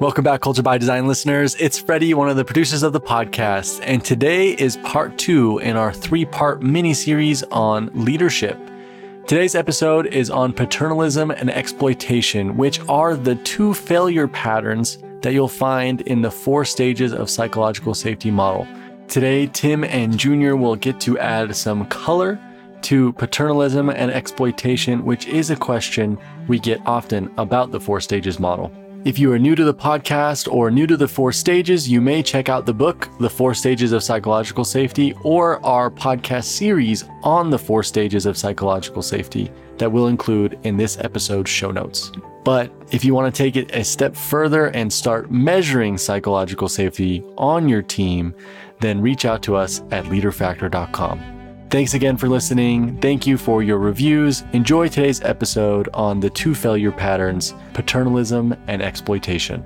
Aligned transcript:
Welcome 0.00 0.22
back, 0.22 0.42
Culture 0.42 0.62
by 0.62 0.78
Design 0.78 1.08
listeners. 1.08 1.56
It's 1.56 1.76
Freddie, 1.76 2.14
one 2.14 2.28
of 2.28 2.36
the 2.36 2.44
producers 2.44 2.84
of 2.84 2.92
the 2.92 3.00
podcast, 3.00 3.80
and 3.82 4.04
today 4.04 4.50
is 4.50 4.76
part 4.84 5.18
two 5.18 5.58
in 5.58 5.76
our 5.76 5.92
three 5.92 6.24
part 6.24 6.62
mini 6.62 6.94
series 6.94 7.42
on 7.42 7.90
leadership. 7.92 8.56
Today's 9.26 9.56
episode 9.56 10.06
is 10.06 10.30
on 10.30 10.52
paternalism 10.52 11.32
and 11.32 11.50
exploitation, 11.50 12.56
which 12.56 12.78
are 12.88 13.16
the 13.16 13.34
two 13.34 13.74
failure 13.74 14.28
patterns 14.28 14.98
that 15.22 15.32
you'll 15.32 15.48
find 15.48 16.02
in 16.02 16.22
the 16.22 16.30
four 16.30 16.64
stages 16.64 17.12
of 17.12 17.28
psychological 17.28 17.92
safety 17.92 18.30
model. 18.30 18.68
Today, 19.08 19.48
Tim 19.48 19.82
and 19.82 20.16
Junior 20.16 20.54
will 20.54 20.76
get 20.76 21.00
to 21.00 21.18
add 21.18 21.56
some 21.56 21.84
color 21.86 22.38
to 22.82 23.12
paternalism 23.14 23.90
and 23.90 24.12
exploitation, 24.12 25.04
which 25.04 25.26
is 25.26 25.50
a 25.50 25.56
question 25.56 26.16
we 26.46 26.60
get 26.60 26.80
often 26.86 27.34
about 27.36 27.72
the 27.72 27.80
four 27.80 28.00
stages 28.00 28.38
model. 28.38 28.70
If 29.04 29.16
you 29.16 29.32
are 29.32 29.38
new 29.38 29.54
to 29.54 29.64
the 29.64 29.74
podcast 29.74 30.52
or 30.52 30.72
new 30.72 30.86
to 30.86 30.96
the 30.96 31.06
four 31.06 31.30
stages, 31.30 31.88
you 31.88 32.00
may 32.00 32.20
check 32.20 32.48
out 32.48 32.66
the 32.66 32.74
book, 32.74 33.08
The 33.20 33.30
Four 33.30 33.54
Stages 33.54 33.92
of 33.92 34.02
Psychological 34.02 34.64
Safety, 34.64 35.14
or 35.22 35.64
our 35.64 35.88
podcast 35.88 36.44
series 36.44 37.04
on 37.22 37.48
the 37.48 37.58
four 37.58 37.84
stages 37.84 38.26
of 38.26 38.36
psychological 38.36 39.00
safety 39.02 39.52
that 39.76 39.90
we'll 39.90 40.08
include 40.08 40.58
in 40.64 40.76
this 40.76 40.98
episode's 40.98 41.48
show 41.48 41.70
notes. 41.70 42.10
But 42.44 42.72
if 42.90 43.04
you 43.04 43.14
want 43.14 43.32
to 43.32 43.38
take 43.42 43.54
it 43.54 43.72
a 43.72 43.84
step 43.84 44.16
further 44.16 44.66
and 44.66 44.92
start 44.92 45.30
measuring 45.30 45.96
psychological 45.96 46.68
safety 46.68 47.22
on 47.36 47.68
your 47.68 47.82
team, 47.82 48.34
then 48.80 49.00
reach 49.00 49.24
out 49.24 49.42
to 49.44 49.54
us 49.54 49.80
at 49.92 50.06
leaderfactor.com. 50.06 51.37
Thanks 51.70 51.92
again 51.92 52.16
for 52.16 52.30
listening. 52.30 52.96
Thank 52.96 53.26
you 53.26 53.36
for 53.36 53.62
your 53.62 53.76
reviews. 53.76 54.42
Enjoy 54.54 54.88
today's 54.88 55.20
episode 55.20 55.90
on 55.92 56.18
the 56.18 56.30
two 56.30 56.54
failure 56.54 56.90
patterns 56.90 57.52
paternalism 57.74 58.56
and 58.68 58.80
exploitation. 58.80 59.62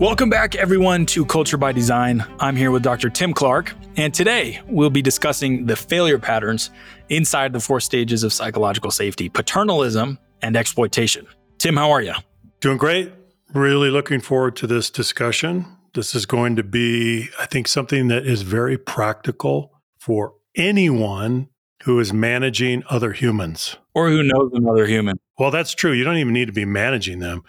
Welcome 0.00 0.30
back, 0.30 0.56
everyone, 0.56 1.06
to 1.06 1.24
Culture 1.24 1.56
by 1.56 1.70
Design. 1.70 2.24
I'm 2.40 2.56
here 2.56 2.72
with 2.72 2.82
Dr. 2.82 3.08
Tim 3.08 3.32
Clark, 3.32 3.72
and 3.96 4.12
today 4.12 4.60
we'll 4.66 4.90
be 4.90 5.00
discussing 5.00 5.66
the 5.66 5.76
failure 5.76 6.18
patterns 6.18 6.70
inside 7.08 7.52
the 7.52 7.60
four 7.60 7.78
stages 7.78 8.24
of 8.24 8.32
psychological 8.32 8.90
safety 8.90 9.28
paternalism 9.28 10.18
and 10.42 10.56
exploitation. 10.56 11.24
Tim, 11.58 11.76
how 11.76 11.92
are 11.92 12.02
you? 12.02 12.14
Doing 12.60 12.78
great. 12.78 13.12
Really 13.56 13.88
looking 13.88 14.20
forward 14.20 14.54
to 14.56 14.66
this 14.66 14.90
discussion. 14.90 15.64
This 15.94 16.14
is 16.14 16.26
going 16.26 16.56
to 16.56 16.62
be, 16.62 17.30
I 17.40 17.46
think, 17.46 17.68
something 17.68 18.08
that 18.08 18.26
is 18.26 18.42
very 18.42 18.76
practical 18.76 19.72
for 19.98 20.34
anyone 20.54 21.48
who 21.84 21.98
is 21.98 22.12
managing 22.12 22.82
other 22.90 23.12
humans. 23.12 23.78
Or 23.94 24.10
who 24.10 24.22
knows 24.22 24.50
another 24.52 24.86
human. 24.86 25.18
Well, 25.38 25.50
that's 25.50 25.74
true. 25.74 25.92
You 25.92 26.04
don't 26.04 26.18
even 26.18 26.34
need 26.34 26.48
to 26.48 26.52
be 26.52 26.66
managing 26.66 27.20
them. 27.20 27.44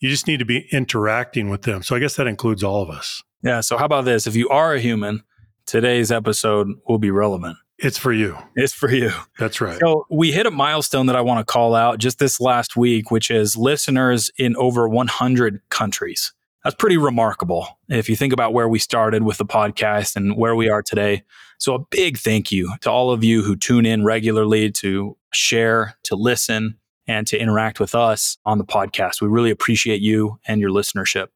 You 0.00 0.08
just 0.08 0.26
need 0.26 0.40
to 0.40 0.44
be 0.44 0.66
interacting 0.72 1.50
with 1.50 1.62
them. 1.62 1.84
So 1.84 1.94
I 1.94 2.00
guess 2.00 2.16
that 2.16 2.26
includes 2.26 2.64
all 2.64 2.82
of 2.82 2.90
us. 2.90 3.22
Yeah. 3.44 3.60
So, 3.60 3.76
how 3.76 3.84
about 3.84 4.06
this? 4.06 4.26
If 4.26 4.34
you 4.34 4.48
are 4.48 4.74
a 4.74 4.80
human, 4.80 5.22
today's 5.66 6.10
episode 6.10 6.66
will 6.88 6.98
be 6.98 7.12
relevant. 7.12 7.58
It's 7.78 7.98
for 7.98 8.12
you. 8.12 8.38
It's 8.54 8.72
for 8.72 8.90
you. 8.90 9.10
That's 9.38 9.60
right. 9.60 9.78
So 9.80 10.06
we 10.10 10.32
hit 10.32 10.46
a 10.46 10.50
milestone 10.50 11.06
that 11.06 11.16
I 11.16 11.20
want 11.20 11.40
to 11.40 11.44
call 11.44 11.74
out 11.74 11.98
just 11.98 12.18
this 12.18 12.40
last 12.40 12.76
week, 12.76 13.10
which 13.10 13.30
is 13.30 13.56
listeners 13.56 14.30
in 14.38 14.56
over 14.56 14.88
100 14.88 15.60
countries. 15.70 16.32
That's 16.62 16.76
pretty 16.76 16.96
remarkable 16.96 17.78
if 17.88 18.08
you 18.08 18.16
think 18.16 18.32
about 18.32 18.54
where 18.54 18.68
we 18.68 18.78
started 18.78 19.22
with 19.22 19.38
the 19.38 19.44
podcast 19.44 20.16
and 20.16 20.36
where 20.36 20.54
we 20.54 20.70
are 20.70 20.82
today. 20.82 21.24
So 21.58 21.74
a 21.74 21.84
big 21.90 22.16
thank 22.16 22.50
you 22.50 22.74
to 22.80 22.90
all 22.90 23.10
of 23.10 23.22
you 23.22 23.42
who 23.42 23.56
tune 23.56 23.84
in 23.84 24.04
regularly 24.04 24.70
to 24.72 25.16
share, 25.32 25.94
to 26.04 26.14
listen, 26.14 26.78
and 27.06 27.26
to 27.26 27.38
interact 27.38 27.80
with 27.80 27.94
us 27.94 28.38
on 28.46 28.58
the 28.58 28.64
podcast. 28.64 29.20
We 29.20 29.28
really 29.28 29.50
appreciate 29.50 30.00
you 30.00 30.38
and 30.46 30.60
your 30.60 30.70
listenership. 30.70 31.28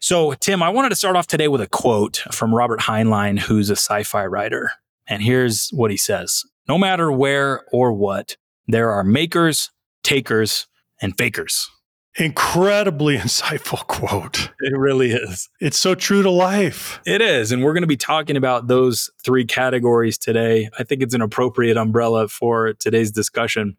So, 0.00 0.34
Tim, 0.34 0.62
I 0.62 0.68
wanted 0.68 0.90
to 0.90 0.96
start 0.96 1.16
off 1.16 1.26
today 1.26 1.48
with 1.48 1.60
a 1.60 1.66
quote 1.66 2.18
from 2.30 2.54
Robert 2.54 2.78
Heinlein, 2.80 3.40
who's 3.40 3.70
a 3.70 3.76
sci 3.76 4.04
fi 4.04 4.24
writer. 4.24 4.70
And 5.08 5.22
here's 5.22 5.70
what 5.70 5.90
he 5.90 5.96
says 5.96 6.44
No 6.68 6.78
matter 6.78 7.10
where 7.10 7.64
or 7.72 7.92
what, 7.92 8.36
there 8.66 8.90
are 8.90 9.02
makers, 9.02 9.70
takers, 10.02 10.66
and 11.00 11.16
fakers. 11.16 11.70
Incredibly 12.16 13.16
insightful 13.18 13.86
quote. 13.86 14.50
It 14.60 14.76
really 14.76 15.12
is. 15.12 15.48
It's 15.60 15.78
so 15.78 15.94
true 15.94 16.22
to 16.22 16.30
life. 16.30 17.00
It 17.06 17.22
is. 17.22 17.52
And 17.52 17.62
we're 17.62 17.72
going 17.72 17.82
to 17.82 17.88
be 17.88 17.96
talking 17.96 18.36
about 18.36 18.66
those 18.66 19.10
three 19.24 19.44
categories 19.44 20.18
today. 20.18 20.68
I 20.78 20.82
think 20.82 21.02
it's 21.02 21.14
an 21.14 21.22
appropriate 21.22 21.76
umbrella 21.76 22.28
for 22.28 22.74
today's 22.74 23.10
discussion. 23.12 23.76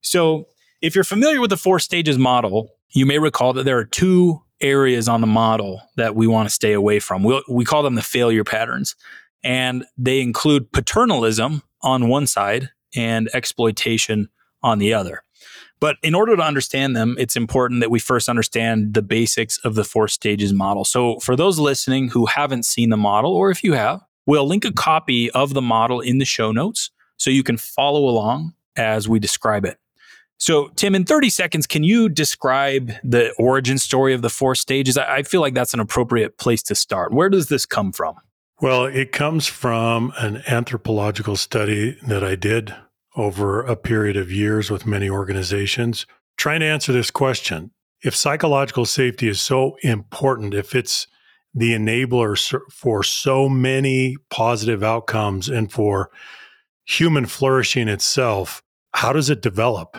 So, 0.00 0.46
if 0.80 0.94
you're 0.94 1.02
familiar 1.02 1.40
with 1.40 1.50
the 1.50 1.56
four 1.56 1.80
stages 1.80 2.18
model, 2.18 2.70
you 2.90 3.04
may 3.04 3.18
recall 3.18 3.52
that 3.54 3.64
there 3.64 3.78
are 3.78 3.84
two 3.84 4.42
areas 4.60 5.08
on 5.08 5.20
the 5.20 5.26
model 5.26 5.80
that 5.96 6.14
we 6.14 6.26
want 6.26 6.48
to 6.48 6.54
stay 6.54 6.72
away 6.72 7.00
from. 7.00 7.22
we 7.24 7.42
we 7.48 7.64
call 7.64 7.82
them 7.82 7.94
the 7.94 8.02
failure 8.02 8.44
patterns 8.44 8.94
and 9.42 9.84
they 9.96 10.20
include 10.20 10.72
paternalism 10.72 11.62
on 11.82 12.08
one 12.08 12.26
side 12.26 12.70
and 12.94 13.28
exploitation 13.32 14.28
on 14.62 14.78
the 14.78 14.94
other. 14.94 15.22
But 15.80 15.96
in 16.02 16.14
order 16.14 16.34
to 16.36 16.42
understand 16.42 16.96
them, 16.96 17.14
it's 17.18 17.36
important 17.36 17.80
that 17.80 17.90
we 17.90 18.00
first 18.00 18.28
understand 18.28 18.94
the 18.94 19.02
basics 19.02 19.58
of 19.58 19.74
the 19.74 19.84
four 19.84 20.08
stages 20.08 20.52
model. 20.52 20.84
So, 20.84 21.20
for 21.20 21.36
those 21.36 21.58
listening 21.58 22.08
who 22.08 22.26
haven't 22.26 22.64
seen 22.64 22.90
the 22.90 22.96
model, 22.96 23.32
or 23.32 23.50
if 23.50 23.62
you 23.62 23.74
have, 23.74 24.02
we'll 24.26 24.46
link 24.46 24.64
a 24.64 24.72
copy 24.72 25.30
of 25.30 25.54
the 25.54 25.62
model 25.62 26.00
in 26.00 26.18
the 26.18 26.24
show 26.24 26.50
notes 26.50 26.90
so 27.16 27.30
you 27.30 27.44
can 27.44 27.56
follow 27.56 28.08
along 28.08 28.54
as 28.76 29.08
we 29.08 29.20
describe 29.20 29.64
it. 29.64 29.78
So, 30.40 30.68
Tim, 30.76 30.94
in 30.94 31.04
30 31.04 31.30
seconds, 31.30 31.66
can 31.66 31.82
you 31.82 32.08
describe 32.08 32.92
the 33.02 33.32
origin 33.38 33.78
story 33.78 34.14
of 34.14 34.22
the 34.22 34.30
four 34.30 34.54
stages? 34.54 34.96
I 34.96 35.22
feel 35.24 35.40
like 35.40 35.54
that's 35.54 35.74
an 35.74 35.80
appropriate 35.80 36.38
place 36.38 36.62
to 36.64 36.74
start. 36.74 37.12
Where 37.12 37.28
does 37.28 37.48
this 37.48 37.66
come 37.66 37.92
from? 37.92 38.16
Well, 38.60 38.86
it 38.86 39.12
comes 39.12 39.46
from 39.46 40.12
an 40.18 40.42
anthropological 40.48 41.36
study 41.36 41.96
that 42.02 42.24
I 42.24 42.34
did 42.34 42.74
over 43.14 43.62
a 43.62 43.76
period 43.76 44.16
of 44.16 44.32
years 44.32 44.68
with 44.68 44.84
many 44.84 45.08
organizations, 45.08 46.06
trying 46.36 46.60
to 46.60 46.66
answer 46.66 46.92
this 46.92 47.12
question. 47.12 47.70
If 48.02 48.16
psychological 48.16 48.84
safety 48.84 49.28
is 49.28 49.40
so 49.40 49.76
important, 49.82 50.54
if 50.54 50.74
it's 50.74 51.06
the 51.54 51.72
enabler 51.72 52.36
for 52.72 53.04
so 53.04 53.48
many 53.48 54.16
positive 54.28 54.82
outcomes 54.82 55.48
and 55.48 55.70
for 55.70 56.10
human 56.84 57.26
flourishing 57.26 57.86
itself, 57.86 58.60
how 58.92 59.12
does 59.12 59.30
it 59.30 59.40
develop? 59.40 59.96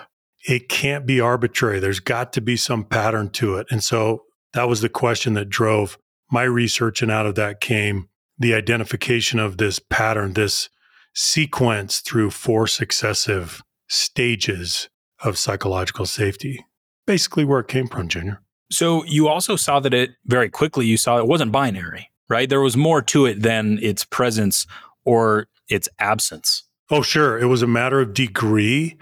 It 0.47 0.67
can't 0.67 1.05
be 1.05 1.21
arbitrary. 1.21 1.79
There's 1.79 2.01
got 2.01 2.33
to 2.33 2.41
be 2.41 2.57
some 2.57 2.83
pattern 2.83 3.29
to 3.31 3.55
it. 3.55 3.67
And 3.71 3.81
so 3.81 4.23
that 4.51 4.67
was 4.67 4.81
the 4.81 4.89
question 4.89 5.33
that 5.35 5.47
drove 5.47 5.97
my 6.29 6.43
research. 6.43 7.01
And 7.01 7.09
out 7.09 7.25
of 7.25 7.35
that 7.35 7.61
came 7.61 8.09
the 8.39 8.53
identification 8.53 9.37
of 9.37 9.57
this 9.57 9.79
pattern, 9.79 10.33
this 10.33 10.69
sequence 11.13 11.99
through 11.99 12.31
four 12.31 12.65
successive 12.65 13.61
stages 13.87 14.89
of 15.21 15.37
psychological 15.37 16.05
safety. 16.05 16.65
Basically, 17.05 17.43
where 17.43 17.59
it 17.59 17.67
came 17.67 17.87
from, 17.87 18.07
Junior. 18.07 18.41
So 18.71 19.03
you 19.05 19.27
also 19.27 19.55
saw 19.55 19.79
that 19.79 19.93
it 19.93 20.11
very 20.25 20.49
quickly, 20.49 20.85
you 20.85 20.95
saw 20.97 21.17
it 21.17 21.27
wasn't 21.27 21.51
binary, 21.51 22.09
right? 22.29 22.47
There 22.47 22.61
was 22.61 22.77
more 22.77 23.01
to 23.03 23.25
it 23.25 23.41
than 23.41 23.79
its 23.81 24.05
presence 24.05 24.67
or 25.03 25.47
its 25.67 25.89
absence. 25.99 26.63
Oh, 26.89 27.01
sure. 27.01 27.37
It 27.37 27.45
was 27.45 27.61
a 27.61 27.67
matter 27.67 27.99
of 27.99 28.13
degree. 28.13 28.97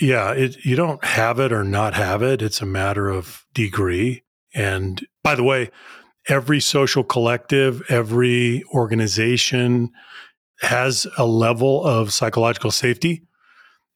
Yeah, 0.00 0.32
it, 0.32 0.64
you 0.64 0.76
don't 0.76 1.04
have 1.04 1.40
it 1.40 1.52
or 1.52 1.64
not 1.64 1.94
have 1.94 2.22
it. 2.22 2.42
It's 2.42 2.60
a 2.60 2.66
matter 2.66 3.08
of 3.08 3.44
degree. 3.54 4.22
And 4.54 5.06
by 5.22 5.34
the 5.34 5.44
way, 5.44 5.70
every 6.30 6.60
social 6.60 7.02
collective, 7.02 7.82
every 7.90 8.62
organization 8.72 9.90
has 10.60 11.06
a 11.18 11.26
level 11.26 11.84
of 11.84 12.12
psychological 12.12 12.70
safety 12.70 13.22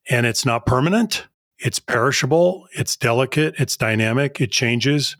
and 0.09 0.25
it's 0.25 0.45
not 0.45 0.65
permanent. 0.65 1.27
It's 1.57 1.79
perishable. 1.79 2.67
It's 2.73 2.95
delicate. 2.97 3.55
It's 3.57 3.77
dynamic. 3.77 4.41
It 4.41 4.51
changes. 4.51 5.15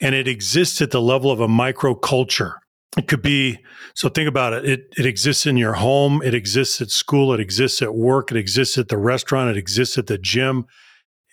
And 0.00 0.14
it 0.14 0.28
exists 0.28 0.80
at 0.80 0.92
the 0.92 1.00
level 1.00 1.30
of 1.30 1.40
a 1.40 1.48
microculture. 1.48 2.54
It 2.96 3.08
could 3.08 3.22
be, 3.22 3.58
so 3.94 4.08
think 4.08 4.28
about 4.28 4.52
it. 4.52 4.64
it. 4.64 4.80
It 4.96 5.06
exists 5.06 5.46
in 5.46 5.56
your 5.56 5.74
home. 5.74 6.22
It 6.22 6.34
exists 6.34 6.80
at 6.80 6.90
school. 6.90 7.32
It 7.32 7.40
exists 7.40 7.82
at 7.82 7.94
work. 7.94 8.30
It 8.30 8.36
exists 8.36 8.78
at 8.78 8.88
the 8.88 8.98
restaurant. 8.98 9.50
It 9.50 9.56
exists 9.56 9.98
at 9.98 10.06
the 10.06 10.18
gym. 10.18 10.66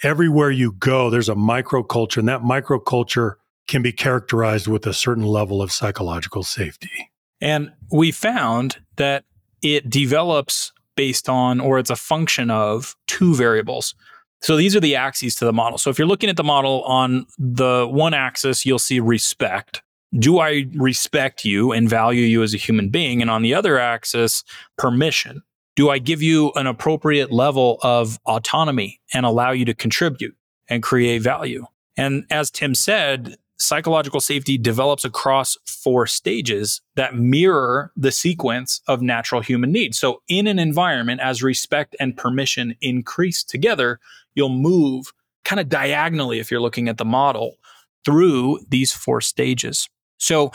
Everywhere 0.03 0.51
you 0.51 0.73
go, 0.73 1.09
there's 1.09 1.29
a 1.29 1.35
microculture. 1.35 2.17
And 2.17 2.27
that 2.27 2.41
microculture 2.41 3.35
can 3.67 3.81
be 3.81 3.91
characterized 3.91 4.67
with 4.67 4.85
a 4.87 4.93
certain 4.93 5.25
level 5.25 5.61
of 5.61 5.71
psychological 5.71 6.43
safety. 6.43 7.11
And 7.41 7.71
we 7.91 8.11
found 8.11 8.77
that 8.95 9.25
it 9.61 9.89
develops 9.89 10.71
based 10.95 11.29
on, 11.29 11.59
or 11.59 11.77
it's 11.77 11.89
a 11.89 11.95
function 11.95 12.49
of 12.49 12.95
two 13.07 13.35
variables. 13.35 13.93
So 14.41 14.55
these 14.55 14.75
are 14.75 14.79
the 14.79 14.95
axes 14.95 15.35
to 15.35 15.45
the 15.45 15.53
model. 15.53 15.77
So 15.77 15.89
if 15.89 15.97
you're 15.97 16.07
looking 16.07 16.29
at 16.29 16.37
the 16.37 16.43
model 16.43 16.83
on 16.83 17.25
the 17.37 17.87
one 17.89 18.13
axis, 18.13 18.65
you'll 18.65 18.79
see 18.79 18.99
respect. 18.99 19.81
Do 20.17 20.39
I 20.39 20.65
respect 20.75 21.43
you 21.43 21.71
and 21.71 21.89
value 21.89 22.21
you 22.21 22.43
as 22.43 22.53
a 22.53 22.57
human 22.57 22.89
being? 22.89 23.21
And 23.21 23.29
on 23.29 23.41
the 23.41 23.53
other 23.53 23.77
axis, 23.77 24.43
permission. 24.77 25.41
Do 25.75 25.89
I 25.89 25.99
give 25.99 26.23
you 26.23 26.51
an 26.55 26.65
appropriate 26.65 27.31
level 27.31 27.77
of 27.83 28.17
autonomy 28.25 28.99
and 29.13 29.25
allow 29.25 29.51
you 29.51 29.65
to 29.65 29.73
contribute 29.73 30.35
and 30.67 30.81
create 30.81 31.21
value? 31.21 31.65
And 31.97 32.25
as 32.31 32.49
Tim 32.49 32.73
said, 32.73 33.37
psychological 33.57 34.19
safety 34.19 34.57
develops 34.57 35.03
across 35.03 35.57
four 35.65 36.07
stages 36.07 36.81
that 36.95 37.15
mirror 37.15 37.91
the 37.95 38.11
sequence 38.11 38.81
of 38.87 39.01
natural 39.01 39.41
human 39.41 39.71
needs. 39.71 39.97
So, 39.97 40.21
in 40.27 40.47
an 40.47 40.59
environment, 40.59 41.21
as 41.21 41.43
respect 41.43 41.95
and 41.99 42.15
permission 42.15 42.75
increase 42.81 43.43
together, 43.43 43.99
you'll 44.35 44.49
move 44.49 45.11
kind 45.43 45.59
of 45.59 45.69
diagonally, 45.69 46.39
if 46.39 46.51
you're 46.51 46.61
looking 46.61 46.89
at 46.89 46.97
the 46.97 47.05
model, 47.05 47.55
through 48.05 48.59
these 48.69 48.91
four 48.91 49.21
stages. 49.21 49.89
So, 50.17 50.51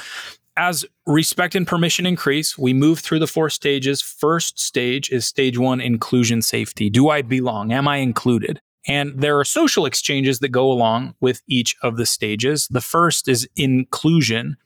as 0.57 0.85
respect 1.07 1.55
and 1.55 1.67
permission 1.67 2.05
increase, 2.05 2.59
we 2.59 2.75
move 2.75 2.99
through 2.99 3.21
the 3.21 3.27
four 3.27 3.49
stages. 3.49 4.03
First 4.03 4.61
stage 4.61 5.11
is 5.11 5.27
stage 5.27 5.57
one 5.57 5.81
inclusion 5.81 6.43
safety. 6.43 6.91
Do 6.91 7.09
I 7.09 7.23
belong? 7.23 7.73
Am 7.73 7.89
I 7.89 7.99
included? 7.99 8.61
And 8.87 9.21
there 9.21 9.39
are 9.39 9.45
social 9.45 9.87
exchanges 9.87 10.41
that 10.41 10.49
go 10.49 10.71
along 10.71 11.15
with 11.21 11.43
each 11.47 11.77
of 11.83 11.97
the 11.97 12.07
stages. 12.07 12.67
The 12.69 12.81
first 12.81 13.29
is 13.29 13.49
inclusion 13.57 14.57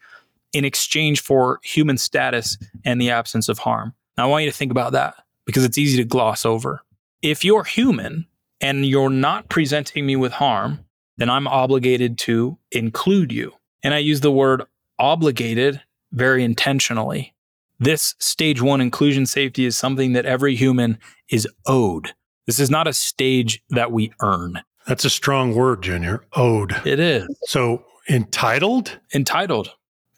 in 0.53 0.65
exchange 0.65 1.21
for 1.21 1.61
human 1.63 1.99
status 1.99 2.57
and 2.85 3.01
the 3.01 3.11
absence 3.11 3.49
of 3.49 3.59
harm. 3.59 3.95
Now, 4.17 4.25
I 4.25 4.27
want 4.29 4.45
you 4.45 4.51
to 4.51 4.57
think 4.57 4.71
about 4.71 4.93
that 4.93 5.15
because 5.45 5.65
it's 5.65 5.79
easy 5.79 5.99
to 5.99 6.05
gloss 6.05 6.47
over. 6.47 6.83
If 7.21 7.45
you're 7.45 7.65
human 7.65 8.27
and 8.61 8.87
you're 8.87 9.11
not 9.11 9.49
presenting 9.49 10.07
me 10.07 10.17
with 10.17 10.33
harm, 10.33 10.81
then 11.19 11.29
I'm 11.29 11.47
obligated 11.47 12.19
to 12.19 12.59
include 12.73 13.33
you. 13.33 13.53
And 13.83 13.93
I 13.93 13.99
use 13.99 14.21
the 14.21 14.31
word 14.31 14.63
obligated 14.99 15.83
very 16.13 16.43
intentionally. 16.43 17.35
This 17.79 18.15
stage 18.19 18.63
one 18.63 18.81
inclusion 18.81 19.27
safety 19.27 19.67
is 19.67 19.77
something 19.77 20.15
that 20.15 20.25
every 20.25 20.57
human 20.57 20.99
is 21.29 21.47
owed. 21.67 22.15
This 22.47 22.61
is 22.61 22.71
not 22.71 22.87
a 22.87 22.93
stage 22.93 23.63
that 23.71 23.93
we 23.93 24.13
earn. 24.21 24.63
That's 24.87 25.05
a 25.05 25.11
strong 25.11 25.55
word, 25.55 25.83
Junior. 25.83 26.23
Owed. 26.35 26.77
It 26.87 27.01
is. 27.01 27.27
So 27.45 27.85
entitled? 28.09 28.99
Entitled. 29.15 29.71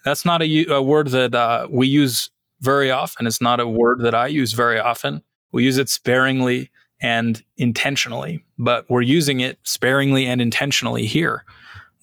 That's 0.05 0.25
not 0.25 0.43
a, 0.43 0.67
a 0.67 0.83
word 0.83 1.09
that 1.09 1.35
uh, 1.35 1.69
we 1.71 1.87
use 1.87 2.31
very 2.61 2.91
often. 2.91 3.27
It's 3.27 3.41
not 3.41 3.61
a 3.61 3.67
word 3.67 4.01
that 4.01 4.15
I 4.15 4.27
use 4.27 4.53
very 4.53 4.79
often. 4.79 5.23
We 5.53 5.65
use 5.65 5.79
it 5.79 5.89
sparingly 5.89 6.71
and 7.01 7.43
intentionally, 7.57 8.45
but 8.59 8.85
we're 8.91 9.03
using 9.03 9.41
it 9.41 9.59
sparingly 9.63 10.27
and 10.27 10.41
intentionally 10.41 11.07
here. 11.07 11.45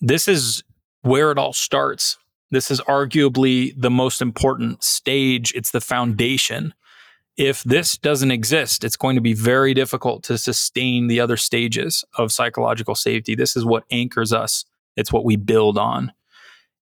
This 0.01 0.27
is 0.27 0.63
where 1.01 1.31
it 1.31 1.37
all 1.37 1.53
starts. 1.53 2.17
This 2.51 2.71
is 2.71 2.81
arguably 2.81 3.73
the 3.79 3.91
most 3.91 4.21
important 4.21 4.83
stage. 4.83 5.53
It's 5.55 5.71
the 5.71 5.81
foundation 5.81 6.73
if 7.37 7.63
this 7.63 7.97
doesn't 7.97 8.31
exist, 8.31 8.83
it's 8.83 8.95
going 8.95 9.15
to 9.15 9.21
be 9.21 9.33
very 9.33 9.73
difficult 9.73 10.23
to 10.23 10.37
sustain 10.37 11.07
the 11.07 11.19
other 11.19 11.37
stages 11.37 12.05
of 12.17 12.31
psychological 12.31 12.95
safety. 12.95 13.35
This 13.35 13.55
is 13.55 13.65
what 13.65 13.83
anchors 13.91 14.31
us, 14.31 14.65
it's 14.95 15.11
what 15.11 15.25
we 15.25 15.35
build 15.35 15.77
on. 15.77 16.13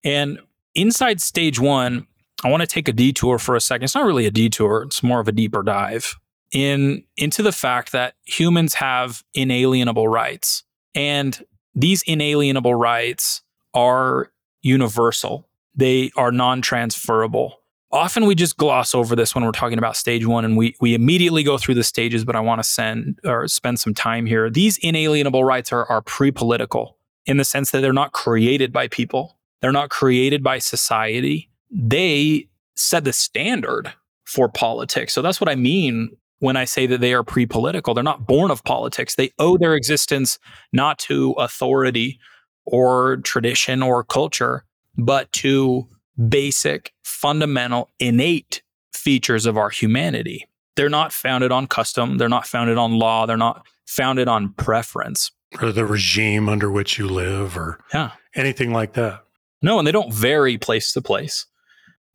And 0.03 0.39
inside 0.75 1.21
stage 1.21 1.59
one, 1.59 2.07
I 2.43 2.49
want 2.49 2.61
to 2.61 2.67
take 2.67 2.87
a 2.87 2.93
detour 2.93 3.39
for 3.39 3.55
a 3.55 3.61
second. 3.61 3.85
It's 3.85 3.95
not 3.95 4.05
really 4.05 4.25
a 4.25 4.31
detour, 4.31 4.83
it's 4.83 5.01
more 5.01 5.19
of 5.19 5.27
a 5.27 5.31
deeper 5.31 5.63
dive 5.63 6.15
in 6.51 7.03
into 7.17 7.41
the 7.41 7.51
fact 7.51 7.91
that 7.93 8.13
humans 8.25 8.75
have 8.75 9.23
inalienable 9.33 10.07
rights. 10.07 10.63
And 10.93 11.43
these 11.73 12.03
inalienable 12.03 12.75
rights 12.75 13.41
are 13.73 14.31
universal. 14.61 15.47
They 15.75 16.11
are 16.15 16.31
non-transferable 16.31 17.59
often 17.93 18.25
we 18.25 18.35
just 18.35 18.57
gloss 18.57 18.95
over 18.95 19.15
this 19.15 19.35
when 19.35 19.45
we're 19.45 19.51
talking 19.51 19.77
about 19.77 19.95
stage 19.95 20.25
one 20.25 20.43
and 20.43 20.57
we, 20.57 20.75
we 20.81 20.95
immediately 20.95 21.43
go 21.43 21.57
through 21.57 21.75
the 21.75 21.83
stages 21.83 22.25
but 22.25 22.35
i 22.35 22.39
want 22.39 22.59
to 22.59 22.67
send 22.67 23.19
or 23.23 23.47
spend 23.47 23.79
some 23.79 23.93
time 23.93 24.25
here. 24.25 24.49
These 24.49 24.77
inalienable 24.79 25.43
rights 25.43 25.71
are, 25.71 25.85
are 25.85 26.01
pre-political 26.01 26.97
in 27.25 27.37
the 27.37 27.45
sense 27.45 27.71
that 27.71 27.81
they're 27.81 27.93
not 27.93 28.11
created 28.11 28.73
by 28.73 28.87
people. 28.89 29.37
They're 29.61 29.71
not 29.71 29.89
created 29.89 30.43
by 30.43 30.59
society. 30.59 31.49
They 31.71 32.49
set 32.75 33.05
the 33.05 33.13
standard 33.13 33.93
for 34.25 34.49
politics. 34.49 35.13
So 35.13 35.21
that's 35.21 35.39
what 35.39 35.49
i 35.49 35.55
mean 35.55 36.09
when 36.39 36.57
i 36.57 36.65
say 36.65 36.87
that 36.87 36.99
they 36.99 37.13
are 37.13 37.23
pre-political. 37.23 37.93
They're 37.93 38.03
not 38.03 38.25
born 38.25 38.51
of 38.51 38.63
politics. 38.63 39.15
They 39.15 39.31
owe 39.37 39.57
their 39.57 39.75
existence 39.75 40.39
not 40.73 40.97
to 40.99 41.33
authority 41.33 42.19
or 42.65 43.17
tradition 43.17 43.83
or 43.83 44.03
culture 44.03 44.65
but 44.95 45.31
to 45.31 45.87
basic, 46.29 46.93
fundamental, 47.03 47.89
innate 47.99 48.61
features 48.93 49.45
of 49.45 49.57
our 49.57 49.69
humanity. 49.69 50.47
They're 50.75 50.89
not 50.89 51.13
founded 51.13 51.51
on 51.51 51.67
custom, 51.67 52.17
they're 52.17 52.29
not 52.29 52.47
founded 52.47 52.77
on 52.77 52.97
law, 52.97 53.25
they're 53.25 53.37
not 53.37 53.65
founded 53.85 54.27
on 54.27 54.53
preference. 54.53 55.31
Or 55.61 55.71
the 55.71 55.85
regime 55.85 56.49
under 56.49 56.71
which 56.71 56.97
you 56.97 57.07
live, 57.07 57.55
or 57.57 57.79
yeah. 57.93 58.11
anything 58.35 58.71
like 58.71 58.93
that. 58.93 59.23
No, 59.61 59.77
and 59.77 59.87
they 59.87 59.91
don't 59.91 60.13
vary 60.13 60.57
place 60.57 60.93
to 60.93 61.01
place. 61.01 61.45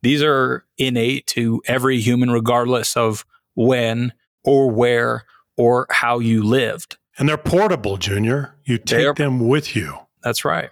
These 0.01 0.21
are 0.21 0.65
innate 0.77 1.27
to 1.27 1.61
every 1.65 1.99
human, 1.99 2.31
regardless 2.31 2.97
of 2.97 3.25
when 3.55 4.13
or 4.43 4.69
where 4.69 5.25
or 5.57 5.87
how 5.89 6.19
you 6.19 6.43
lived. 6.43 6.97
And 7.17 7.27
they're 7.27 7.37
portable, 7.37 7.97
Junior. 7.97 8.55
You 8.63 8.77
take 8.77 9.05
are, 9.05 9.13
them 9.13 9.47
with 9.47 9.75
you. 9.75 9.97
That's 10.21 10.45
right 10.45 10.69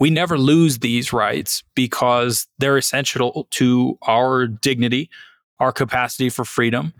we 0.00 0.10
never 0.10 0.38
lose 0.38 0.78
these 0.78 1.12
rights 1.12 1.62
because 1.74 2.46
they're 2.58 2.76
essential 2.76 3.48
to 3.50 3.98
our 4.02 4.46
dignity, 4.46 5.10
our 5.58 5.72
capacity 5.72 6.28
for 6.28 6.44
freedom, 6.44 6.92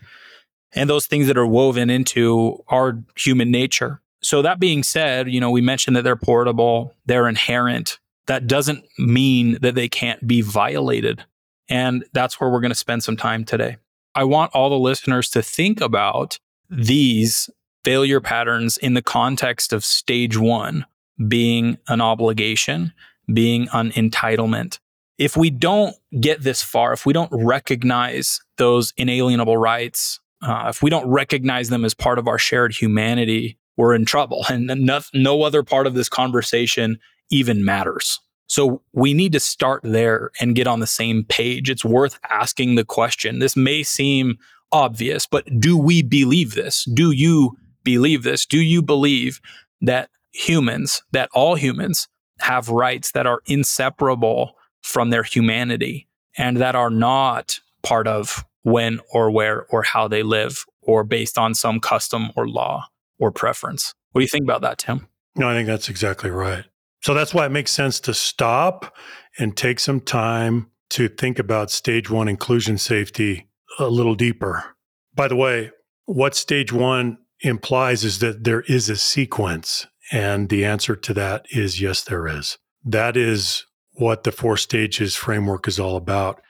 and 0.72 0.90
those 0.90 1.06
things 1.06 1.26
that 1.28 1.38
are 1.38 1.46
woven 1.46 1.90
into 1.90 2.62
our 2.68 3.02
human 3.16 3.50
nature. 3.50 4.00
So, 4.20 4.42
that 4.42 4.58
being 4.58 4.82
said, 4.82 5.30
you 5.30 5.40
know, 5.40 5.50
we 5.50 5.60
mentioned 5.60 5.96
that 5.96 6.02
they're 6.02 6.16
portable, 6.16 6.92
they're 7.06 7.28
inherent. 7.28 7.98
That 8.26 8.46
doesn't 8.46 8.84
mean 8.98 9.58
that 9.62 9.74
they 9.74 9.88
can't 9.88 10.26
be 10.26 10.42
violated. 10.42 11.24
And 11.70 12.04
that's 12.12 12.40
where 12.40 12.50
we're 12.50 12.60
going 12.60 12.70
to 12.70 12.74
spend 12.74 13.02
some 13.02 13.16
time 13.16 13.44
today. 13.44 13.76
I 14.14 14.24
want 14.24 14.54
all 14.54 14.68
the 14.68 14.78
listeners 14.78 15.30
to 15.30 15.42
think 15.42 15.80
about 15.80 16.38
these 16.68 17.48
failure 17.84 18.20
patterns 18.20 18.76
in 18.76 18.94
the 18.94 19.02
context 19.02 19.72
of 19.72 19.84
stage 19.84 20.36
one 20.36 20.84
being 21.26 21.78
an 21.88 22.00
obligation, 22.00 22.92
being 23.32 23.68
an 23.72 23.90
entitlement. 23.92 24.78
If 25.18 25.36
we 25.36 25.50
don't 25.50 25.96
get 26.20 26.42
this 26.42 26.62
far, 26.62 26.92
if 26.92 27.04
we 27.04 27.12
don't 27.12 27.32
recognize 27.32 28.40
those 28.56 28.92
inalienable 28.96 29.56
rights, 29.56 30.20
uh, 30.42 30.66
if 30.68 30.82
we 30.82 30.90
don't 30.90 31.08
recognize 31.08 31.68
them 31.68 31.84
as 31.84 31.94
part 31.94 32.18
of 32.18 32.28
our 32.28 32.38
shared 32.38 32.72
humanity, 32.72 33.58
we're 33.76 33.94
in 33.94 34.04
trouble. 34.04 34.44
And 34.48 34.66
no, 34.66 35.00
no 35.12 35.42
other 35.42 35.62
part 35.62 35.86
of 35.86 35.94
this 35.94 36.08
conversation 36.08 36.98
even 37.30 37.64
matters. 37.64 38.20
So 38.46 38.82
we 38.92 39.12
need 39.12 39.32
to 39.32 39.40
start 39.40 39.82
there 39.84 40.30
and 40.40 40.54
get 40.54 40.66
on 40.66 40.80
the 40.80 40.86
same 40.86 41.24
page. 41.24 41.68
It's 41.68 41.84
worth 41.84 42.18
asking 42.30 42.76
the 42.76 42.84
question. 42.84 43.40
This 43.40 43.56
may 43.56 43.82
seem 43.82 44.38
obvious, 44.72 45.26
but 45.26 45.44
do 45.60 45.76
we 45.76 46.02
believe 46.02 46.54
this? 46.54 46.84
Do 46.84 47.10
you 47.10 47.56
believe 47.84 48.22
this? 48.22 48.46
Do 48.46 48.58
you 48.58 48.82
believe 48.82 49.40
that 49.82 50.10
humans, 50.32 51.02
that 51.12 51.30
all 51.34 51.54
humans 51.54 52.08
have 52.40 52.68
rights 52.68 53.12
that 53.12 53.26
are 53.26 53.42
inseparable 53.46 54.52
from 54.82 55.10
their 55.10 55.22
humanity 55.22 56.08
and 56.36 56.58
that 56.58 56.74
are 56.74 56.90
not 56.90 57.60
part 57.82 58.06
of 58.06 58.44
when 58.62 59.00
or 59.12 59.30
where 59.30 59.66
or 59.66 59.82
how 59.82 60.08
they 60.08 60.22
live 60.22 60.64
or 60.82 61.04
based 61.04 61.38
on 61.38 61.54
some 61.54 61.80
custom 61.80 62.30
or 62.36 62.48
law 62.48 62.86
or 63.18 63.30
preference. 63.30 63.94
What 64.12 64.20
do 64.20 64.24
you 64.24 64.28
think 64.28 64.44
about 64.44 64.62
that, 64.62 64.78
Tim? 64.78 65.08
No, 65.36 65.48
I 65.48 65.54
think 65.54 65.66
that's 65.66 65.88
exactly 65.88 66.30
right. 66.30 66.64
So 67.02 67.14
that's 67.14 67.32
why 67.32 67.46
it 67.46 67.52
makes 67.52 67.70
sense 67.70 68.00
to 68.00 68.14
stop 68.14 68.96
and 69.38 69.56
take 69.56 69.78
some 69.78 70.00
time 70.00 70.70
to 70.90 71.08
think 71.08 71.38
about 71.38 71.70
stage 71.70 72.10
one 72.10 72.28
inclusion 72.28 72.78
safety 72.78 73.48
a 73.78 73.88
little 73.88 74.14
deeper. 74.14 74.76
By 75.14 75.28
the 75.28 75.36
way, 75.36 75.70
what 76.06 76.34
stage 76.34 76.72
one 76.72 77.18
implies 77.40 78.04
is 78.04 78.18
that 78.20 78.44
there 78.44 78.62
is 78.62 78.88
a 78.88 78.96
sequence 78.96 79.86
and 80.10 80.48
the 80.48 80.64
answer 80.64 80.96
to 80.96 81.14
that 81.14 81.46
is 81.50 81.80
yes, 81.80 82.02
there 82.02 82.26
is. 82.26 82.58
That 82.84 83.16
is 83.16 83.66
what 83.92 84.24
the 84.24 84.32
four 84.32 84.56
stages 84.56 85.16
framework 85.16 85.68
is 85.68 85.78
all 85.78 85.96
about 85.96 86.40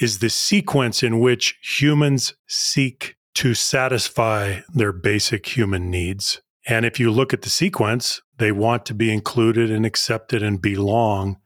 is 0.00 0.18
the 0.18 0.30
sequence 0.30 1.02
in 1.02 1.20
which 1.20 1.58
humans 1.62 2.34
seek 2.46 3.16
to 3.34 3.54
satisfy 3.54 4.60
their 4.74 4.92
basic 4.92 5.56
human 5.56 5.90
needs. 5.90 6.40
And 6.66 6.84
if 6.84 6.98
you 6.98 7.10
look 7.10 7.32
at 7.32 7.42
the 7.42 7.50
sequence, 7.50 8.20
they 8.38 8.52
want 8.52 8.84
to 8.86 8.94
be 8.94 9.12
included 9.12 9.70
and 9.70 9.86
accepted 9.86 10.42
and 10.42 10.60
belong 10.60 11.38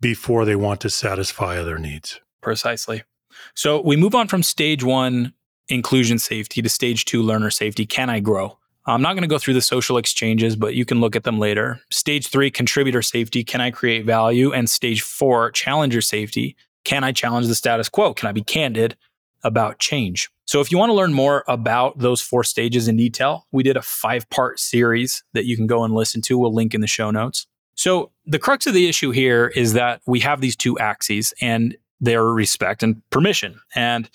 before 0.00 0.44
they 0.44 0.56
want 0.56 0.80
to 0.82 0.90
satisfy 0.90 1.58
other 1.58 1.78
needs. 1.78 2.20
Precisely. 2.42 3.02
So 3.54 3.80
we 3.80 3.96
move 3.96 4.14
on 4.14 4.28
from 4.28 4.42
stage 4.42 4.82
one, 4.82 5.32
inclusion 5.68 6.18
safety, 6.18 6.62
to 6.62 6.68
stage 6.68 7.04
two, 7.04 7.22
learner 7.22 7.50
safety. 7.50 7.86
Can 7.86 8.10
I 8.10 8.20
grow? 8.20 8.58
I'm 8.86 9.02
not 9.02 9.14
going 9.14 9.22
to 9.22 9.28
go 9.28 9.38
through 9.38 9.54
the 9.54 9.60
social 9.60 9.98
exchanges, 9.98 10.54
but 10.54 10.74
you 10.74 10.84
can 10.84 11.00
look 11.00 11.16
at 11.16 11.24
them 11.24 11.38
later. 11.38 11.80
Stage 11.90 12.28
three, 12.28 12.50
contributor 12.50 13.02
safety. 13.02 13.42
Can 13.42 13.60
I 13.60 13.70
create 13.70 14.04
value? 14.04 14.52
And 14.52 14.70
stage 14.70 15.02
four, 15.02 15.50
challenger 15.50 16.00
safety. 16.00 16.56
Can 16.84 17.02
I 17.02 17.12
challenge 17.12 17.48
the 17.48 17.54
status 17.54 17.88
quo? 17.88 18.14
Can 18.14 18.28
I 18.28 18.32
be 18.32 18.42
candid 18.42 18.96
about 19.42 19.80
change? 19.80 20.30
So, 20.44 20.60
if 20.60 20.70
you 20.70 20.78
want 20.78 20.90
to 20.90 20.94
learn 20.94 21.12
more 21.12 21.42
about 21.48 21.98
those 21.98 22.20
four 22.20 22.44
stages 22.44 22.86
in 22.86 22.96
detail, 22.96 23.46
we 23.50 23.64
did 23.64 23.76
a 23.76 23.82
five 23.82 24.30
part 24.30 24.60
series 24.60 25.24
that 25.32 25.44
you 25.44 25.56
can 25.56 25.66
go 25.66 25.82
and 25.82 25.92
listen 25.92 26.22
to. 26.22 26.38
We'll 26.38 26.54
link 26.54 26.72
in 26.72 26.80
the 26.80 26.86
show 26.86 27.10
notes. 27.10 27.48
So, 27.74 28.12
the 28.24 28.38
crux 28.38 28.68
of 28.68 28.74
the 28.74 28.88
issue 28.88 29.10
here 29.10 29.48
is 29.56 29.72
that 29.72 30.00
we 30.06 30.20
have 30.20 30.40
these 30.40 30.54
two 30.54 30.78
axes 30.78 31.34
and 31.40 31.76
they're 32.00 32.24
respect 32.24 32.84
and 32.84 33.02
permission. 33.10 33.60
And 33.74 34.08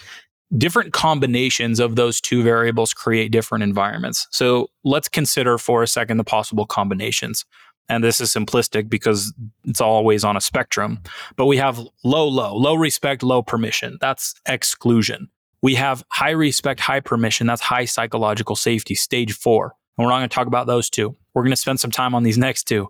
different 0.57 0.93
combinations 0.93 1.79
of 1.79 1.95
those 1.95 2.19
two 2.21 2.43
variables 2.43 2.93
create 2.93 3.31
different 3.31 3.63
environments. 3.63 4.27
So, 4.31 4.67
let's 4.83 5.07
consider 5.07 5.57
for 5.57 5.83
a 5.83 5.87
second 5.87 6.17
the 6.17 6.23
possible 6.23 6.65
combinations. 6.65 7.45
And 7.89 8.03
this 8.03 8.21
is 8.21 8.29
simplistic 8.29 8.89
because 8.89 9.33
it's 9.65 9.81
always 9.81 10.23
on 10.23 10.37
a 10.37 10.41
spectrum. 10.41 10.99
But 11.35 11.47
we 11.47 11.57
have 11.57 11.77
low, 12.05 12.25
low, 12.27 12.55
low 12.55 12.75
respect, 12.75 13.21
low 13.21 13.41
permission. 13.41 13.97
That's 13.99 14.33
exclusion. 14.45 15.29
We 15.61 15.75
have 15.75 16.03
high 16.09 16.31
respect, 16.31 16.79
high 16.79 17.01
permission. 17.01 17.47
That's 17.47 17.61
high 17.61 17.85
psychological 17.85 18.55
safety, 18.55 18.95
stage 18.95 19.33
four. 19.33 19.75
And 19.97 20.05
we're 20.05 20.11
not 20.11 20.19
going 20.19 20.29
to 20.29 20.33
talk 20.33 20.47
about 20.47 20.67
those 20.67 20.89
two. 20.89 21.15
We're 21.33 21.43
going 21.43 21.51
to 21.51 21.57
spend 21.57 21.79
some 21.79 21.91
time 21.91 22.15
on 22.15 22.23
these 22.23 22.37
next 22.37 22.63
two. 22.63 22.87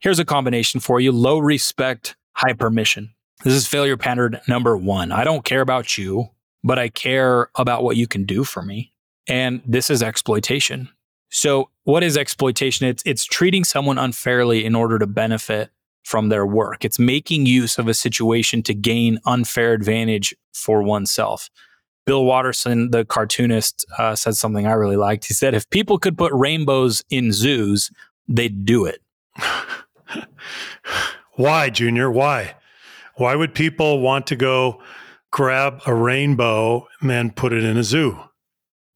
Here's 0.00 0.18
a 0.18 0.24
combination 0.24 0.80
for 0.80 1.00
you 1.00 1.10
low 1.10 1.38
respect, 1.38 2.16
high 2.34 2.52
permission. 2.52 3.14
This 3.44 3.54
is 3.54 3.66
failure 3.66 3.96
pattern 3.96 4.38
number 4.46 4.76
one. 4.76 5.10
I 5.10 5.24
don't 5.24 5.44
care 5.44 5.60
about 5.60 5.96
you, 5.96 6.28
but 6.68 6.78
I 6.78 6.90
care 6.90 7.48
about 7.54 7.82
what 7.82 7.96
you 7.96 8.06
can 8.06 8.24
do 8.24 8.44
for 8.44 8.62
me. 8.62 8.92
And 9.26 9.62
this 9.64 9.88
is 9.88 10.02
exploitation. 10.02 10.90
So, 11.30 11.70
what 11.84 12.02
is 12.02 12.14
exploitation? 12.18 12.86
It's, 12.86 13.02
it's 13.06 13.24
treating 13.24 13.64
someone 13.64 13.96
unfairly 13.96 14.66
in 14.66 14.74
order 14.74 14.98
to 14.98 15.06
benefit 15.06 15.70
from 16.04 16.28
their 16.28 16.44
work. 16.44 16.84
It's 16.84 16.98
making 16.98 17.46
use 17.46 17.78
of 17.78 17.88
a 17.88 17.94
situation 17.94 18.62
to 18.64 18.74
gain 18.74 19.18
unfair 19.24 19.72
advantage 19.72 20.34
for 20.52 20.82
oneself. 20.82 21.48
Bill 22.04 22.26
Watterson, 22.26 22.90
the 22.90 23.06
cartoonist, 23.06 23.86
uh, 23.96 24.14
said 24.14 24.36
something 24.36 24.66
I 24.66 24.72
really 24.72 24.96
liked. 24.96 25.24
He 25.24 25.32
said, 25.32 25.54
if 25.54 25.68
people 25.70 25.98
could 25.98 26.18
put 26.18 26.32
rainbows 26.34 27.02
in 27.08 27.32
zoos, 27.32 27.90
they'd 28.28 28.66
do 28.66 28.84
it. 28.84 29.00
Why, 31.32 31.70
Junior? 31.70 32.10
Why? 32.10 32.56
Why 33.14 33.34
would 33.34 33.54
people 33.54 34.00
want 34.00 34.26
to 34.26 34.36
go 34.36 34.82
grab 35.38 35.80
a 35.86 35.94
rainbow 35.94 36.88
and 37.00 37.08
then 37.08 37.30
put 37.30 37.52
it 37.52 37.62
in 37.62 37.76
a 37.76 37.84
zoo? 37.84 38.18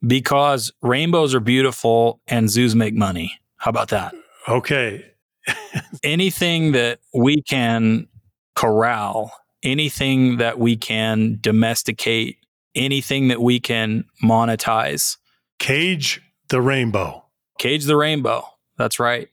Because 0.05 0.73
rainbows 0.83 1.37
are 1.37 1.41
beautiful 1.41 2.21
and 2.27 2.51
zoos 2.51 2.75
make 2.75 2.95
money. 2.95 3.39
How 3.59 3.69
about 3.69 3.91
that? 3.91 4.13
Okay. 4.49 5.05
anything 6.03 6.73
that 6.73 6.99
we 7.15 7.43
can 7.43 8.09
corral, 8.57 9.33
anything 9.63 10.39
that 10.39 10.59
we 10.59 10.77
can 10.77 11.39
domesticate, 11.41 12.39
anything 12.75 13.29
that 13.29 13.41
we 13.41 13.61
can 13.61 14.05
monetize. 14.21 15.19
Cage 15.61 16.21
the 16.49 16.61
rainbow. 16.61 17.25
Cage 17.61 17.85
the 17.85 17.97
rainbow. 17.97 18.45
That's 18.77 18.99
right 18.99 19.29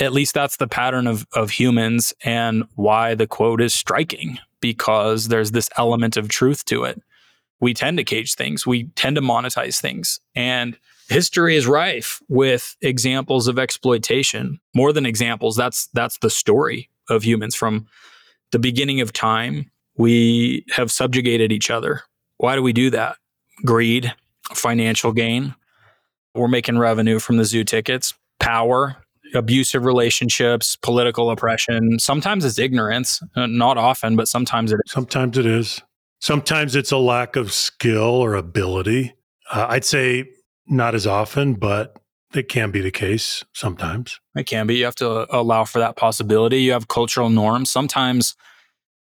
at 0.00 0.12
least 0.12 0.34
that's 0.34 0.56
the 0.56 0.66
pattern 0.66 1.06
of, 1.06 1.24
of 1.34 1.50
humans 1.50 2.12
and 2.24 2.64
why 2.74 3.14
the 3.14 3.28
quote 3.28 3.60
is 3.60 3.72
striking 3.72 4.38
because 4.64 5.28
there's 5.28 5.50
this 5.50 5.68
element 5.76 6.16
of 6.16 6.26
truth 6.26 6.64
to 6.64 6.84
it. 6.84 7.02
We 7.60 7.74
tend 7.74 7.98
to 7.98 8.04
cage 8.04 8.34
things, 8.34 8.66
we 8.66 8.84
tend 8.96 9.16
to 9.16 9.20
monetize 9.20 9.78
things. 9.78 10.20
And 10.34 10.78
history 11.10 11.54
is 11.54 11.66
rife 11.66 12.22
with 12.30 12.74
examples 12.80 13.46
of 13.46 13.58
exploitation. 13.58 14.58
More 14.74 14.90
than 14.90 15.04
examples, 15.04 15.54
that's 15.54 15.88
that's 15.88 16.16
the 16.16 16.30
story 16.30 16.88
of 17.10 17.22
humans 17.22 17.54
from 17.54 17.86
the 18.52 18.58
beginning 18.58 19.02
of 19.02 19.12
time. 19.12 19.70
We 19.98 20.64
have 20.70 20.90
subjugated 20.90 21.52
each 21.52 21.70
other. 21.70 22.00
Why 22.38 22.56
do 22.56 22.62
we 22.62 22.72
do 22.72 22.88
that? 22.88 23.18
Greed, 23.66 24.14
financial 24.54 25.12
gain. 25.12 25.54
We're 26.34 26.48
making 26.48 26.78
revenue 26.78 27.18
from 27.18 27.36
the 27.36 27.44
zoo 27.44 27.64
tickets, 27.64 28.14
power, 28.40 28.96
abusive 29.34 29.84
relationships, 29.84 30.76
political 30.76 31.30
oppression. 31.30 31.98
Sometimes 31.98 32.44
it's 32.44 32.58
ignorance, 32.58 33.20
uh, 33.36 33.46
not 33.46 33.78
often, 33.78 34.16
but 34.16 34.28
sometimes 34.28 34.72
it 34.72 34.80
is. 34.84 34.92
Sometimes 34.92 35.38
it 35.38 35.46
is. 35.46 35.82
Sometimes 36.20 36.74
it's 36.74 36.92
a 36.92 36.98
lack 36.98 37.36
of 37.36 37.52
skill 37.52 38.02
or 38.02 38.34
ability. 38.34 39.14
Uh, 39.52 39.66
I'd 39.68 39.84
say 39.84 40.24
not 40.66 40.94
as 40.94 41.06
often, 41.06 41.54
but 41.54 41.98
it 42.34 42.48
can 42.48 42.70
be 42.70 42.80
the 42.80 42.90
case 42.90 43.44
sometimes. 43.52 44.18
It 44.34 44.44
can 44.44 44.66
be. 44.66 44.76
You 44.76 44.86
have 44.86 44.94
to 44.96 45.26
allow 45.34 45.64
for 45.64 45.78
that 45.78 45.96
possibility. 45.96 46.62
You 46.62 46.72
have 46.72 46.88
cultural 46.88 47.30
norms. 47.30 47.70
Sometimes 47.70 48.34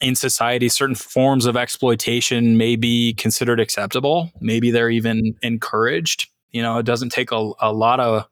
in 0.01 0.15
society, 0.15 0.67
certain 0.67 0.95
forms 0.95 1.45
of 1.45 1.55
exploitation 1.55 2.57
may 2.57 2.75
be 2.75 3.13
considered 3.13 3.59
acceptable. 3.59 4.31
Maybe 4.41 4.71
they're 4.71 4.89
even 4.89 5.35
encouraged. 5.41 6.27
You 6.49 6.61
know, 6.61 6.79
it 6.79 6.85
doesn't 6.85 7.11
take 7.11 7.31
a, 7.31 7.51
a 7.61 7.71
lot 7.71 7.99
of 7.99 8.27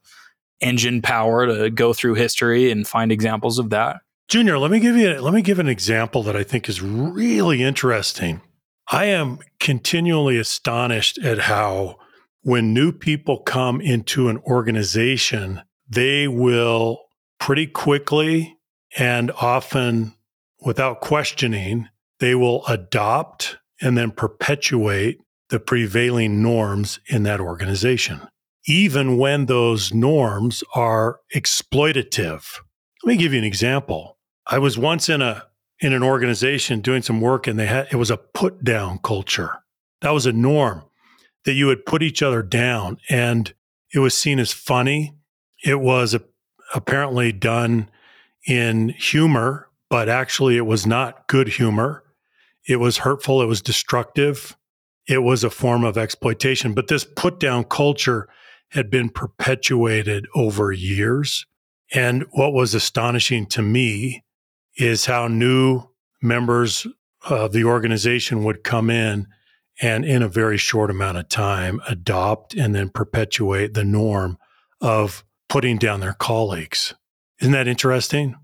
engine 0.60 1.02
power 1.02 1.46
to 1.46 1.70
go 1.70 1.92
through 1.92 2.14
history 2.14 2.70
and 2.70 2.86
find 2.86 3.10
examples 3.10 3.58
of 3.58 3.70
that. 3.70 3.98
Junior, 4.28 4.58
let 4.58 4.70
me 4.70 4.78
give 4.78 4.96
you 4.96 5.20
let 5.20 5.34
me 5.34 5.42
give 5.42 5.58
an 5.58 5.68
example 5.68 6.22
that 6.22 6.36
I 6.36 6.44
think 6.44 6.68
is 6.68 6.80
really 6.80 7.62
interesting. 7.62 8.40
I 8.88 9.06
am 9.06 9.38
continually 9.58 10.38
astonished 10.38 11.18
at 11.18 11.38
how 11.38 11.98
when 12.42 12.72
new 12.72 12.92
people 12.92 13.38
come 13.38 13.80
into 13.80 14.28
an 14.28 14.38
organization, 14.38 15.62
they 15.88 16.28
will 16.28 17.00
pretty 17.38 17.66
quickly 17.66 18.56
and 18.98 19.30
often 19.40 20.14
without 20.60 21.00
questioning, 21.00 21.88
they 22.18 22.34
will 22.34 22.64
adopt 22.66 23.58
and 23.80 23.96
then 23.96 24.10
perpetuate 24.10 25.20
the 25.48 25.60
prevailing 25.60 26.42
norms 26.42 27.00
in 27.08 27.22
that 27.24 27.40
organization 27.40 28.20
even 28.70 29.18
when 29.18 29.46
those 29.46 29.92
norms 29.92 30.62
are 30.76 31.18
exploitative. 31.34 32.60
Let 33.02 33.08
me 33.08 33.16
give 33.16 33.32
you 33.32 33.38
an 33.40 33.44
example. 33.44 34.16
I 34.46 34.58
was 34.58 34.78
once 34.78 35.08
in 35.08 35.20
a 35.20 35.46
in 35.80 35.92
an 35.92 36.04
organization 36.04 36.80
doing 36.80 37.02
some 37.02 37.20
work 37.20 37.46
and 37.46 37.58
they 37.58 37.66
had 37.66 37.88
it 37.90 37.96
was 37.96 38.12
a 38.12 38.16
put 38.16 38.62
down 38.62 38.98
culture. 39.02 39.58
That 40.02 40.12
was 40.12 40.24
a 40.24 40.32
norm 40.32 40.84
that 41.44 41.54
you 41.54 41.66
would 41.66 41.84
put 41.84 42.02
each 42.02 42.22
other 42.22 42.42
down 42.42 42.98
and 43.08 43.52
it 43.92 43.98
was 43.98 44.16
seen 44.16 44.38
as 44.38 44.52
funny. 44.52 45.16
It 45.64 45.80
was 45.80 46.14
a, 46.14 46.22
apparently 46.72 47.32
done 47.32 47.90
in 48.46 48.90
humor, 48.90 49.68
but 49.88 50.08
actually 50.08 50.56
it 50.56 50.66
was 50.66 50.86
not 50.86 51.26
good 51.26 51.48
humor. 51.48 52.04
It 52.68 52.76
was 52.76 52.98
hurtful, 52.98 53.42
it 53.42 53.46
was 53.46 53.62
destructive. 53.62 54.56
It 55.08 55.24
was 55.24 55.42
a 55.42 55.50
form 55.50 55.82
of 55.82 55.98
exploitation, 55.98 56.72
but 56.72 56.86
this 56.86 57.04
put 57.04 57.40
down 57.40 57.64
culture 57.64 58.28
had 58.70 58.90
been 58.90 59.10
perpetuated 59.10 60.26
over 60.34 60.72
years. 60.72 61.46
And 61.92 62.24
what 62.30 62.52
was 62.52 62.74
astonishing 62.74 63.46
to 63.46 63.62
me 63.62 64.24
is 64.76 65.06
how 65.06 65.26
new 65.28 65.84
members 66.22 66.86
of 67.28 67.52
the 67.52 67.64
organization 67.64 68.44
would 68.44 68.64
come 68.64 68.90
in 68.90 69.26
and, 69.82 70.04
in 70.04 70.22
a 70.22 70.28
very 70.28 70.56
short 70.56 70.90
amount 70.90 71.18
of 71.18 71.28
time, 71.28 71.80
adopt 71.88 72.54
and 72.54 72.74
then 72.74 72.90
perpetuate 72.90 73.74
the 73.74 73.84
norm 73.84 74.38
of 74.80 75.24
putting 75.48 75.78
down 75.78 76.00
their 76.00 76.12
colleagues. 76.14 76.94
Isn't 77.40 77.52
that 77.52 77.68
interesting? 77.68 78.36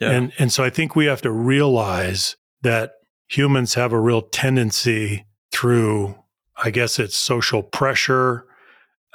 Yeah. 0.00 0.10
And, 0.10 0.32
and 0.38 0.52
so 0.52 0.64
I 0.64 0.70
think 0.70 0.96
we 0.96 1.06
have 1.06 1.22
to 1.22 1.30
realize 1.30 2.36
that 2.62 2.92
humans 3.28 3.74
have 3.74 3.92
a 3.92 4.00
real 4.00 4.22
tendency 4.22 5.26
through, 5.52 6.16
I 6.56 6.70
guess 6.70 6.98
it's 6.98 7.16
social 7.16 7.62
pressure, 7.62 8.46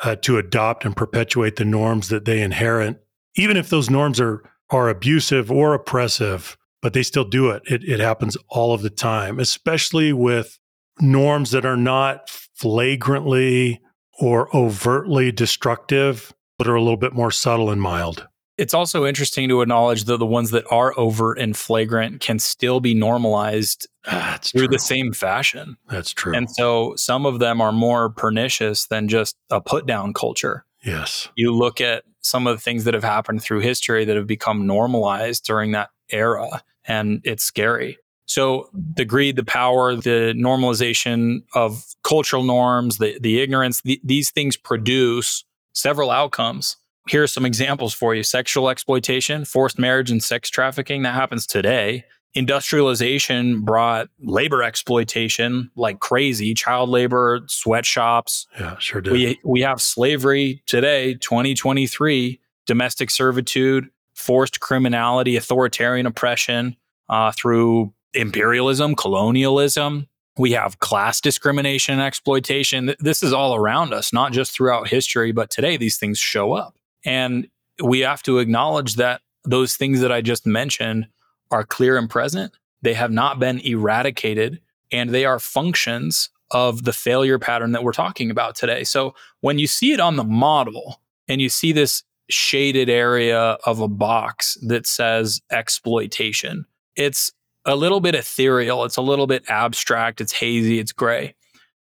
uh, 0.04 0.16
to 0.18 0.38
adopt 0.38 0.86
and 0.86 0.96
perpetuate 0.96 1.56
the 1.56 1.66
norms 1.66 2.10
that 2.10 2.26
they 2.26 2.42
inherit, 2.42 3.04
even 3.36 3.58
if 3.58 3.70
those 3.70 3.90
norms 3.90 4.20
are 4.20 4.44
are 4.72 4.90
abusive 4.90 5.52
or 5.52 5.74
oppressive, 5.74 6.58
but 6.82 6.94
they 6.94 7.04
still 7.04 7.24
do 7.24 7.50
it. 7.50 7.62
It, 7.70 7.84
it 7.84 8.00
happens 8.00 8.36
all 8.50 8.74
of 8.74 8.82
the 8.82 8.90
time, 8.90 9.40
especially 9.40 10.12
with 10.12 10.58
norms 11.00 11.52
that 11.52 11.66
are 11.66 11.78
not 11.78 12.30
flagrantly 12.56 13.82
or 14.20 14.56
overtly 14.56 15.32
destructive, 15.32 16.34
but 16.58 16.68
are 16.68 16.76
a 16.76 16.82
little 16.82 16.98
bit 16.98 17.14
more 17.14 17.32
subtle 17.32 17.70
and 17.70 17.82
mild. 17.82 18.28
It's 18.58 18.74
also 18.74 19.06
interesting 19.06 19.50
to 19.50 19.62
acknowledge 19.62 20.06
that 20.06 20.18
the 20.18 20.26
ones 20.26 20.52
that 20.52 20.64
are 20.72 20.98
overt 20.98 21.38
and 21.40 21.56
flagrant 21.58 22.22
can 22.22 22.40
still 22.40 22.80
be 22.80 22.94
normalized 22.94 23.88
That's 24.06 24.52
through 24.52 24.68
true. 24.68 24.76
the 24.76 24.80
same 24.80 25.12
fashion. 25.12 25.78
That's 25.90 26.14
true. 26.14 26.34
And 26.34 26.50
so 26.50 26.96
some 26.96 27.26
of 27.26 27.40
them 27.40 27.60
are 27.60 27.74
more 27.74 28.10
pernicious 28.10 28.88
than 28.88 29.08
just 29.10 29.36
a 29.50 29.60
put 29.60 29.86
down 29.86 30.14
culture. 30.14 30.66
Yes. 30.86 31.28
You 31.36 31.54
look 31.54 31.82
at 31.82 32.04
some 32.22 32.48
of 32.48 32.56
the 32.56 32.62
things 32.62 32.86
that 32.86 32.94
have 32.94 33.04
happened 33.04 33.42
through 33.42 33.60
history 33.60 34.06
that 34.06 34.16
have 34.16 34.28
become 34.28 34.66
normalized 34.66 35.46
during 35.46 35.72
that 35.72 35.90
era, 36.10 36.64
and 36.88 37.22
it's 37.24 37.44
scary. 37.44 37.98
So 38.26 38.70
the 38.74 39.06
greed, 39.06 39.36
the 39.36 39.44
power, 39.44 39.96
the 39.96 40.34
normalization 40.36 41.44
of 41.54 41.84
cultural 42.04 42.44
norms, 42.44 42.98
the, 42.98 43.18
the 43.20 43.42
ignorance, 43.42 43.82
the, 43.82 44.00
these 44.04 44.32
things 44.32 44.58
produce 44.58 45.44
several 45.74 46.10
outcomes 46.10 46.78
here 47.08 47.24
are 47.24 47.28
some 47.28 47.46
examples 47.46 47.94
for 47.94 48.16
you 48.16 48.24
sexual 48.24 48.70
exploitation, 48.70 49.46
forced 49.46 49.78
marriage, 49.78 50.12
and 50.12 50.24
sex 50.24 50.50
trafficking. 50.50 51.04
That 51.04 51.14
happens 51.14 51.46
today 51.46 52.06
industrialization 52.36 53.62
brought 53.62 54.10
labor 54.20 54.62
exploitation 54.62 55.72
like 55.76 56.02
crazy, 56.02 56.54
child 56.54 56.90
labor, 56.90 57.42
sweatshops. 57.48 58.46
Yeah, 58.60 58.78
sure 58.78 59.02
did. 59.02 59.14
We 59.14 59.40
we 59.44 59.62
have 59.62 59.82
slavery 59.82 60.62
today, 60.68 61.16
2023, 61.16 62.40
domestic 62.68 63.10
servitude, 63.10 63.90
forced 64.14 64.60
criminality, 64.60 65.38
authoritarian 65.38 66.06
oppression 66.06 66.76
uh, 67.10 67.32
through 67.32 67.94
imperialism, 68.14 68.96
colonialism. 68.96 70.08
We 70.38 70.52
have 70.52 70.80
class 70.80 71.22
discrimination 71.22 71.94
and 71.94 72.04
exploitation. 72.04 72.94
This 73.00 73.24
is 73.24 73.32
all 73.32 73.56
around 73.56 73.94
us, 73.94 74.12
not 74.12 74.34
just 74.34 74.52
throughout 74.52 74.90
history, 74.90 75.32
but 75.32 75.50
today 75.50 75.78
these 75.78 75.98
things 75.98 76.20
show 76.20 76.52
up. 76.52 76.76
And 77.06 77.48
we 77.84 78.00
have 78.02 78.24
to 78.24 78.40
acknowledge 78.40 78.96
that 78.96 79.22
those 79.44 79.76
things 79.78 80.02
that 80.02 80.12
I 80.12 80.22
just 80.22 80.46
mentioned 80.46 81.08
are 81.52 81.64
clear 81.64 81.98
and 81.98 82.10
present. 82.10 82.54
They 82.82 82.94
have 82.96 83.12
not 83.12 83.40
been 83.40 83.60
eradicated, 83.60 84.60
and 84.92 85.12
they 85.12 85.26
are 85.26 85.40
functions 85.40 86.30
of 86.52 86.84
the 86.84 86.94
failure 86.94 87.40
pattern 87.40 87.72
that 87.72 87.84
we're 87.84 87.92
talking 87.92 88.30
about 88.30 88.56
today. 88.56 88.84
So 88.84 89.16
when 89.42 89.60
you 89.60 89.68
see 89.68 89.94
it 89.94 90.00
on 90.00 90.16
the 90.16 90.24
model 90.24 91.02
and 91.28 91.42
you 91.42 91.50
see 91.50 91.72
this 91.72 92.04
shaded 92.30 92.90
area 92.90 93.58
of 93.66 93.80
a 93.80 93.88
box 93.88 94.58
that 94.68 94.86
says 94.86 95.42
exploitation, 95.52 96.66
it's 96.96 97.32
a 97.66 97.76
little 97.76 98.00
bit 98.00 98.16
ethereal, 98.16 98.86
it's 98.86 98.98
a 98.98 99.02
little 99.02 99.28
bit 99.28 99.44
abstract, 99.50 100.22
it's 100.22 100.32
hazy, 100.32 100.80
it's 100.80 100.92
gray. 100.92 101.34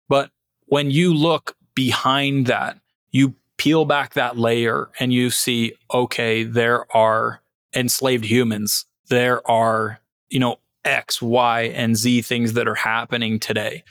But 0.08 0.30
when 0.66 0.90
you 0.90 1.12
look 1.12 1.56
behind 1.74 2.46
that, 2.46 2.78
you 3.10 3.34
peel 3.64 3.84
back 3.84 4.14
that 4.14 4.38
layer 4.38 4.90
and 5.00 5.12
you 5.12 5.30
see, 5.30 5.72
okay, 5.92 6.44
there 6.44 6.86
are 6.94 7.40
enslaved 7.74 8.24
humans 8.24 8.86
there 9.08 9.48
are, 9.50 10.00
you 10.28 10.38
know, 10.38 10.56
X, 10.84 11.20
Y, 11.22 11.62
and 11.62 11.96
Z 11.96 12.22
things 12.22 12.54
that 12.54 12.68
are 12.68 12.74
happening 12.74 13.38
today 13.38 13.84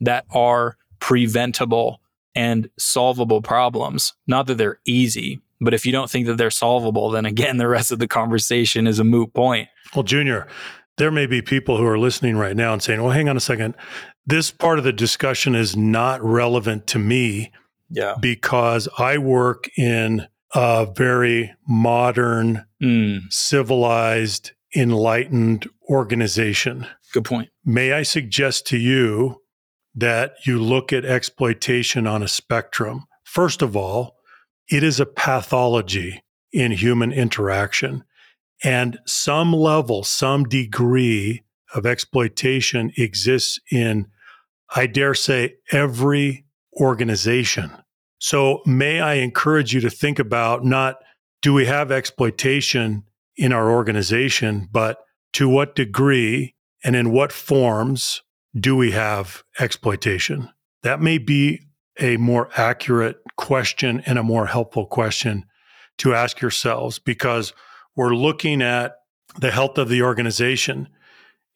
that 0.00 0.26
are 0.30 0.76
preventable 1.00 2.00
and 2.34 2.68
solvable 2.78 3.42
problems. 3.42 4.12
Not 4.26 4.46
that 4.46 4.58
they're 4.58 4.80
easy, 4.84 5.40
but 5.60 5.74
if 5.74 5.86
you 5.86 5.92
don't 5.92 6.10
think 6.10 6.26
that 6.26 6.36
they're 6.36 6.50
solvable, 6.50 7.10
then 7.10 7.24
again, 7.24 7.56
the 7.56 7.68
rest 7.68 7.90
of 7.90 7.98
the 7.98 8.08
conversation 8.08 8.86
is 8.86 8.98
a 8.98 9.04
moot 9.04 9.32
point. 9.32 9.68
Well, 9.94 10.02
Junior, 10.02 10.46
there 10.98 11.10
may 11.10 11.26
be 11.26 11.42
people 11.42 11.78
who 11.78 11.86
are 11.86 11.98
listening 11.98 12.36
right 12.36 12.56
now 12.56 12.72
and 12.72 12.82
saying, 12.82 13.02
well, 13.02 13.12
hang 13.12 13.28
on 13.28 13.36
a 13.36 13.40
second. 13.40 13.74
This 14.26 14.50
part 14.50 14.78
of 14.78 14.84
the 14.84 14.92
discussion 14.92 15.54
is 15.54 15.76
not 15.76 16.22
relevant 16.22 16.86
to 16.88 16.98
me 16.98 17.52
yeah. 17.90 18.14
because 18.20 18.88
I 18.98 19.18
work 19.18 19.68
in 19.76 20.26
a 20.54 20.86
very 20.86 21.54
modern, 21.68 22.64
mm. 22.82 23.20
civilized, 23.32 24.52
enlightened 24.74 25.68
organization. 25.88 26.86
Good 27.12 27.24
point. 27.24 27.50
May 27.64 27.92
I 27.92 28.02
suggest 28.02 28.66
to 28.68 28.78
you 28.78 29.42
that 29.94 30.34
you 30.44 30.60
look 30.60 30.92
at 30.92 31.04
exploitation 31.04 32.06
on 32.06 32.22
a 32.22 32.28
spectrum? 32.28 33.06
First 33.24 33.62
of 33.62 33.76
all, 33.76 34.16
it 34.70 34.82
is 34.82 35.00
a 35.00 35.06
pathology 35.06 36.22
in 36.52 36.72
human 36.72 37.12
interaction. 37.12 38.04
And 38.64 38.98
some 39.06 39.52
level, 39.52 40.02
some 40.02 40.44
degree 40.44 41.42
of 41.74 41.84
exploitation 41.84 42.92
exists 42.96 43.60
in, 43.70 44.06
I 44.74 44.86
dare 44.86 45.14
say, 45.14 45.56
every 45.70 46.45
organization. 46.80 47.70
So, 48.18 48.62
may 48.64 49.00
I 49.00 49.14
encourage 49.14 49.74
you 49.74 49.80
to 49.80 49.90
think 49.90 50.18
about 50.18 50.64
not 50.64 50.96
do 51.42 51.52
we 51.52 51.66
have 51.66 51.92
exploitation 51.92 53.04
in 53.36 53.52
our 53.52 53.70
organization, 53.70 54.68
but 54.72 54.98
to 55.34 55.48
what 55.48 55.74
degree 55.74 56.54
and 56.82 56.96
in 56.96 57.12
what 57.12 57.32
forms 57.32 58.22
do 58.58 58.74
we 58.74 58.92
have 58.92 59.42
exploitation? 59.60 60.50
That 60.82 61.00
may 61.00 61.18
be 61.18 61.60
a 62.00 62.16
more 62.16 62.48
accurate 62.56 63.16
question 63.36 64.02
and 64.06 64.18
a 64.18 64.22
more 64.22 64.46
helpful 64.46 64.86
question 64.86 65.44
to 65.98 66.14
ask 66.14 66.40
yourselves 66.40 66.98
because 66.98 67.52
we're 67.94 68.14
looking 68.14 68.62
at 68.62 68.96
the 69.38 69.50
health 69.50 69.78
of 69.78 69.88
the 69.88 70.02
organization 70.02 70.88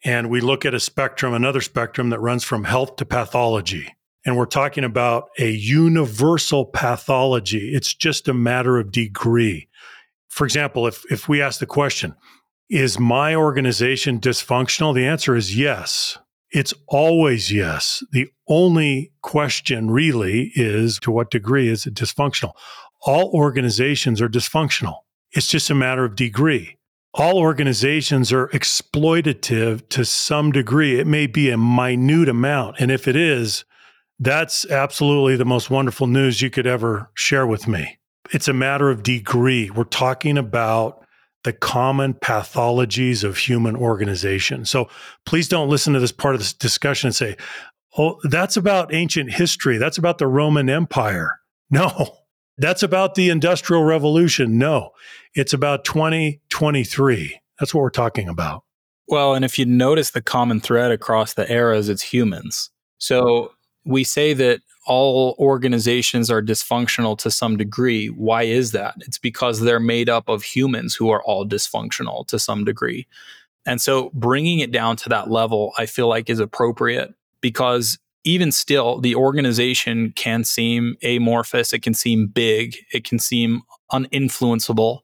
and 0.04 0.30
we 0.30 0.40
look 0.40 0.64
at 0.64 0.74
a 0.74 0.80
spectrum, 0.80 1.34
another 1.34 1.60
spectrum 1.60 2.10
that 2.10 2.20
runs 2.20 2.42
from 2.42 2.64
health 2.64 2.96
to 2.96 3.04
pathology. 3.04 3.94
And 4.24 4.36
we're 4.36 4.46
talking 4.46 4.84
about 4.84 5.28
a 5.38 5.50
universal 5.50 6.66
pathology. 6.66 7.72
It's 7.74 7.94
just 7.94 8.28
a 8.28 8.34
matter 8.34 8.78
of 8.78 8.92
degree 8.92 9.68
for 10.30 10.44
example, 10.44 10.86
if, 10.86 11.04
if 11.10 11.28
we 11.28 11.42
ask 11.42 11.60
the 11.60 11.66
question, 11.66 12.14
is 12.70 12.98
my 12.98 13.34
organization 13.34 14.20
dysfunctional? 14.20 14.94
The 14.94 15.06
answer 15.06 15.36
is 15.36 15.58
yes. 15.58 16.16
It's 16.52 16.72
always 16.88 17.52
yes. 17.52 18.02
The 18.12 18.28
only 18.48 19.12
question 19.22 19.90
really 19.90 20.52
is 20.54 20.98
to 21.00 21.10
what 21.10 21.30
degree 21.30 21.68
is 21.68 21.84
it 21.84 21.94
dysfunctional? 21.94 22.52
All 23.02 23.30
organizations 23.34 24.20
are 24.20 24.28
dysfunctional. 24.28 24.98
It's 25.32 25.48
just 25.48 25.68
a 25.68 25.74
matter 25.74 26.04
of 26.04 26.16
degree. 26.16 26.78
All 27.12 27.38
organizations 27.38 28.32
are 28.32 28.48
exploitative 28.48 29.88
to 29.88 30.04
some 30.04 30.52
degree. 30.52 30.98
It 30.98 31.08
may 31.08 31.26
be 31.26 31.50
a 31.50 31.58
minute 31.58 32.28
amount. 32.28 32.76
And 32.78 32.90
if 32.92 33.08
it 33.08 33.16
is, 33.16 33.64
that's 34.20 34.64
absolutely 34.70 35.34
the 35.36 35.44
most 35.44 35.70
wonderful 35.70 36.06
news 36.06 36.40
you 36.40 36.50
could 36.50 36.66
ever 36.66 37.10
share 37.14 37.46
with 37.46 37.66
me 37.66 37.98
it's 38.32 38.48
a 38.48 38.52
matter 38.52 38.90
of 38.90 39.02
degree. 39.02 39.70
We're 39.70 39.84
talking 39.84 40.38
about 40.38 41.04
the 41.44 41.52
common 41.52 42.14
pathologies 42.14 43.24
of 43.24 43.38
human 43.38 43.76
organization. 43.76 44.64
So 44.64 44.88
please 45.24 45.48
don't 45.48 45.70
listen 45.70 45.94
to 45.94 46.00
this 46.00 46.12
part 46.12 46.34
of 46.34 46.40
this 46.40 46.52
discussion 46.52 47.08
and 47.08 47.16
say, 47.16 47.36
oh, 47.96 48.18
that's 48.24 48.56
about 48.56 48.92
ancient 48.92 49.32
history. 49.32 49.78
That's 49.78 49.98
about 49.98 50.18
the 50.18 50.26
Roman 50.26 50.68
Empire. 50.68 51.40
No, 51.70 52.18
that's 52.58 52.82
about 52.82 53.14
the 53.14 53.30
Industrial 53.30 53.82
Revolution. 53.82 54.58
No, 54.58 54.90
it's 55.34 55.52
about 55.52 55.84
2023. 55.84 57.40
That's 57.58 57.74
what 57.74 57.80
we're 57.80 57.90
talking 57.90 58.28
about. 58.28 58.64
Well, 59.08 59.34
and 59.34 59.44
if 59.44 59.58
you 59.58 59.64
notice 59.64 60.10
the 60.10 60.22
common 60.22 60.60
thread 60.60 60.92
across 60.92 61.34
the 61.34 61.50
eras, 61.50 61.88
it's 61.88 62.02
humans. 62.02 62.70
So 62.98 63.52
we 63.90 64.04
say 64.04 64.32
that 64.34 64.60
all 64.86 65.36
organizations 65.38 66.30
are 66.30 66.42
dysfunctional 66.42 67.18
to 67.18 67.30
some 67.30 67.56
degree. 67.56 68.06
Why 68.06 68.44
is 68.44 68.72
that? 68.72 68.94
It's 69.00 69.18
because 69.18 69.60
they're 69.60 69.80
made 69.80 70.08
up 70.08 70.28
of 70.28 70.42
humans 70.42 70.94
who 70.94 71.10
are 71.10 71.22
all 71.24 71.46
dysfunctional 71.46 72.26
to 72.28 72.38
some 72.38 72.64
degree. 72.64 73.06
And 73.66 73.80
so 73.80 74.10
bringing 74.14 74.60
it 74.60 74.70
down 74.70 74.96
to 74.96 75.08
that 75.10 75.30
level, 75.30 75.72
I 75.76 75.86
feel 75.86 76.08
like 76.08 76.30
is 76.30 76.40
appropriate 76.40 77.14
because 77.40 77.98
even 78.24 78.52
still, 78.52 79.00
the 79.00 79.14
organization 79.14 80.12
can 80.14 80.44
seem 80.44 80.96
amorphous. 81.02 81.72
It 81.72 81.82
can 81.82 81.94
seem 81.94 82.26
big. 82.26 82.76
It 82.92 83.04
can 83.04 83.18
seem 83.18 83.62
uninfluenceable. 83.92 85.00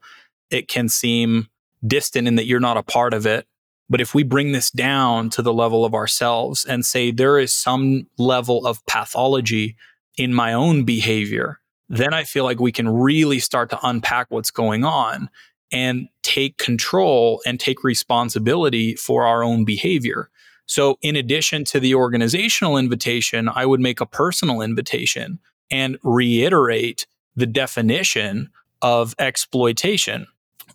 It 0.51 0.68
can 0.68 0.88
seem 0.88 1.49
distant 1.87 2.29
in 2.29 2.37
that 2.37 2.46
you're 2.46 2.61
not 2.61 2.77
a 2.77 2.83
part 2.83 3.14
of 3.14 3.27
it. 3.27 3.46
But 3.88 4.01
if 4.01 4.14
we 4.14 4.22
bring 4.22 4.53
this 4.53 4.70
down 4.70 5.31
to 5.31 5.42
the 5.42 5.53
level 5.53 5.85
of 5.85 5.94
ourselves 5.94 6.64
and 6.64 6.85
say 6.85 7.11
there 7.11 7.38
is 7.38 7.53
some 7.53 8.07
level 8.18 8.66
of 8.66 8.85
pathology 8.87 9.77
in 10.16 10.35
my 10.35 10.53
own 10.53 10.85
behavior, 10.85 11.61
then 11.88 12.12
I 12.12 12.25
feel 12.25 12.44
like 12.44 12.59
we 12.59 12.72
can 12.72 12.88
really 12.88 13.38
start 13.38 13.70
to 13.70 13.87
unpack 13.87 14.27
what's 14.31 14.51
going 14.51 14.85
on 14.85 15.31
and 15.72 16.09
take 16.22 16.59
control 16.59 17.40
and 17.46 17.61
take 17.61 17.85
responsibility 17.85 18.94
for 18.96 19.25
our 19.25 19.42
own 19.42 19.64
behavior. 19.64 20.31
So, 20.66 20.99
in 21.01 21.14
addition 21.14 21.64
to 21.66 21.79
the 21.79 21.94
organizational 21.94 22.77
invitation, 22.77 23.49
I 23.49 23.66
would 23.66 23.81
make 23.81 24.01
a 24.01 24.07
personal 24.07 24.62
invitation 24.62 25.38
and 25.70 25.96
reiterate 26.03 27.07
the 27.37 27.46
definition 27.46 28.51
of 28.83 29.14
exploitation 29.18 30.27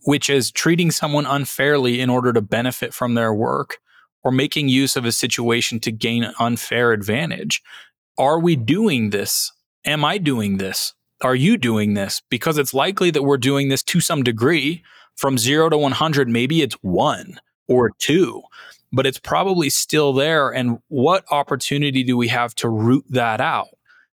which 0.04 0.30
is 0.30 0.52
treating 0.52 0.92
someone 0.92 1.26
unfairly 1.26 2.00
in 2.02 2.10
order 2.10 2.34
to 2.34 2.42
benefit 2.42 2.94
from 2.94 3.14
their 3.14 3.34
work 3.34 3.80
or 4.24 4.32
making 4.32 4.70
use 4.70 4.96
of 4.96 5.06
a 5.06 5.12
situation 5.12 5.80
to 5.80 5.92
gain 5.92 6.32
unfair 6.40 6.92
advantage. 6.92 7.62
Are 8.18 8.40
we 8.40 8.56
doing 8.56 9.10
this? 9.10 9.52
Am 9.86 10.06
I 10.06 10.18
doing 10.18 10.58
this? 10.58 10.94
Are 11.22 11.36
you 11.36 11.58
doing 11.58 11.94
this? 11.94 12.22
Because 12.30 12.58
it's 12.58 12.74
likely 12.74 13.12
that 13.12 13.24
we're 13.24 13.38
doing 13.38 13.70
this 13.70 13.84
to 13.84 14.00
some 14.00 14.24
degree. 14.24 14.84
From 15.16 15.38
zero 15.38 15.70
to 15.70 15.78
100, 15.78 16.30
maybe 16.30 16.62
it's 16.62 16.76
one 16.82 17.40
or 17.68 17.92
two, 18.00 18.42
but 18.92 19.06
it's 19.06 19.20
probably 19.20 19.70
still 19.70 20.14
there. 20.14 20.50
And 20.50 20.80
what 20.88 21.26
opportunity 21.32 22.04
do 22.04 22.18
we 22.18 22.30
have 22.30 22.56
to 22.56 22.70
root 22.70 23.06
that 23.10 23.40
out? 23.40 23.70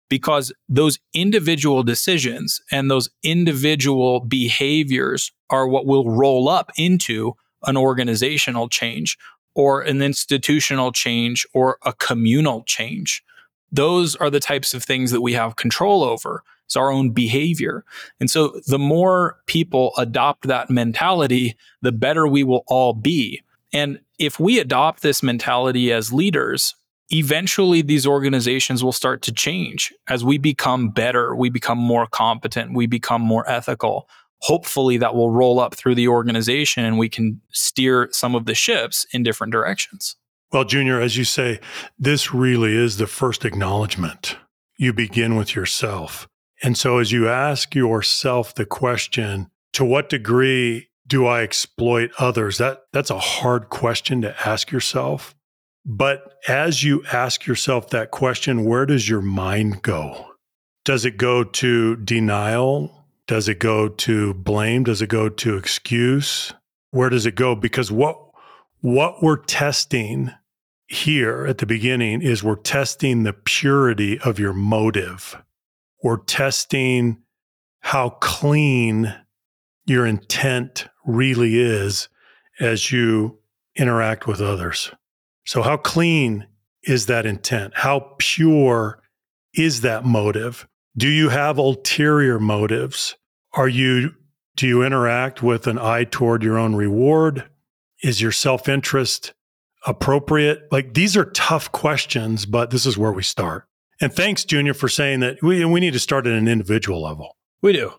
Because 0.08 0.52
those 0.68 0.98
individual 1.14 1.82
decisions 1.82 2.60
and 2.70 2.90
those 2.90 3.08
individual 3.22 4.20
behaviors 4.20 5.32
are 5.50 5.66
what 5.66 5.86
will 5.86 6.10
roll 6.10 6.48
up 6.48 6.70
into 6.76 7.34
an 7.64 7.76
organizational 7.76 8.68
change 8.68 9.18
or 9.54 9.80
an 9.82 10.02
institutional 10.02 10.92
change 10.92 11.46
or 11.54 11.78
a 11.84 11.92
communal 11.94 12.62
change. 12.64 13.24
Those 13.72 14.14
are 14.16 14.30
the 14.30 14.40
types 14.40 14.74
of 14.74 14.82
things 14.84 15.10
that 15.10 15.22
we 15.22 15.32
have 15.32 15.56
control 15.56 16.04
over. 16.04 16.42
It's 16.66 16.76
our 16.76 16.90
own 16.90 17.10
behavior. 17.10 17.84
And 18.20 18.30
so 18.30 18.60
the 18.66 18.78
more 18.78 19.38
people 19.46 19.92
adopt 19.96 20.48
that 20.48 20.68
mentality, 20.68 21.56
the 21.80 21.92
better 21.92 22.26
we 22.26 22.44
will 22.44 22.64
all 22.66 22.92
be. 22.92 23.42
And 23.72 24.00
if 24.18 24.38
we 24.40 24.58
adopt 24.58 25.02
this 25.02 25.22
mentality 25.22 25.92
as 25.92 26.12
leaders, 26.12 26.74
eventually 27.10 27.82
these 27.82 28.06
organizations 28.06 28.82
will 28.82 28.92
start 28.92 29.22
to 29.22 29.32
change 29.32 29.92
as 30.08 30.24
we 30.24 30.38
become 30.38 30.90
better, 30.90 31.34
we 31.34 31.50
become 31.50 31.78
more 31.78 32.06
competent, 32.06 32.74
we 32.74 32.86
become 32.86 33.22
more 33.22 33.48
ethical. 33.50 34.08
Hopefully, 34.40 34.98
that 34.98 35.14
will 35.14 35.30
roll 35.30 35.58
up 35.58 35.74
through 35.74 35.94
the 35.94 36.08
organization 36.08 36.84
and 36.84 36.98
we 36.98 37.08
can 37.08 37.40
steer 37.52 38.08
some 38.12 38.34
of 38.34 38.44
the 38.44 38.54
ships 38.54 39.06
in 39.12 39.22
different 39.22 39.52
directions. 39.52 40.16
Well, 40.52 40.64
Junior, 40.64 41.00
as 41.00 41.16
you 41.16 41.24
say, 41.24 41.60
this 41.98 42.32
really 42.32 42.76
is 42.76 42.98
the 42.98 43.06
first 43.06 43.44
acknowledgement. 43.44 44.36
You 44.78 44.92
begin 44.92 45.36
with 45.36 45.54
yourself. 45.54 46.28
And 46.62 46.76
so, 46.76 46.98
as 46.98 47.12
you 47.12 47.28
ask 47.28 47.74
yourself 47.74 48.54
the 48.54 48.66
question, 48.66 49.50
to 49.72 49.84
what 49.84 50.08
degree 50.08 50.88
do 51.06 51.26
I 51.26 51.42
exploit 51.42 52.10
others? 52.18 52.58
That, 52.58 52.84
that's 52.92 53.10
a 53.10 53.18
hard 53.18 53.68
question 53.68 54.22
to 54.22 54.48
ask 54.48 54.70
yourself. 54.70 55.35
But 55.88 56.34
as 56.48 56.82
you 56.82 57.04
ask 57.12 57.46
yourself 57.46 57.90
that 57.90 58.10
question, 58.10 58.64
where 58.64 58.86
does 58.86 59.08
your 59.08 59.22
mind 59.22 59.82
go? 59.82 60.26
Does 60.84 61.04
it 61.04 61.16
go 61.16 61.44
to 61.44 61.96
denial? 61.96 63.06
Does 63.28 63.48
it 63.48 63.60
go 63.60 63.88
to 63.88 64.34
blame? 64.34 64.82
Does 64.82 65.00
it 65.00 65.08
go 65.08 65.28
to 65.28 65.56
excuse? 65.56 66.52
Where 66.90 67.08
does 67.08 67.24
it 67.24 67.36
go? 67.36 67.54
Because 67.54 67.92
what 67.92 68.20
what 68.80 69.22
we're 69.22 69.36
testing 69.36 70.32
here 70.88 71.46
at 71.46 71.58
the 71.58 71.66
beginning 71.66 72.20
is 72.20 72.42
we're 72.42 72.56
testing 72.56 73.22
the 73.22 73.32
purity 73.32 74.18
of 74.20 74.38
your 74.38 74.52
motive. 74.52 75.40
We're 76.02 76.18
testing 76.18 77.22
how 77.80 78.10
clean 78.10 79.14
your 79.86 80.04
intent 80.04 80.88
really 81.04 81.58
is 81.58 82.08
as 82.60 82.90
you 82.92 83.38
interact 83.76 84.26
with 84.26 84.40
others. 84.40 84.90
So, 85.46 85.62
how 85.62 85.76
clean 85.76 86.46
is 86.82 87.06
that 87.06 87.24
intent? 87.24 87.72
How 87.76 88.14
pure 88.18 89.00
is 89.54 89.80
that 89.82 90.04
motive? 90.04 90.66
Do 90.96 91.08
you 91.08 91.28
have 91.28 91.58
ulterior 91.58 92.38
motives? 92.38 93.16
Are 93.52 93.68
you 93.68 94.14
do 94.56 94.66
you 94.66 94.82
interact 94.82 95.42
with 95.42 95.66
an 95.66 95.78
eye 95.78 96.04
toward 96.04 96.42
your 96.42 96.58
own 96.58 96.74
reward? 96.74 97.48
Is 98.02 98.20
your 98.20 98.32
self 98.32 98.68
interest 98.68 99.34
appropriate? 99.86 100.66
Like 100.72 100.94
these 100.94 101.16
are 101.16 101.26
tough 101.26 101.70
questions, 101.72 102.44
but 102.46 102.70
this 102.70 102.86
is 102.86 102.98
where 102.98 103.12
we 103.12 103.22
start. 103.22 103.66
And 104.00 104.12
thanks, 104.12 104.44
Junior, 104.44 104.74
for 104.74 104.88
saying 104.88 105.20
that 105.20 105.42
we, 105.42 105.64
we 105.64 105.80
need 105.80 105.92
to 105.92 105.98
start 105.98 106.26
at 106.26 106.32
an 106.32 106.48
individual 106.48 107.02
level. 107.02 107.36
We 107.62 107.72
do. 107.72 107.92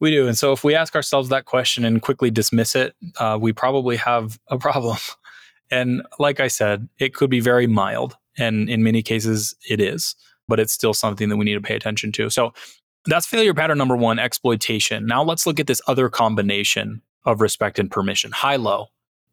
We 0.00 0.10
do. 0.10 0.26
And 0.26 0.36
so 0.36 0.52
if 0.52 0.64
we 0.64 0.74
ask 0.74 0.94
ourselves 0.94 1.28
that 1.28 1.44
question 1.44 1.84
and 1.84 2.00
quickly 2.00 2.30
dismiss 2.30 2.74
it, 2.74 2.94
uh, 3.18 3.38
we 3.40 3.52
probably 3.52 3.96
have 3.96 4.38
a 4.48 4.58
problem. 4.58 4.96
and 5.70 6.02
like 6.18 6.40
I 6.40 6.48
said, 6.48 6.88
it 6.98 7.14
could 7.14 7.30
be 7.30 7.40
very 7.40 7.66
mild. 7.66 8.16
And 8.38 8.68
in 8.70 8.82
many 8.82 9.02
cases, 9.02 9.54
it 9.68 9.80
is, 9.80 10.14
but 10.48 10.60
it's 10.60 10.72
still 10.72 10.94
something 10.94 11.28
that 11.28 11.36
we 11.36 11.44
need 11.44 11.54
to 11.54 11.60
pay 11.60 11.74
attention 11.74 12.12
to. 12.12 12.30
So 12.30 12.52
that's 13.06 13.26
failure 13.26 13.54
pattern 13.54 13.78
number 13.78 13.96
one 13.96 14.18
exploitation. 14.18 15.06
Now 15.06 15.22
let's 15.22 15.46
look 15.46 15.60
at 15.60 15.66
this 15.66 15.80
other 15.86 16.08
combination 16.08 17.02
of 17.24 17.40
respect 17.40 17.78
and 17.78 17.90
permission 17.90 18.32
high 18.32 18.56
low 18.56 18.88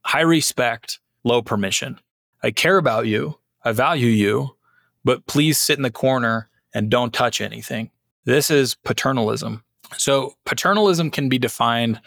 high 0.08 0.21
respect, 0.21 1.00
low 1.26 1.41
permission. 1.41 2.00
I 2.41 2.52
care 2.52 2.78
about 2.78 3.08
you, 3.08 3.38
I 3.65 3.73
value 3.73 4.08
you, 4.08 4.56
but 5.04 5.28
please 5.28 5.60
sit 5.60 5.78
in 5.78 5.84
the 5.84 5.91
corner 5.91 6.50
and 6.73 6.89
don't 6.89 7.13
touch 7.13 7.41
anything. 7.41 7.91
This 8.23 8.50
is 8.50 8.76
paternalism. 8.86 9.63
So, 9.97 10.36
paternalism 10.45 11.12
can 11.12 11.28
be 11.28 11.38
defined 11.38 12.00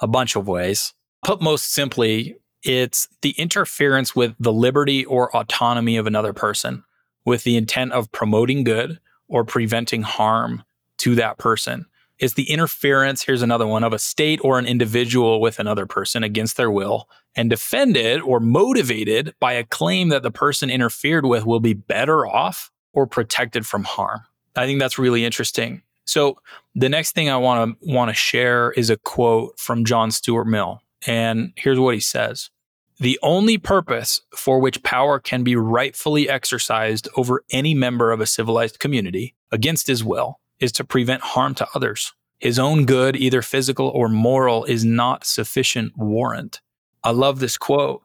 a 0.00 0.08
bunch 0.08 0.34
of 0.34 0.48
ways. 0.48 0.94
Put 1.24 1.40
most 1.40 1.72
simply, 1.72 2.36
it's 2.64 3.08
the 3.22 3.30
interference 3.32 4.16
with 4.16 4.34
the 4.40 4.52
liberty 4.52 5.04
or 5.04 5.34
autonomy 5.36 5.96
of 5.96 6.06
another 6.06 6.32
person 6.32 6.84
with 7.24 7.44
the 7.44 7.56
intent 7.56 7.92
of 7.92 8.10
promoting 8.12 8.64
good 8.64 8.98
or 9.28 9.44
preventing 9.44 10.02
harm 10.02 10.64
to 10.98 11.14
that 11.14 11.38
person. 11.38 11.86
It's 12.18 12.34
the 12.34 12.48
interference, 12.48 13.22
here's 13.22 13.42
another 13.42 13.66
one, 13.66 13.82
of 13.82 13.92
a 13.92 13.98
state 13.98 14.40
or 14.42 14.58
an 14.58 14.66
individual 14.66 15.40
with 15.40 15.58
another 15.58 15.84
person 15.84 16.22
against 16.22 16.56
their 16.56 16.70
will 16.70 17.08
and 17.34 17.50
defended 17.50 18.20
or 18.22 18.38
motivated 18.38 19.34
by 19.40 19.54
a 19.54 19.64
claim 19.64 20.10
that 20.10 20.22
the 20.22 20.30
person 20.30 20.70
interfered 20.70 21.26
with 21.26 21.44
will 21.44 21.60
be 21.60 21.74
better 21.74 22.26
off 22.26 22.70
or 22.92 23.06
protected 23.06 23.66
from 23.66 23.82
harm. 23.84 24.20
I 24.54 24.66
think 24.66 24.78
that's 24.78 24.98
really 24.98 25.24
interesting. 25.24 25.82
So 26.04 26.38
the 26.74 26.88
next 26.88 27.12
thing 27.12 27.28
I 27.28 27.36
want 27.36 27.80
to 27.80 27.92
want 27.92 28.10
to 28.10 28.14
share 28.14 28.70
is 28.72 28.90
a 28.90 28.96
quote 28.96 29.58
from 29.58 29.84
John 29.84 30.10
Stuart 30.10 30.44
Mill. 30.44 30.80
And 31.06 31.52
here's 31.56 31.80
what 31.80 31.94
he 31.94 32.00
says. 32.00 32.50
The 32.98 33.18
only 33.22 33.58
purpose 33.58 34.20
for 34.36 34.60
which 34.60 34.82
power 34.82 35.18
can 35.18 35.42
be 35.42 35.56
rightfully 35.56 36.28
exercised 36.28 37.08
over 37.16 37.44
any 37.50 37.74
member 37.74 38.12
of 38.12 38.20
a 38.20 38.26
civilized 38.26 38.78
community 38.78 39.34
against 39.50 39.88
his 39.88 40.04
will 40.04 40.40
is 40.60 40.70
to 40.72 40.84
prevent 40.84 41.22
harm 41.22 41.54
to 41.56 41.66
others. 41.74 42.12
His 42.38 42.58
own 42.58 42.84
good, 42.84 43.16
either 43.16 43.42
physical 43.42 43.88
or 43.88 44.08
moral, 44.08 44.64
is 44.64 44.84
not 44.84 45.24
sufficient 45.24 45.96
warrant. 45.96 46.60
I 47.02 47.10
love 47.10 47.40
this 47.40 47.58
quote. 47.58 48.02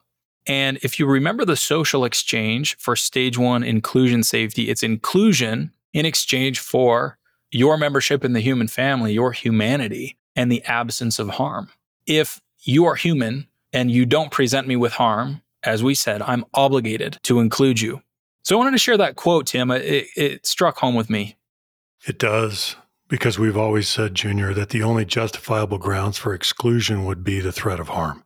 And 0.47 0.77
if 0.81 0.97
you 0.97 1.05
remember 1.05 1.45
the 1.45 1.55
social 1.55 2.05
exchange 2.05 2.75
for 2.77 2.95
stage 2.95 3.37
one 3.37 3.63
inclusion 3.63 4.23
safety, 4.23 4.69
it's 4.69 4.81
inclusion 4.81 5.71
in 5.93 6.05
exchange 6.05 6.59
for 6.59 7.19
your 7.51 7.77
membership 7.77 8.23
in 8.23 8.33
the 8.33 8.39
human 8.39 8.67
family, 8.67 9.13
your 9.13 9.31
humanity, 9.31 10.17
and 10.35 10.51
the 10.51 10.63
absence 10.63 11.19
of 11.19 11.29
harm. 11.29 11.69
If 12.05 12.41
you 12.61 12.85
are 12.85 12.95
human 12.95 13.47
and 13.73 13.91
you 13.91 14.05
don't 14.05 14.31
present 14.31 14.67
me 14.67 14.75
with 14.75 14.93
harm, 14.93 15.41
as 15.63 15.83
we 15.83 15.95
said, 15.95 16.21
I'm 16.21 16.45
obligated 16.53 17.17
to 17.23 17.39
include 17.39 17.81
you. 17.81 18.01
So 18.43 18.55
I 18.55 18.57
wanted 18.57 18.71
to 18.71 18.77
share 18.77 18.97
that 18.97 19.15
quote, 19.15 19.47
Tim. 19.47 19.71
It, 19.71 20.07
it 20.15 20.45
struck 20.45 20.77
home 20.77 20.95
with 20.95 21.09
me. 21.09 21.37
It 22.07 22.17
does, 22.17 22.77
because 23.09 23.37
we've 23.37 23.57
always 23.57 23.87
said, 23.89 24.15
Junior, 24.15 24.53
that 24.53 24.69
the 24.69 24.83
only 24.83 25.05
justifiable 25.05 25.77
grounds 25.77 26.17
for 26.17 26.33
exclusion 26.33 27.05
would 27.05 27.23
be 27.23 27.41
the 27.41 27.51
threat 27.51 27.79
of 27.79 27.89
harm 27.89 28.23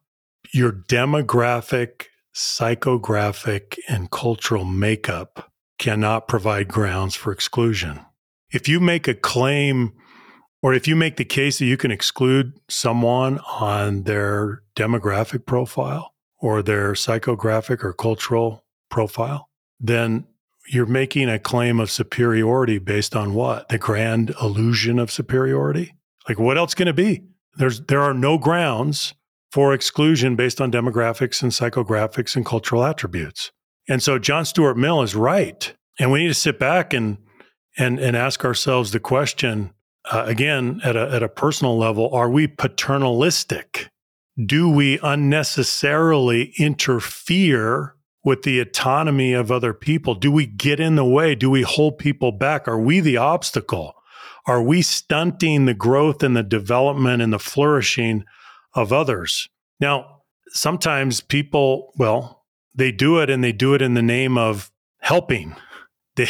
your 0.54 0.72
demographic, 0.72 2.06
psychographic, 2.34 3.78
and 3.90 4.12
cultural 4.12 4.64
makeup 4.64 5.52
cannot 5.80 6.28
provide 6.28 6.68
grounds 6.68 7.16
for 7.16 7.32
exclusion. 7.32 8.00
If 8.52 8.68
you 8.68 8.80
make 8.80 9.08
a 9.08 9.16
claim 9.16 9.94
or 10.64 10.74
if 10.74 10.88
you 10.88 10.96
make 10.96 11.18
the 11.18 11.26
case 11.26 11.60
that 11.60 11.66
you 11.66 11.76
can 11.76 11.92
exclude 11.92 12.58
someone 12.70 13.40
on 13.40 14.04
their 14.04 14.64
demographic 14.78 15.46
profile 15.46 16.14
or 16.40 16.64
their 16.64 16.94
psychographic 16.94 17.84
or 17.84 17.92
cultural 17.92 18.64
profile, 18.90 19.50
then 19.78 20.26
you're 20.68 20.86
making 20.86 21.30
a 21.30 21.38
claim 21.38 21.82
of 21.82 21.92
superiority 21.92 22.80
based 22.80 23.14
on 23.14 23.34
what? 23.34 23.68
The 23.68 23.78
grand 23.78 24.34
illusion 24.42 25.00
of 25.00 25.12
superiority? 25.12 25.94
Like 26.30 26.40
what 26.40 26.58
else 26.58 26.74
can 26.74 26.88
it 26.88 26.96
be? 26.96 27.24
There's 27.58 27.82
there 27.82 28.02
are 28.02 28.14
no 28.14 28.38
grounds 28.38 29.14
for 29.52 29.74
exclusion 29.74 30.38
based 30.38 30.62
on 30.62 30.72
demographics 30.72 31.44
and 31.44 31.52
psychographics 31.52 32.38
and 32.38 32.46
cultural 32.46 32.86
attributes. 32.86 33.52
And 33.90 34.02
so 34.02 34.18
John 34.18 34.46
Stuart 34.46 34.78
Mill 34.78 35.02
is 35.02 35.14
right. 35.14 35.76
And 36.00 36.12
we 36.12 36.20
need 36.22 36.30
to 36.30 36.34
sit 36.34 36.58
back 36.58 36.94
and 36.94 37.18
and 37.78 38.00
and 38.00 38.16
ask 38.16 38.46
ourselves 38.46 38.92
the 38.92 39.02
question 39.02 39.74
uh, 40.12 40.24
again 40.26 40.82
at 40.84 40.96
a 40.96 41.10
at 41.12 41.24
a 41.24 41.30
personal 41.30 41.78
level: 41.78 42.14
Are 42.14 42.30
we 42.30 42.48
paternalistic? 42.48 43.90
Do 44.44 44.70
we 44.70 45.00
unnecessarily 45.04 46.54
interfere 46.58 47.96
with 48.24 48.42
the 48.44 48.60
autonomy 48.60 49.34
of 49.34 49.52
other 49.52 49.74
people? 49.74 50.16
Do 50.16 50.32
we 50.32 50.46
get 50.48 50.80
in 50.80 50.96
the 50.96 51.06
way? 51.06 51.36
Do 51.36 51.50
we 51.50 51.62
hold 51.62 52.00
people 52.00 52.32
back? 52.32 52.68
Are 52.68 52.80
we 52.80 53.00
the 53.00 53.18
obstacle? 53.18 53.94
Are 54.48 54.62
we 54.62 54.82
stunting 54.82 55.66
the 55.66 55.74
growth 55.76 56.24
and 56.24 56.36
the 56.36 56.44
development 56.44 57.22
and 57.22 57.32
the 57.32 57.40
flourishing 57.40 58.26
of 58.74 58.92
others. 58.92 59.50
Now, 59.80 60.22
sometimes 60.50 61.22
people, 61.22 61.94
well, 61.98 62.44
they 62.76 62.92
do 62.92 63.20
it 63.20 63.30
and 63.30 63.44
they 63.44 63.52
do 63.52 63.74
it 63.74 63.82
in 63.82 63.94
the 63.94 64.02
name 64.02 64.38
of 64.38 64.72
helping. 65.00 65.56
They, 66.16 66.30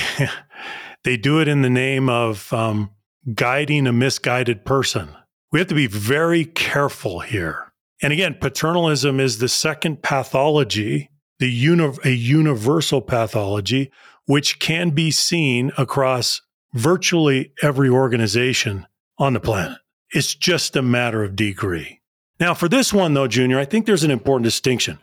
they 1.03 1.17
do 1.17 1.41
it 1.41 1.49
in 1.49 1.62
the 1.62 1.69
name 1.69 2.07
of 2.07 2.53
um, 2.53 2.91
guiding 3.33 3.88
a 3.88 3.93
misguided 3.93 4.65
person. 4.65 5.09
We 5.51 5.59
have 5.59 5.67
to 5.69 5.75
be 5.75 5.88
very 5.88 6.45
careful 6.45 7.19
here. 7.19 7.71
And 8.01 8.12
again, 8.12 8.38
paternalism 8.39 9.19
is 9.19 9.38
the 9.38 9.47
second 9.47 10.01
pathology, 10.01 11.09
the 11.39 11.49
uni- 11.49 11.97
a 12.03 12.09
universal 12.09 13.01
pathology, 13.01 13.91
which 14.25 14.59
can 14.59 14.89
be 14.89 15.12
seen 15.12 15.71
across 15.77 16.41
virtually 16.73 17.53
every 17.62 17.89
organization 17.89 18.88
on 19.17 19.33
the 19.33 19.39
planet. 19.39 19.77
It's 20.12 20.36
just 20.36 20.75
a 20.75 20.81
matter 20.81 21.23
of 21.23 21.36
degree. 21.36 22.01
Now, 22.39 22.53
for 22.53 22.67
this 22.67 22.91
one, 22.91 23.13
though, 23.13 23.27
Junior, 23.27 23.59
I 23.59 23.65
think 23.65 23.86
there's 23.86 24.03
an 24.03 24.12
important 24.12 24.43
distinction. 24.43 24.99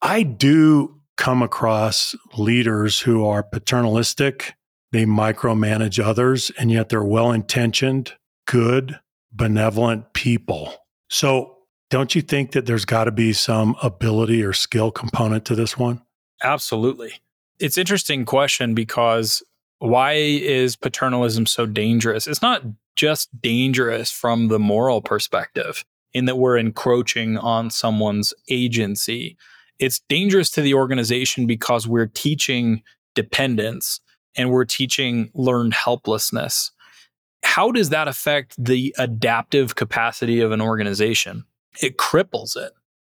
I 0.00 0.22
do 0.22 1.00
come 1.16 1.42
across 1.42 2.14
leaders 2.36 3.00
who 3.00 3.26
are 3.26 3.42
paternalistic, 3.42 4.54
they 4.92 5.04
micromanage 5.04 6.02
others, 6.02 6.50
and 6.58 6.70
yet 6.70 6.88
they're 6.88 7.04
well 7.04 7.32
intentioned, 7.32 8.14
good, 8.46 8.98
benevolent 9.32 10.12
people. 10.14 10.74
So 11.08 11.56
don't 11.90 12.14
you 12.14 12.22
think 12.22 12.52
that 12.52 12.66
there's 12.66 12.84
got 12.84 13.04
to 13.04 13.10
be 13.10 13.32
some 13.32 13.76
ability 13.82 14.42
or 14.42 14.52
skill 14.52 14.90
component 14.90 15.44
to 15.46 15.54
this 15.54 15.76
one? 15.78 16.02
Absolutely. 16.42 17.12
It's 17.58 17.78
interesting 17.78 18.24
question 18.24 18.74
because 18.74 19.42
why 19.78 20.12
is 20.12 20.76
paternalism 20.76 21.46
so 21.46 21.66
dangerous? 21.66 22.26
It's 22.26 22.42
not 22.42 22.62
just 22.96 23.28
dangerous 23.40 24.10
from 24.10 24.48
the 24.48 24.58
moral 24.58 25.00
perspective 25.00 25.84
in 26.12 26.24
that 26.24 26.36
we're 26.36 26.56
encroaching 26.56 27.38
on 27.38 27.70
someone's 27.70 28.34
agency. 28.48 29.36
It's 29.78 30.00
dangerous 30.08 30.50
to 30.50 30.62
the 30.62 30.74
organization 30.74 31.46
because 31.46 31.86
we're 31.86 32.06
teaching 32.06 32.82
dependence 33.14 34.00
and 34.36 34.50
we're 34.50 34.64
teaching 34.64 35.30
learned 35.34 35.74
helplessness. 35.74 36.72
How 37.42 37.70
does 37.70 37.90
that 37.90 38.08
affect 38.08 38.62
the 38.62 38.94
adaptive 38.98 39.74
capacity 39.74 40.40
of 40.40 40.52
an 40.52 40.60
organization? 40.60 41.44
It 41.80 41.96
cripples 41.96 42.56
it, 42.56 42.72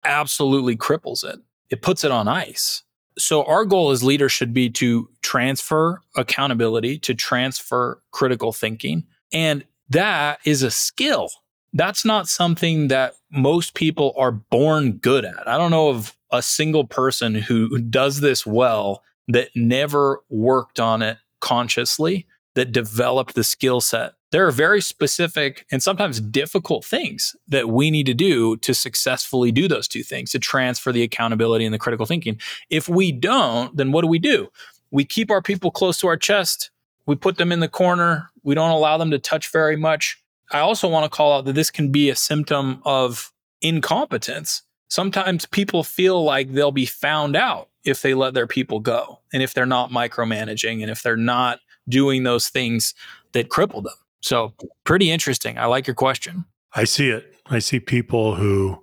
absolutely 0.03 0.75
cripples 0.75 1.23
it. 1.23 1.39
It 1.69 1.81
puts 1.81 2.03
it 2.03 2.11
on 2.11 2.27
ice. 2.27 2.83
So, 3.17 3.43
our 3.43 3.65
goal 3.65 3.91
as 3.91 4.03
leaders 4.03 4.31
should 4.31 4.53
be 4.53 4.69
to 4.71 5.09
transfer 5.21 6.01
accountability, 6.15 6.99
to 6.99 7.13
transfer 7.13 8.01
critical 8.11 8.53
thinking. 8.53 9.05
And 9.33 9.65
that 9.89 10.39
is 10.45 10.63
a 10.63 10.71
skill. 10.71 11.29
That's 11.73 12.05
not 12.05 12.27
something 12.27 12.87
that 12.87 13.15
most 13.31 13.73
people 13.73 14.13
are 14.17 14.31
born 14.31 14.93
good 14.93 15.25
at. 15.25 15.47
I 15.47 15.57
don't 15.57 15.71
know 15.71 15.89
of 15.89 16.15
a 16.31 16.41
single 16.41 16.85
person 16.85 17.35
who 17.35 17.79
does 17.79 18.21
this 18.21 18.45
well 18.45 19.03
that 19.29 19.49
never 19.55 20.21
worked 20.29 20.79
on 20.79 21.01
it 21.01 21.17
consciously, 21.39 22.27
that 22.55 22.71
developed 22.71 23.35
the 23.35 23.43
skill 23.43 23.79
set. 23.79 24.13
There 24.31 24.45
are 24.45 24.51
very 24.51 24.81
specific 24.81 25.65
and 25.71 25.81
sometimes 25.81 26.19
difficult 26.19 26.83
things 26.83 27.35
that 27.47 27.69
we 27.69 27.89
need 27.89 28.05
to 28.07 28.13
do 28.13 28.57
to 28.57 28.73
successfully 28.73 29.51
do 29.51 29.67
those 29.67 29.87
two 29.87 30.03
things, 30.03 30.31
to 30.31 30.39
transfer 30.39 30.91
the 30.91 31.03
accountability 31.03 31.65
and 31.65 31.73
the 31.73 31.79
critical 31.79 32.05
thinking. 32.05 32.39
If 32.69 32.89
we 32.89 33.11
don't, 33.11 33.75
then 33.77 33.91
what 33.91 34.01
do 34.01 34.07
we 34.07 34.19
do? 34.19 34.49
We 34.91 35.05
keep 35.05 35.31
our 35.31 35.41
people 35.41 35.71
close 35.71 35.99
to 35.99 36.07
our 36.07 36.17
chest. 36.17 36.71
We 37.05 37.15
put 37.15 37.37
them 37.37 37.51
in 37.51 37.59
the 37.59 37.67
corner. 37.67 38.29
We 38.43 38.55
don't 38.55 38.71
allow 38.71 38.97
them 38.97 39.11
to 39.11 39.19
touch 39.19 39.51
very 39.51 39.75
much. 39.75 40.21
I 40.51 40.59
also 40.59 40.87
want 40.87 41.05
to 41.05 41.15
call 41.15 41.33
out 41.33 41.45
that 41.45 41.53
this 41.53 41.71
can 41.71 41.91
be 41.91 42.09
a 42.09 42.15
symptom 42.15 42.81
of 42.83 43.31
incompetence. 43.61 44.63
Sometimes 44.89 45.45
people 45.45 45.83
feel 45.83 46.23
like 46.23 46.51
they'll 46.51 46.71
be 46.71 46.87
found 46.87 47.35
out 47.35 47.69
if 47.89 48.01
they 48.01 48.13
let 48.13 48.33
their 48.33 48.47
people 48.47 48.79
go 48.79 49.19
and 49.33 49.43
if 49.43 49.53
they're 49.53 49.65
not 49.65 49.91
micromanaging 49.91 50.81
and 50.81 50.89
if 50.89 51.03
they're 51.03 51.17
not 51.17 51.59
doing 51.87 52.23
those 52.23 52.49
things 52.49 52.93
that 53.33 53.49
cripple 53.49 53.83
them. 53.83 53.93
So, 54.21 54.53
pretty 54.83 55.11
interesting. 55.11 55.57
I 55.57 55.65
like 55.65 55.87
your 55.87 55.95
question. 55.95 56.45
I 56.73 56.83
see 56.83 57.09
it. 57.09 57.35
I 57.47 57.59
see 57.59 57.79
people 57.79 58.35
who 58.35 58.81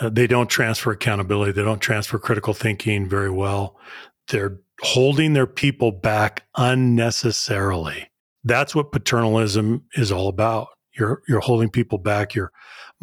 uh, 0.00 0.10
they 0.10 0.26
don't 0.26 0.48
transfer 0.48 0.92
accountability, 0.92 1.52
they 1.52 1.64
don't 1.64 1.80
transfer 1.80 2.18
critical 2.18 2.54
thinking 2.54 3.08
very 3.08 3.30
well. 3.30 3.78
They're 4.28 4.58
holding 4.82 5.32
their 5.32 5.46
people 5.46 5.92
back 5.92 6.44
unnecessarily. 6.56 8.10
That's 8.44 8.74
what 8.74 8.92
paternalism 8.92 9.84
is 9.94 10.10
all 10.10 10.28
about. 10.28 10.68
You're 10.98 11.22
you're 11.28 11.40
holding 11.40 11.70
people 11.70 11.98
back. 11.98 12.34
You're 12.34 12.52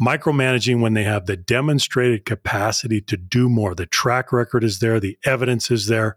micromanaging 0.00 0.80
when 0.80 0.94
they 0.94 1.04
have 1.04 1.26
the 1.26 1.36
demonstrated 1.36 2.24
capacity 2.24 3.00
to 3.02 3.16
do 3.16 3.48
more. 3.48 3.74
The 3.74 3.86
track 3.86 4.32
record 4.32 4.64
is 4.64 4.78
there, 4.78 4.98
the 4.98 5.18
evidence 5.24 5.70
is 5.70 5.86
there. 5.86 6.16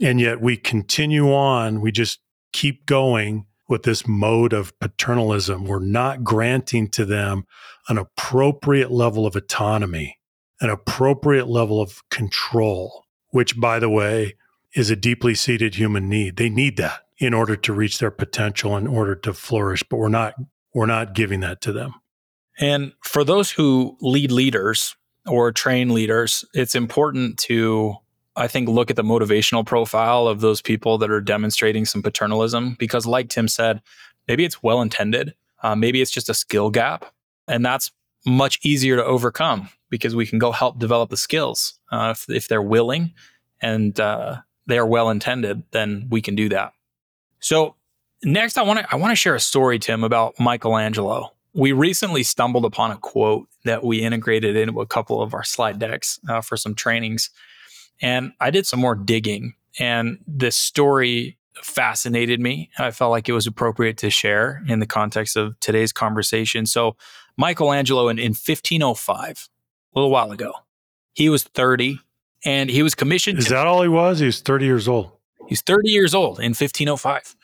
And 0.00 0.20
yet 0.20 0.40
we 0.40 0.56
continue 0.56 1.32
on, 1.32 1.80
we 1.80 1.92
just 1.92 2.20
keep 2.52 2.86
going 2.86 3.46
with 3.68 3.84
this 3.84 4.06
mode 4.06 4.52
of 4.52 4.78
paternalism. 4.80 5.64
We're 5.64 5.78
not 5.78 6.24
granting 6.24 6.88
to 6.90 7.04
them 7.04 7.44
an 7.88 7.98
appropriate 7.98 8.90
level 8.90 9.26
of 9.26 9.36
autonomy, 9.36 10.18
an 10.60 10.70
appropriate 10.70 11.48
level 11.48 11.80
of 11.80 12.02
control, 12.10 13.04
which, 13.30 13.58
by 13.58 13.78
the 13.78 13.88
way, 13.88 14.34
is 14.74 14.90
a 14.90 14.96
deeply 14.96 15.34
seated 15.34 15.76
human 15.76 16.08
need. 16.08 16.36
They 16.36 16.48
need 16.48 16.76
that 16.78 17.00
in 17.18 17.34
order 17.34 17.56
to 17.56 17.72
reach 17.72 17.98
their 17.98 18.10
potential, 18.10 18.76
in 18.76 18.86
order 18.86 19.14
to 19.14 19.32
flourish, 19.32 19.82
but 19.84 19.96
we're 19.96 20.08
not 20.08 20.34
we're 20.74 20.86
not 20.86 21.14
giving 21.14 21.40
that 21.40 21.60
to 21.62 21.72
them. 21.72 21.94
And 22.58 22.92
for 23.02 23.24
those 23.24 23.50
who 23.50 23.96
lead 24.00 24.30
leaders 24.30 24.96
or 25.26 25.52
train 25.52 25.94
leaders, 25.94 26.44
it's 26.54 26.74
important 26.74 27.38
to, 27.38 27.96
I 28.36 28.48
think, 28.48 28.68
look 28.68 28.90
at 28.90 28.96
the 28.96 29.02
motivational 29.02 29.64
profile 29.64 30.26
of 30.26 30.40
those 30.40 30.60
people 30.60 30.98
that 30.98 31.10
are 31.10 31.20
demonstrating 31.20 31.84
some 31.84 32.02
paternalism. 32.02 32.76
Because, 32.78 33.06
like 33.06 33.28
Tim 33.28 33.48
said, 33.48 33.80
maybe 34.28 34.44
it's 34.44 34.62
well 34.62 34.82
intended, 34.82 35.34
uh, 35.62 35.74
maybe 35.74 36.00
it's 36.00 36.10
just 36.10 36.28
a 36.28 36.34
skill 36.34 36.70
gap. 36.70 37.06
And 37.48 37.64
that's 37.64 37.90
much 38.26 38.60
easier 38.62 38.96
to 38.96 39.04
overcome 39.04 39.68
because 39.90 40.14
we 40.14 40.26
can 40.26 40.38
go 40.38 40.52
help 40.52 40.78
develop 40.78 41.10
the 41.10 41.16
skills. 41.16 41.78
Uh, 41.90 42.14
if, 42.16 42.30
if, 42.30 42.48
they're 42.48 42.62
willing 42.62 43.12
and 43.60 43.98
uh, 43.98 44.38
they 44.66 44.78
are 44.78 44.86
well 44.86 45.10
intended, 45.10 45.62
then 45.72 46.06
we 46.10 46.22
can 46.22 46.34
do 46.34 46.48
that. 46.48 46.72
So, 47.40 47.74
next, 48.22 48.58
I 48.58 48.62
want 48.62 48.80
to 48.80 48.92
I 48.92 48.96
want 48.96 49.10
to 49.10 49.16
share 49.16 49.34
a 49.34 49.40
story, 49.40 49.78
Tim, 49.78 50.04
about 50.04 50.38
Michelangelo 50.38 51.32
we 51.54 51.72
recently 51.72 52.22
stumbled 52.22 52.64
upon 52.64 52.90
a 52.90 52.96
quote 52.96 53.48
that 53.64 53.84
we 53.84 54.02
integrated 54.02 54.56
into 54.56 54.80
a 54.80 54.86
couple 54.86 55.22
of 55.22 55.34
our 55.34 55.44
slide 55.44 55.78
decks 55.78 56.18
uh, 56.28 56.40
for 56.40 56.56
some 56.56 56.74
trainings. 56.74 57.30
And 58.00 58.32
I 58.40 58.50
did 58.50 58.66
some 58.66 58.80
more 58.80 58.94
digging, 58.94 59.54
and 59.78 60.18
this 60.26 60.56
story 60.56 61.38
fascinated 61.62 62.40
me. 62.40 62.70
I 62.78 62.90
felt 62.90 63.10
like 63.10 63.28
it 63.28 63.32
was 63.32 63.46
appropriate 63.46 63.98
to 63.98 64.10
share 64.10 64.62
in 64.66 64.80
the 64.80 64.86
context 64.86 65.36
of 65.36 65.58
today's 65.60 65.92
conversation. 65.92 66.66
So, 66.66 66.96
Michelangelo 67.36 68.08
in, 68.08 68.18
in 68.18 68.32
1505, 68.32 69.48
a 69.94 69.98
little 69.98 70.10
while 70.10 70.32
ago, 70.32 70.52
he 71.12 71.28
was 71.28 71.44
30 71.44 71.98
and 72.44 72.70
he 72.70 72.82
was 72.82 72.94
commissioned. 72.94 73.38
Is 73.38 73.48
that 73.48 73.66
all 73.66 73.82
he 73.82 73.88
was? 73.88 74.18
He 74.18 74.26
was 74.26 74.40
30 74.40 74.64
years 74.64 74.88
old. 74.88 75.12
He's 75.48 75.60
30 75.60 75.90
years 75.90 76.14
old 76.14 76.38
in 76.38 76.50
1505. 76.50 77.36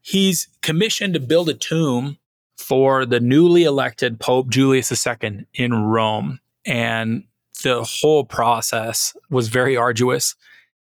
He's 0.00 0.48
commissioned 0.62 1.14
to 1.14 1.20
build 1.20 1.48
a 1.48 1.54
tomb 1.54 2.18
for 2.56 3.04
the 3.04 3.20
newly 3.20 3.64
elected 3.64 4.20
Pope 4.20 4.48
Julius 4.48 5.06
II 5.06 5.46
in 5.54 5.74
Rome. 5.74 6.40
And 6.64 7.24
the 7.62 7.84
whole 7.84 8.24
process 8.24 9.14
was 9.30 9.48
very 9.48 9.76
arduous 9.76 10.34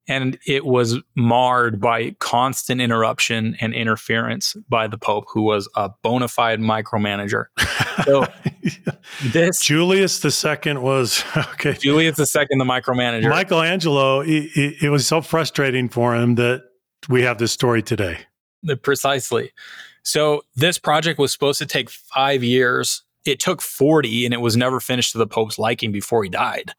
and 0.08 0.38
it 0.46 0.64
was 0.64 0.98
marred 1.14 1.80
by 1.80 2.12
constant 2.20 2.80
interruption 2.80 3.56
and 3.60 3.74
interference 3.74 4.54
by 4.68 4.86
the 4.86 4.98
Pope, 4.98 5.24
who 5.32 5.42
was 5.42 5.68
a 5.74 5.90
bona 6.02 6.28
fide 6.28 6.60
micromanager. 6.60 7.46
So 8.04 8.24
this 9.24 9.60
Julius 9.60 10.24
II 10.24 10.74
was 10.74 11.24
okay. 11.54 11.72
Julius 11.72 12.18
II, 12.18 12.46
the 12.50 12.64
micromanager. 12.64 13.28
Michelangelo, 13.28 14.20
it, 14.20 14.82
it 14.82 14.90
was 14.90 15.06
so 15.06 15.20
frustrating 15.20 15.88
for 15.88 16.14
him 16.14 16.36
that 16.36 16.62
we 17.08 17.22
have 17.22 17.38
this 17.38 17.52
story 17.52 17.82
today. 17.82 18.18
Precisely. 18.82 19.52
So 20.06 20.44
this 20.54 20.78
project 20.78 21.18
was 21.18 21.32
supposed 21.32 21.58
to 21.58 21.66
take 21.66 21.90
five 21.90 22.44
years. 22.44 23.02
It 23.24 23.40
took 23.40 23.60
40 23.60 24.24
and 24.24 24.32
it 24.32 24.40
was 24.40 24.56
never 24.56 24.78
finished 24.78 25.10
to 25.12 25.18
the 25.18 25.26
Pope's 25.26 25.58
liking 25.58 25.90
before 25.90 26.22
he 26.22 26.30
died. 26.30 26.70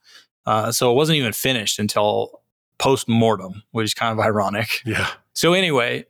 Uh, 0.45 0.71
so 0.71 0.89
it 0.89 0.95
wasn't 0.95 1.17
even 1.17 1.33
finished 1.33 1.77
until 1.77 2.41
post 2.79 3.09
mortem, 3.09 3.63
which 3.71 3.83
is 3.83 3.93
kind 3.93 4.17
of 4.17 4.25
ironic. 4.25 4.69
Yeah. 4.85 5.09
So 5.33 5.51
anyway, 5.51 6.05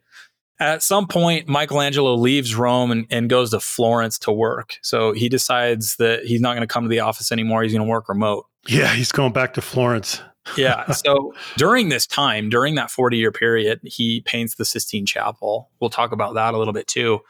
at 0.60 0.80
some 0.84 1.08
point, 1.08 1.48
Michelangelo 1.48 2.14
leaves 2.14 2.54
Rome 2.54 2.92
and, 2.92 3.04
and 3.10 3.28
goes 3.28 3.50
to 3.50 3.58
Florence 3.58 4.16
to 4.20 4.30
work. 4.30 4.76
So 4.82 5.10
he 5.10 5.28
decides 5.28 5.96
that 5.96 6.24
he's 6.24 6.40
not 6.40 6.52
going 6.52 6.66
to 6.66 6.72
come 6.72 6.84
to 6.84 6.88
the 6.88 7.00
office 7.00 7.32
anymore. 7.32 7.64
He's 7.64 7.72
going 7.72 7.84
to 7.84 7.90
work 7.90 8.08
remote. 8.08 8.46
Yeah, 8.68 8.94
he's 8.94 9.10
going 9.10 9.32
back 9.32 9.54
to 9.54 9.60
Florence 9.60 10.22
yeah. 10.56 10.92
So 10.92 11.34
during 11.56 11.88
this 11.88 12.06
time, 12.06 12.48
during 12.48 12.74
that 12.76 12.90
40 12.90 13.16
year 13.16 13.32
period, 13.32 13.80
he 13.84 14.22
paints 14.22 14.56
the 14.56 14.64
Sistine 14.64 15.06
Chapel. 15.06 15.70
We'll 15.80 15.90
talk 15.90 16.12
about 16.12 16.34
that 16.34 16.54
a 16.54 16.58
little 16.58 16.72
bit 16.72 16.86
too. 16.86 17.20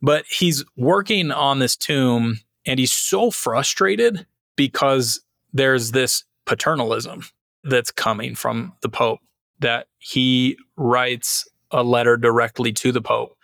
But 0.00 0.24
he's 0.26 0.64
working 0.76 1.30
on 1.30 1.58
this 1.60 1.76
tomb 1.76 2.40
and 2.66 2.78
he's 2.78 2.92
so 2.92 3.30
frustrated 3.30 4.26
because 4.56 5.20
there's 5.52 5.92
this 5.92 6.24
paternalism 6.44 7.24
that's 7.64 7.90
coming 7.90 8.34
from 8.34 8.72
the 8.82 8.88
Pope 8.88 9.20
that 9.60 9.86
he 9.98 10.56
writes 10.76 11.48
a 11.70 11.82
letter 11.82 12.16
directly 12.16 12.72
to 12.72 12.92
the 12.92 13.00
Pope. 13.00 13.36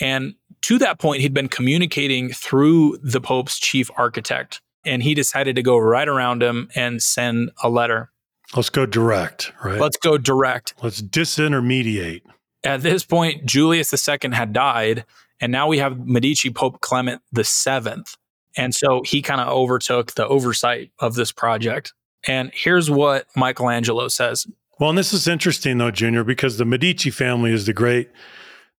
And 0.00 0.34
to 0.62 0.78
that 0.78 0.98
point, 0.98 1.20
he'd 1.20 1.34
been 1.34 1.48
communicating 1.48 2.30
through 2.30 2.98
the 3.02 3.20
Pope's 3.20 3.58
chief 3.58 3.90
architect. 3.96 4.60
And 4.84 5.02
he 5.02 5.14
decided 5.14 5.56
to 5.56 5.62
go 5.62 5.76
right 5.76 6.08
around 6.08 6.42
him 6.42 6.68
and 6.74 7.02
send 7.02 7.50
a 7.62 7.68
letter. 7.68 8.09
Let's 8.56 8.70
go 8.70 8.84
direct, 8.86 9.52
right? 9.64 9.80
Let's 9.80 9.96
go 9.96 10.18
direct. 10.18 10.74
Let's 10.82 11.00
disintermediate. 11.00 12.22
At 12.64 12.82
this 12.82 13.04
point, 13.04 13.46
Julius 13.46 13.92
II 14.08 14.32
had 14.32 14.52
died, 14.52 15.04
and 15.40 15.52
now 15.52 15.68
we 15.68 15.78
have 15.78 16.06
Medici 16.06 16.50
Pope 16.50 16.80
Clement 16.80 17.22
VII. 17.34 18.02
And 18.56 18.74
so 18.74 19.02
he 19.04 19.22
kind 19.22 19.40
of 19.40 19.48
overtook 19.48 20.12
the 20.12 20.26
oversight 20.26 20.90
of 20.98 21.14
this 21.14 21.30
project. 21.32 21.94
And 22.26 22.50
here's 22.52 22.90
what 22.90 23.26
Michelangelo 23.36 24.08
says. 24.08 24.46
Well, 24.78 24.90
and 24.90 24.98
this 24.98 25.12
is 25.12 25.28
interesting, 25.28 25.78
though, 25.78 25.90
Junior, 25.90 26.24
because 26.24 26.58
the 26.58 26.64
Medici 26.64 27.10
family 27.10 27.52
is 27.52 27.66
the 27.66 27.72
great 27.72 28.10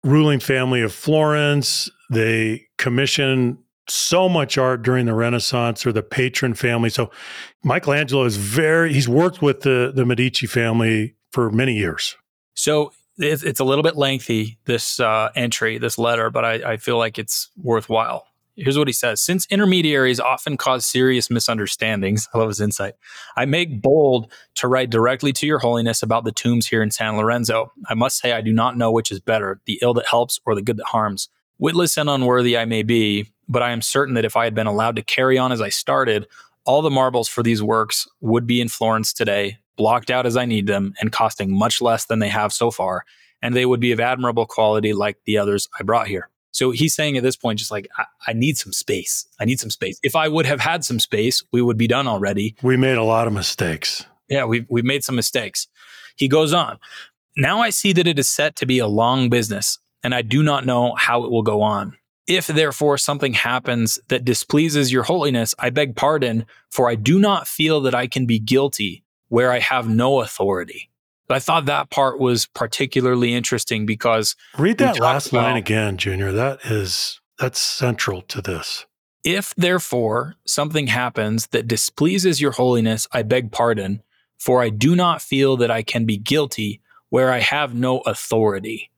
ruling 0.04 0.40
family 0.40 0.82
of 0.82 0.94
Florence. 0.94 1.90
They 2.10 2.68
commission 2.78 3.60
so 3.92 4.30
much 4.30 4.58
art 4.58 4.82
during 4.82 5.06
the 5.06 5.14
Renaissance 5.14 5.86
or 5.86 5.92
the 5.92 6.04
patron 6.04 6.54
family. 6.54 6.90
So 6.90 7.12
Michelangelo 7.64 8.24
is 8.26 8.38
very, 8.38 8.94
he's 8.94 9.10
worked 9.10 9.42
with 9.42 9.62
the, 9.62 9.92
the 9.94 10.06
Medici 10.06 10.48
family 10.48 11.16
for 11.32 11.50
many 11.50 11.76
years. 11.76 12.16
So 12.54 12.92
it's, 13.18 13.60
a 13.60 13.64
little 13.64 13.84
bit 13.84 13.96
lengthy, 13.96 14.58
this 14.66 15.00
uh, 15.00 15.30
entry, 15.36 15.78
this 15.78 15.98
letter, 15.98 16.30
but 16.30 16.46
I, 16.46 16.54
I 16.74 16.78
feel 16.78 16.98
like 16.98 17.20
it's 17.20 17.50
worthwhile. 17.58 18.26
Here's 18.56 18.78
what 18.78 18.88
he 18.88 18.94
says 18.94 19.22
Since 19.22 19.48
intermediaries 19.48 20.20
often 20.20 20.58
cause 20.58 20.86
serious 20.86 21.30
misunderstandings, 21.30 22.28
I 22.34 22.38
love 22.38 22.50
his 22.50 22.62
insight. 22.62 22.94
I 23.36 23.46
make 23.46 23.82
bold 23.82 24.32
to 24.56 24.68
write 24.68 24.90
directly 24.90 25.34
to 25.34 25.48
your 25.48 25.60
holiness 25.60 26.04
about 26.04 26.26
the 26.26 26.32
tombs 26.32 26.68
here 26.68 26.84
in 26.84 26.92
San 26.92 27.18
Lorenzo. 27.18 27.72
I 27.88 27.94
must 27.94 28.18
say, 28.18 28.34
I 28.34 28.42
do 28.42 28.54
not 28.54 28.78
know 28.78 28.92
which 28.92 29.12
is 29.12 29.20
better, 29.20 29.62
the 29.66 29.80
ill 29.82 29.94
that 29.96 30.08
helps 30.08 30.40
or 30.46 30.56
the 30.56 30.62
good 30.62 30.78
that 30.78 30.88
harms. 30.88 31.30
Witless 31.58 31.98
and 31.98 32.10
unworthy 32.10 32.58
I 32.58 32.66
may 32.66 32.84
be, 32.84 33.28
but 33.52 33.62
I 33.62 33.72
am 33.72 33.82
certain 33.82 34.16
that 34.16 34.26
if 34.26 34.38
I 34.38 34.46
had 34.46 34.56
been 34.56 34.68
allowed 34.68 34.96
to 34.96 35.04
carry 35.04 35.38
on 35.38 35.52
as 35.52 35.62
I 35.62 35.70
started, 35.70 36.26
all 36.66 36.82
the 36.82 36.90
marbles 36.90 37.28
for 37.28 37.44
these 37.44 37.62
works 37.62 38.08
would 38.22 38.48
be 38.48 38.62
in 38.62 38.70
Florence 38.70 39.12
today, 39.12 39.58
blocked 39.76 40.10
out 40.10 40.26
as 40.26 40.38
I 40.38 40.46
need 40.46 40.68
them, 40.68 40.94
and 41.02 41.12
costing 41.12 41.54
much 41.54 41.82
less 41.82 42.06
than 42.06 42.20
they 42.20 42.30
have 42.30 42.54
so 42.54 42.72
far, 42.72 43.04
and 43.42 43.56
they 43.56 43.66
would 43.66 43.80
be 43.80 43.92
of 43.92 44.00
admirable 44.00 44.46
quality 44.46 44.94
like 44.94 45.18
the 45.26 45.38
others 45.38 45.68
I 45.78 45.84
brought 45.84 46.08
here. 46.08 46.30
So 46.52 46.72
he's 46.72 46.96
saying 46.96 47.18
at 47.18 47.24
this 47.24 47.36
point, 47.36 47.60
just 47.60 47.72
like, 47.72 47.88
I, 47.98 48.06
I, 48.28 48.34
need 48.34 48.58
some 48.58 48.74
space. 48.74 49.26
I 49.40 49.46
need 49.46 49.60
some 49.60 49.70
space. 49.70 50.00
If 50.04 50.16
I 50.16 50.28
would 50.28 50.46
have 50.46 50.60
had 50.60 50.84
some 50.84 51.00
space, 51.00 51.44
we 51.52 51.62
would 51.62 51.78
be 51.78 51.88
done 51.88 52.08
already. 52.08 52.56
We 52.62 52.76
made 52.76 52.98
a 52.98 53.04
lot 53.04 53.26
of 53.26 53.34
mistakes. 53.34 54.06
Yeah, 54.28 54.44
we've, 54.46 54.66
we've 54.70 54.84
made 54.84 55.04
some 55.04 55.16
mistakes. 55.16 55.68
He 56.18 56.28
goes 56.28 56.54
on. 56.54 56.78
Now 57.38 57.62
I 57.62 57.70
see 57.70 57.94
that 57.94 58.06
it 58.06 58.20
is 58.20 58.30
set 58.30 58.58
to 58.58 58.66
be 58.66 58.80
a 58.80 58.88
long 58.88 59.30
business, 59.30 59.80
and 60.04 60.14
I 60.14 60.22
do 60.22 60.44
not 60.44 60.66
know 60.66 60.94
how 60.96 61.24
it 61.24 61.32
will 61.32 61.44
go 61.44 61.62
on. 61.62 61.98
If 62.28 62.48
therefore 62.48 62.98
something 62.98 63.34
happens 63.34 64.00
that 64.10 64.26
displeases 64.26 64.92
your 64.92 65.04
holiness, 65.04 65.56
I 65.58 65.70
beg 65.70 65.96
pardon, 65.96 66.46
for 66.70 66.90
I 66.90 66.96
do 66.96 67.20
not 67.20 67.48
feel 67.48 67.82
that 67.82 67.96
I 67.96 68.08
can 68.08 68.26
be 68.26 68.40
guilty 68.40 69.04
where 69.30 69.52
I 69.52 69.60
have 69.60 69.90
no 69.90 70.22
authority. 70.22 70.90
But 71.28 71.36
I 71.36 71.40
thought 71.40 71.66
that 71.66 71.90
part 71.90 72.20
was 72.20 72.46
particularly 72.48 73.34
interesting 73.34 73.86
because 73.86 74.36
read 74.58 74.78
that 74.80 75.00
last 75.00 75.32
line 75.32 75.56
again, 75.56 75.98
Junior. 75.98 76.34
That 76.34 76.60
is 76.66 77.22
that's 77.40 77.60
central 77.60 78.22
to 78.24 78.42
this. 78.42 78.86
If 79.24 79.56
therefore 79.56 80.36
something 80.46 80.88
happens 80.88 81.48
that 81.48 81.68
displeases 81.68 82.42
your 82.42 82.52
holiness, 82.52 83.08
I 83.12 83.24
beg 83.24 83.52
pardon, 83.52 84.04
for 84.38 84.62
I 84.62 84.70
do 84.70 84.96
not 84.96 85.22
feel 85.22 85.56
that 85.58 85.72
I 85.72 85.84
can 85.84 86.06
be 86.06 86.18
guilty 86.18 86.82
where 87.10 87.32
I 87.32 87.40
have 87.40 87.74
no 87.74 88.00
authority. 88.00 88.91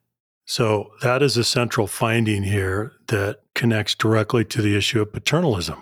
So 0.45 0.91
that 1.01 1.23
is 1.23 1.37
a 1.37 1.43
central 1.43 1.87
finding 1.87 2.43
here 2.43 2.93
that 3.07 3.41
connects 3.55 3.95
directly 3.95 4.43
to 4.45 4.61
the 4.61 4.75
issue 4.75 5.01
of 5.01 5.13
paternalism. 5.13 5.79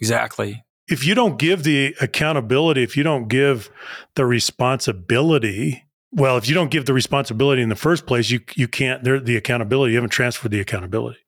Exactly. 0.00 0.64
If 0.86 1.04
you 1.04 1.14
don't 1.14 1.38
give 1.38 1.62
the 1.62 1.94
accountability, 2.00 2.82
if 2.82 2.96
you 2.96 3.02
don't 3.02 3.28
give 3.28 3.70
the 4.14 4.26
responsibility 4.26 5.84
well, 6.14 6.36
if 6.36 6.48
you 6.48 6.54
don't 6.54 6.70
give 6.70 6.86
the 6.86 6.94
responsibility 6.94 7.60
in 7.60 7.68
the 7.68 7.76
first 7.76 8.06
place, 8.06 8.30
you 8.30 8.40
you 8.54 8.68
can't. 8.68 9.02
There 9.02 9.18
the 9.18 9.36
accountability 9.36 9.92
you 9.92 9.96
haven't 9.96 10.10
transferred 10.10 10.52
the 10.52 10.60
accountability. 10.60 11.18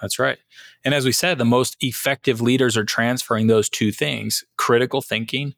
That's 0.00 0.18
right. 0.18 0.38
And 0.84 0.92
as 0.92 1.06
we 1.06 1.12
said, 1.12 1.38
the 1.38 1.46
most 1.46 1.76
effective 1.80 2.42
leaders 2.42 2.76
are 2.76 2.84
transferring 2.84 3.46
those 3.46 3.70
two 3.70 3.90
things: 3.90 4.44
critical 4.58 5.00
thinking 5.00 5.54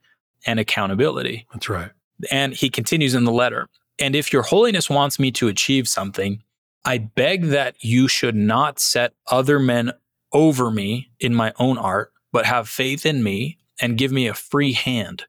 and 0.46 0.61
accountability. 0.61 1.46
That's 1.53 1.68
right. 1.68 1.90
And 2.31 2.55
he 2.55 2.70
continues 2.70 3.14
in 3.14 3.25
the 3.25 3.33
letter. 3.33 3.66
And 3.99 4.14
if 4.14 4.33
your 4.33 4.42
holiness 4.42 4.88
wants 4.88 5.18
me 5.18 5.33
to 5.33 5.49
achieve 5.49 5.88
something, 5.88 6.42
I 6.85 6.99
beg 6.99 7.47
that 7.47 7.77
you 7.81 8.09
should 8.09 8.37
not 8.37 8.79
set 8.79 9.15
other 9.27 9.59
men 9.59 9.93
over 10.33 10.71
me 10.71 11.11
in 11.19 11.35
my 11.35 11.53
own 11.59 11.79
art, 11.79 12.12
but 12.33 12.47
have 12.47 12.69
faith 12.69 13.05
in 13.05 13.23
me 13.23 13.59
and 13.81 13.99
give 13.99 14.12
me 14.12 14.27
a 14.27 14.35
free 14.35 14.73
hand. 14.73 15.25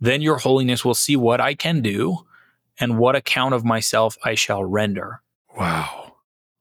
Then 0.00 0.22
your 0.22 0.38
holiness 0.38 0.84
will 0.84 0.94
see 0.94 1.16
what 1.16 1.40
I 1.40 1.54
can 1.54 1.80
do 1.80 2.18
and 2.78 2.98
what 2.98 3.16
account 3.16 3.54
of 3.54 3.64
myself 3.64 4.16
I 4.24 4.34
shall 4.34 4.64
render. 4.64 5.22
Wow. 5.56 6.16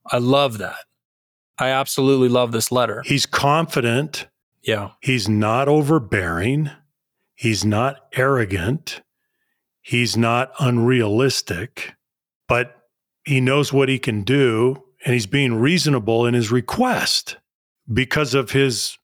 I 0.05 0.17
love 0.17 0.57
that. 0.59 0.85
I 1.57 1.69
absolutely 1.69 2.29
love 2.29 2.51
this 2.51 2.71
letter. 2.71 3.03
He's 3.05 3.25
confident. 3.25 4.27
Yeah. 4.61 4.91
He's 5.01 5.29
not 5.29 5.67
overbearing. 5.67 6.71
He's 7.35 7.65
not 7.65 8.07
arrogant. 8.13 9.01
He's 9.81 10.15
not 10.15 10.51
unrealistic, 10.59 11.95
but 12.47 12.82
he 13.25 13.41
knows 13.41 13.71
what 13.71 13.89
he 13.89 13.99
can 13.99 14.23
do 14.23 14.83
and 15.05 15.13
he's 15.13 15.25
being 15.25 15.55
reasonable 15.55 16.25
in 16.25 16.33
his 16.33 16.51
request 16.51 17.37
because 17.91 18.33
of 18.33 18.51
his 18.51 18.97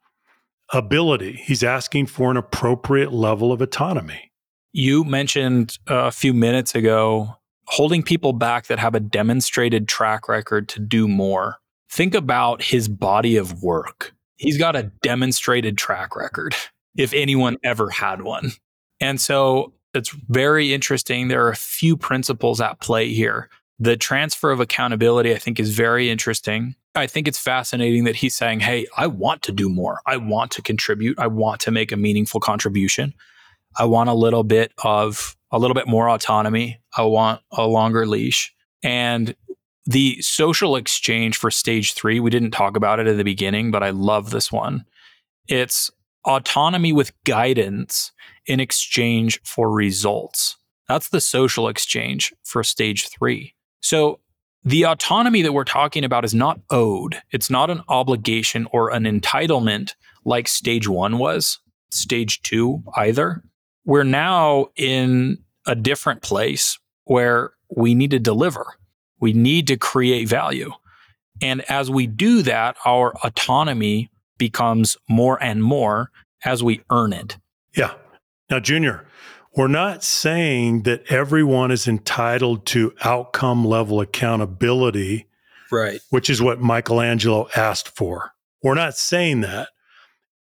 ability. 0.73 1.33
He's 1.43 1.63
asking 1.63 2.07
for 2.07 2.31
an 2.31 2.37
appropriate 2.37 3.11
level 3.11 3.51
of 3.51 3.61
autonomy. 3.61 4.31
You 4.71 5.03
mentioned 5.03 5.77
a 5.87 6.11
few 6.11 6.33
minutes 6.33 6.75
ago 6.75 7.35
holding 7.65 8.03
people 8.03 8.33
back 8.33 8.67
that 8.67 8.79
have 8.79 8.95
a 8.95 8.99
demonstrated 8.99 9.87
track 9.87 10.27
record 10.27 10.67
to 10.69 10.79
do 10.79 11.07
more. 11.07 11.57
Think 11.91 12.15
about 12.15 12.61
his 12.61 12.87
body 12.87 13.35
of 13.35 13.61
work. 13.61 14.13
He's 14.37 14.57
got 14.57 14.75
a 14.75 14.91
demonstrated 15.01 15.77
track 15.77 16.15
record, 16.15 16.55
if 16.95 17.13
anyone 17.13 17.57
ever 17.63 17.89
had 17.89 18.21
one. 18.21 18.51
And 18.99 19.19
so 19.19 19.73
it's 19.93 20.09
very 20.29 20.73
interesting. 20.73 21.27
There 21.27 21.45
are 21.45 21.51
a 21.51 21.55
few 21.55 21.97
principles 21.97 22.61
at 22.61 22.79
play 22.79 23.09
here. 23.11 23.49
The 23.79 23.97
transfer 23.97 24.51
of 24.51 24.59
accountability, 24.59 25.33
I 25.33 25.37
think, 25.37 25.59
is 25.59 25.75
very 25.75 26.09
interesting. 26.09 26.75
I 26.95 27.07
think 27.07 27.27
it's 27.27 27.39
fascinating 27.39 28.03
that 28.05 28.17
he's 28.17 28.35
saying, 28.35 28.59
Hey, 28.59 28.87
I 28.97 29.07
want 29.07 29.41
to 29.43 29.51
do 29.51 29.69
more. 29.69 30.01
I 30.05 30.17
want 30.17 30.51
to 30.51 30.61
contribute. 30.61 31.17
I 31.17 31.27
want 31.27 31.61
to 31.61 31.71
make 31.71 31.91
a 31.91 31.97
meaningful 31.97 32.39
contribution. 32.39 33.13
I 33.77 33.85
want 33.85 34.09
a 34.09 34.13
little 34.13 34.43
bit 34.43 34.73
of 34.83 35.35
a 35.51 35.59
little 35.59 35.75
bit 35.75 35.87
more 35.87 36.09
autonomy. 36.09 36.79
I 36.97 37.03
want 37.03 37.41
a 37.51 37.65
longer 37.65 38.05
leash. 38.05 38.53
And 38.83 39.35
the 39.85 40.21
social 40.21 40.75
exchange 40.75 41.37
for 41.37 41.49
stage 41.49 41.93
three, 41.93 42.19
we 42.19 42.29
didn't 42.29 42.51
talk 42.51 42.77
about 42.77 42.99
it 42.99 43.07
at 43.07 43.17
the 43.17 43.23
beginning, 43.23 43.71
but 43.71 43.81
I 43.81 43.89
love 43.89 44.29
this 44.29 44.51
one. 44.51 44.85
It's 45.47 45.89
autonomy 46.25 46.93
with 46.93 47.11
guidance 47.23 48.11
in 48.45 48.59
exchange 48.59 49.39
for 49.43 49.71
results. 49.71 50.57
That's 50.87 51.09
the 51.09 51.21
social 51.21 51.67
exchange 51.67 52.33
for 52.43 52.63
stage 52.63 53.09
three. 53.09 53.55
So 53.81 54.19
the 54.63 54.83
autonomy 54.83 55.41
that 55.41 55.53
we're 55.53 55.63
talking 55.63 56.03
about 56.03 56.25
is 56.25 56.33
not 56.33 56.59
owed, 56.69 57.21
it's 57.31 57.49
not 57.49 57.69
an 57.69 57.81
obligation 57.87 58.67
or 58.71 58.91
an 58.91 59.03
entitlement 59.03 59.93
like 60.25 60.47
stage 60.47 60.87
one 60.87 61.17
was, 61.17 61.59
stage 61.91 62.41
two 62.41 62.83
either 62.95 63.43
we're 63.89 64.03
now 64.03 64.67
in 64.75 65.39
a 65.65 65.73
different 65.73 66.21
place 66.21 66.77
where 67.05 67.53
we 67.75 67.95
need 67.95 68.11
to 68.11 68.19
deliver. 68.19 68.63
We 69.19 69.33
need 69.33 69.65
to 69.67 69.77
create 69.77 70.27
value. 70.27 70.71
And 71.41 71.61
as 71.71 71.89
we 71.89 72.05
do 72.05 72.43
that, 72.43 72.77
our 72.85 73.13
autonomy 73.23 74.11
becomes 74.37 74.95
more 75.09 75.41
and 75.41 75.63
more 75.63 76.11
as 76.45 76.63
we 76.63 76.81
earn 76.91 77.13
it. 77.13 77.37
Yeah. 77.75 77.93
Now, 78.51 78.59
Junior, 78.59 79.07
we're 79.59 79.67
not 79.67 80.05
saying 80.05 80.83
that 80.83 81.03
everyone 81.11 81.69
is 81.69 81.85
entitled 81.85 82.65
to 82.65 82.93
outcome 83.01 83.65
level 83.65 83.99
accountability, 83.99 85.27
right? 85.69 85.99
Which 86.11 86.29
is 86.29 86.41
what 86.41 86.61
Michelangelo 86.61 87.49
asked 87.53 87.89
for. 87.89 88.31
We're 88.63 88.75
not 88.75 88.95
saying 88.95 89.41
that 89.41 89.67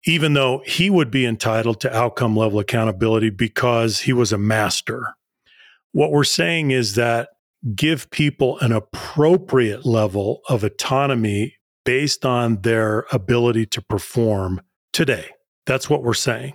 even 0.06 0.34
though 0.34 0.62
he 0.68 0.92
would 0.92 1.10
be 1.10 1.26
entitled 1.26 1.82
to 1.82 1.98
outcome 1.98 2.38
level 2.38 2.60
accountability 2.60 3.32
because 3.32 4.02
he 4.02 4.14
was 4.14 4.32
a 4.32 4.38
master. 4.38 5.16
What 5.94 6.12
we're 6.12 6.24
saying 6.24 6.70
is 6.70 6.94
that 6.94 7.30
give 7.74 8.12
people 8.12 8.60
an 8.60 8.72
appropriate 8.72 9.84
level 9.84 10.42
of 10.48 10.64
autonomy 10.64 11.56
based 11.86 12.24
on 12.24 12.62
their 12.62 13.08
ability 13.12 13.66
to 13.66 13.82
perform 13.82 14.62
today. 14.94 15.32
That's 15.66 15.90
what 15.90 16.04
we're 16.04 16.14
saying. 16.14 16.54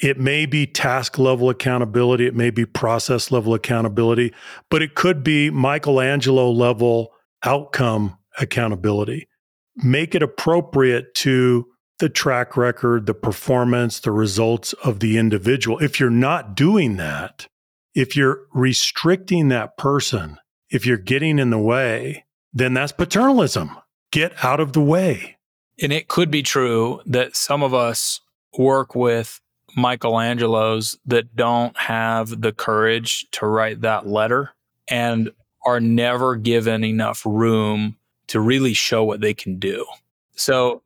It 0.00 0.18
may 0.18 0.46
be 0.46 0.66
task 0.66 1.18
level 1.18 1.50
accountability, 1.50 2.26
it 2.26 2.34
may 2.34 2.50
be 2.50 2.64
process 2.64 3.30
level 3.30 3.54
accountability, 3.54 4.32
but 4.70 4.82
it 4.82 4.94
could 4.94 5.24
be 5.24 5.50
Michelangelo 5.50 6.50
level 6.50 7.12
outcome 7.44 8.16
accountability. 8.38 9.28
Make 9.76 10.14
it 10.14 10.22
appropriate 10.22 11.14
to 11.16 11.66
the 11.98 12.08
track 12.08 12.56
record, 12.56 13.06
the 13.06 13.14
performance, 13.14 14.00
the 14.00 14.12
results 14.12 14.72
of 14.84 15.00
the 15.00 15.18
individual. 15.18 15.78
If 15.78 15.98
you're 15.98 16.10
not 16.10 16.54
doing 16.54 16.96
that, 16.96 17.48
if 17.94 18.16
you're 18.16 18.42
restricting 18.52 19.48
that 19.48 19.76
person, 19.76 20.38
if 20.70 20.86
you're 20.86 20.96
getting 20.96 21.38
in 21.38 21.50
the 21.50 21.58
way, 21.58 22.24
then 22.52 22.74
that's 22.74 22.92
paternalism. 22.92 23.76
Get 24.12 24.32
out 24.44 24.60
of 24.60 24.72
the 24.72 24.80
way. 24.80 25.38
And 25.80 25.92
it 25.92 26.08
could 26.08 26.30
be 26.30 26.42
true 26.42 27.00
that 27.06 27.36
some 27.36 27.62
of 27.62 27.74
us 27.74 28.20
work 28.56 28.94
with 28.94 29.40
Michelangelos 29.76 30.96
that 31.06 31.34
don't 31.36 31.76
have 31.76 32.40
the 32.40 32.52
courage 32.52 33.26
to 33.32 33.46
write 33.46 33.82
that 33.82 34.06
letter 34.06 34.50
and 34.88 35.30
are 35.64 35.80
never 35.80 36.36
given 36.36 36.84
enough 36.84 37.22
room 37.26 37.96
to 38.28 38.40
really 38.40 38.74
show 38.74 39.04
what 39.04 39.20
they 39.20 39.34
can 39.34 39.58
do. 39.58 39.84
So 40.32 40.82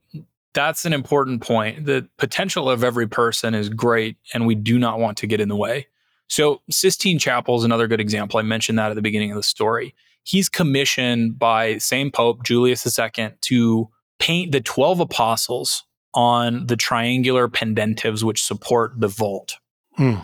that's 0.55 0.85
an 0.85 0.93
important 0.93 1.43
point. 1.43 1.87
The 1.87 2.09
potential 2.19 2.69
of 2.69 2.85
every 2.85 3.07
person 3.07 3.55
is 3.55 3.69
great, 3.69 4.17
and 4.35 4.47
we 4.47 4.55
do 4.55 4.79
not 4.79 4.99
want 4.99 5.19
to 5.19 5.27
get 5.27 5.41
in 5.41 5.49
the 5.49 5.57
way. 5.57 5.87
So, 6.29 6.63
Sistine 6.71 7.19
Chapel 7.19 7.57
is 7.57 7.65
another 7.65 7.87
good 7.87 8.01
example. 8.01 8.39
I 8.39 8.43
mentioned 8.43 8.79
that 8.79 8.91
at 8.91 8.95
the 8.95 9.03
beginning 9.03 9.31
of 9.31 9.37
the 9.37 9.43
story. 9.43 9.95
He's 10.25 10.49
commissioned 10.49 11.39
by 11.39 11.79
same 11.79 12.11
Pope 12.11 12.43
Julius 12.45 12.87
II 12.99 13.31
to 13.43 13.89
paint 14.19 14.53
the 14.53 14.61
12 14.61 15.01
apostles 15.01 15.85
on 16.15 16.67
the 16.67 16.77
triangular 16.77 17.49
pendentives 17.49 18.25
which 18.25 18.43
support 18.43 18.93
the 18.99 19.09
vault. 19.09 19.57
Hmm. 19.97 20.17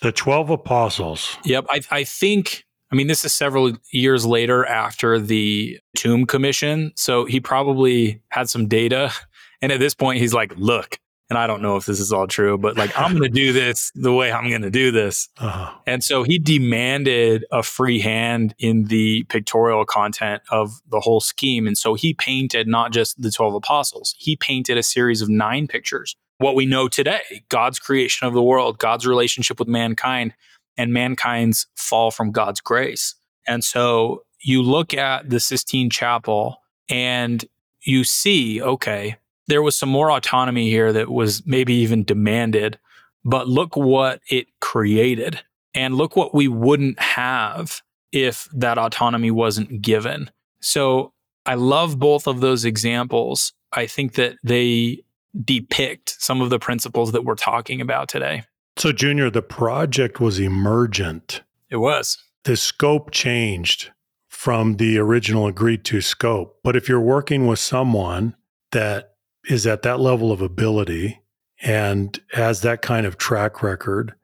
The 0.00 0.12
12 0.12 0.50
apostles. 0.50 1.36
Yep. 1.44 1.66
I, 1.70 1.80
I 1.90 2.04
think, 2.04 2.64
I 2.92 2.94
mean, 2.94 3.08
this 3.08 3.24
is 3.24 3.32
several 3.32 3.72
years 3.92 4.24
later 4.24 4.64
after 4.64 5.18
the 5.18 5.78
tomb 5.96 6.26
commission. 6.26 6.92
So 6.96 7.24
he 7.24 7.40
probably 7.40 8.22
had 8.30 8.48
some 8.48 8.68
data. 8.68 9.12
And 9.60 9.72
at 9.72 9.80
this 9.80 9.92
point, 9.92 10.20
he's 10.20 10.32
like, 10.32 10.54
look, 10.56 11.00
and 11.30 11.38
I 11.38 11.46
don't 11.46 11.60
know 11.60 11.76
if 11.76 11.84
this 11.84 12.00
is 12.00 12.12
all 12.12 12.26
true, 12.26 12.56
but 12.56 12.76
like, 12.78 12.98
I'm 12.98 13.12
going 13.12 13.22
to 13.22 13.28
do 13.28 13.52
this 13.52 13.92
the 13.94 14.14
way 14.14 14.32
I'm 14.32 14.48
going 14.48 14.62
to 14.62 14.70
do 14.70 14.90
this. 14.90 15.28
Uh-huh. 15.38 15.74
And 15.86 16.02
so 16.02 16.22
he 16.22 16.38
demanded 16.38 17.44
a 17.52 17.62
free 17.62 18.00
hand 18.00 18.54
in 18.58 18.84
the 18.84 19.24
pictorial 19.24 19.84
content 19.84 20.42
of 20.50 20.80
the 20.88 21.00
whole 21.00 21.20
scheme. 21.20 21.66
And 21.66 21.76
so 21.76 21.94
he 21.94 22.14
painted 22.14 22.66
not 22.66 22.92
just 22.92 23.20
the 23.20 23.30
12 23.30 23.54
apostles, 23.54 24.14
he 24.18 24.36
painted 24.36 24.78
a 24.78 24.82
series 24.82 25.20
of 25.20 25.28
nine 25.28 25.68
pictures. 25.68 26.16
What 26.38 26.54
we 26.54 26.66
know 26.66 26.88
today 26.88 27.42
God's 27.48 27.78
creation 27.78 28.26
of 28.26 28.32
the 28.32 28.42
world, 28.42 28.78
God's 28.78 29.06
relationship 29.06 29.58
with 29.58 29.68
mankind, 29.68 30.34
and 30.78 30.92
mankind's 30.92 31.66
fall 31.76 32.10
from 32.10 32.30
God's 32.30 32.60
grace. 32.60 33.14
And 33.46 33.62
so 33.62 34.22
you 34.40 34.62
look 34.62 34.94
at 34.94 35.28
the 35.28 35.40
Sistine 35.40 35.90
Chapel 35.90 36.62
and 36.88 37.44
you 37.82 38.04
see, 38.04 38.62
okay, 38.62 39.16
there 39.48 39.62
was 39.62 39.74
some 39.74 39.88
more 39.88 40.10
autonomy 40.10 40.70
here 40.70 40.92
that 40.92 41.10
was 41.10 41.44
maybe 41.46 41.74
even 41.74 42.04
demanded, 42.04 42.78
but 43.24 43.48
look 43.48 43.76
what 43.76 44.20
it 44.30 44.46
created. 44.60 45.40
And 45.74 45.94
look 45.94 46.16
what 46.16 46.34
we 46.34 46.48
wouldn't 46.48 46.98
have 46.98 47.82
if 48.10 48.48
that 48.52 48.78
autonomy 48.78 49.30
wasn't 49.30 49.82
given. 49.82 50.30
So 50.60 51.12
I 51.46 51.54
love 51.54 51.98
both 51.98 52.26
of 52.26 52.40
those 52.40 52.64
examples. 52.64 53.52
I 53.72 53.86
think 53.86 54.14
that 54.14 54.36
they 54.42 55.02
depict 55.44 56.16
some 56.18 56.40
of 56.40 56.50
the 56.50 56.58
principles 56.58 57.12
that 57.12 57.24
we're 57.24 57.34
talking 57.34 57.80
about 57.80 58.08
today. 58.08 58.44
So, 58.76 58.92
Junior, 58.92 59.30
the 59.30 59.42
project 59.42 60.20
was 60.20 60.38
emergent. 60.38 61.42
It 61.70 61.76
was. 61.76 62.18
The 62.44 62.56
scope 62.56 63.10
changed 63.10 63.90
from 64.28 64.76
the 64.76 64.98
original 64.98 65.46
agreed 65.46 65.84
to 65.86 66.00
scope. 66.00 66.58
But 66.62 66.76
if 66.76 66.88
you're 66.88 67.00
working 67.00 67.46
with 67.46 67.58
someone 67.58 68.36
that 68.72 69.14
is 69.48 69.66
at 69.66 69.82
that 69.82 70.00
level 70.00 70.30
of 70.30 70.40
ability 70.40 71.20
and 71.62 72.20
has 72.32 72.60
that 72.62 72.82
kind 72.82 73.06
of 73.06 73.18
track 73.18 73.62
record, 73.62 74.14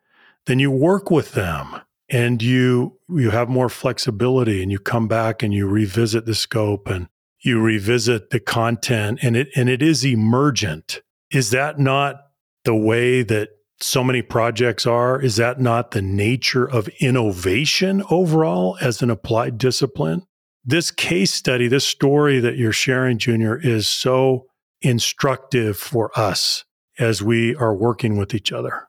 then 0.46 0.58
you 0.58 0.70
work 0.70 1.10
with 1.10 1.32
them 1.32 1.80
and 2.08 2.42
you 2.42 2.98
you 3.08 3.30
have 3.30 3.48
more 3.48 3.68
flexibility 3.68 4.62
and 4.62 4.70
you 4.70 4.78
come 4.78 5.08
back 5.08 5.42
and 5.42 5.52
you 5.52 5.66
revisit 5.66 6.26
the 6.26 6.34
scope 6.34 6.86
and 6.86 7.08
you 7.40 7.60
revisit 7.60 8.30
the 8.30 8.40
content 8.40 9.18
and 9.22 9.36
it 9.36 9.48
and 9.56 9.68
it 9.68 9.82
is 9.82 10.04
emergent. 10.04 11.00
Is 11.32 11.50
that 11.50 11.78
not 11.78 12.16
the 12.64 12.74
way 12.74 13.22
that 13.22 13.50
so 13.80 14.04
many 14.04 14.22
projects 14.22 14.86
are? 14.86 15.20
Is 15.20 15.36
that 15.36 15.60
not 15.60 15.90
the 15.90 16.02
nature 16.02 16.68
of 16.68 16.88
innovation 17.00 18.02
overall 18.10 18.76
as 18.80 19.02
an 19.02 19.10
applied 19.10 19.58
discipline? 19.58 20.26
This 20.64 20.90
case 20.90 21.32
study, 21.32 21.68
this 21.68 21.86
story 21.86 22.40
that 22.40 22.56
you're 22.56 22.72
sharing, 22.72 23.18
Junior, 23.18 23.58
is 23.60 23.86
so 23.86 24.46
instructive 24.84 25.76
for 25.76 26.16
us 26.18 26.64
as 26.98 27.22
we 27.22 27.56
are 27.56 27.74
working 27.74 28.16
with 28.16 28.34
each 28.34 28.52
other. 28.52 28.88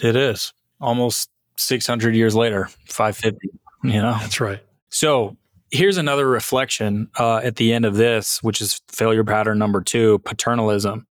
It 0.00 0.16
is 0.16 0.52
almost 0.80 1.30
600 1.56 2.14
years 2.14 2.34
later, 2.34 2.68
550, 2.86 3.48
you 3.84 4.02
know? 4.02 4.16
That's 4.20 4.40
right. 4.40 4.60
So 4.90 5.36
here's 5.70 5.96
another 5.96 6.28
reflection 6.28 7.08
uh, 7.18 7.38
at 7.38 7.56
the 7.56 7.72
end 7.72 7.84
of 7.84 7.96
this, 7.96 8.42
which 8.42 8.60
is 8.60 8.80
failure 8.88 9.24
pattern 9.24 9.58
number 9.58 9.80
two 9.80 10.18
paternalism. 10.20 11.06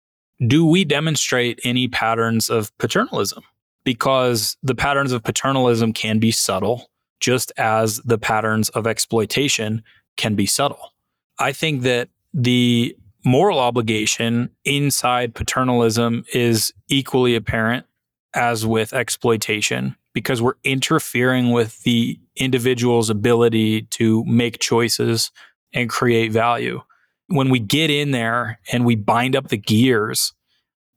Do 0.45 0.65
we 0.65 0.83
demonstrate 0.83 1.59
any 1.63 1.87
patterns 1.87 2.49
of 2.49 2.75
paternalism? 2.77 3.43
Because 3.83 4.57
the 4.63 4.75
patterns 4.75 5.11
of 5.11 5.23
paternalism 5.23 5.93
can 5.93 6.19
be 6.19 6.31
subtle, 6.31 6.89
just 7.19 7.51
as 7.57 7.97
the 8.03 8.17
patterns 8.17 8.69
of 8.69 8.87
exploitation 8.87 9.83
can 10.17 10.35
be 10.35 10.45
subtle. 10.45 10.93
I 11.39 11.51
think 11.51 11.83
that 11.83 12.09
the 12.33 12.95
moral 13.25 13.59
obligation 13.59 14.49
inside 14.65 15.33
paternalism 15.33 16.25
is 16.33 16.73
equally 16.89 17.35
apparent 17.35 17.85
as 18.33 18.65
with 18.65 18.93
exploitation 18.93 19.95
because 20.13 20.41
we're 20.41 20.53
interfering 20.63 21.51
with 21.51 21.81
the 21.83 22.19
individual's 22.35 23.09
ability 23.09 23.83
to 23.83 24.23
make 24.25 24.59
choices 24.59 25.31
and 25.73 25.89
create 25.89 26.31
value. 26.31 26.81
When 27.27 27.49
we 27.49 27.59
get 27.59 27.89
in 27.89 28.11
there 28.11 28.59
and 28.71 28.85
we 28.85 28.95
bind 28.95 29.35
up 29.35 29.47
the 29.47 29.57
gears, 29.57 30.33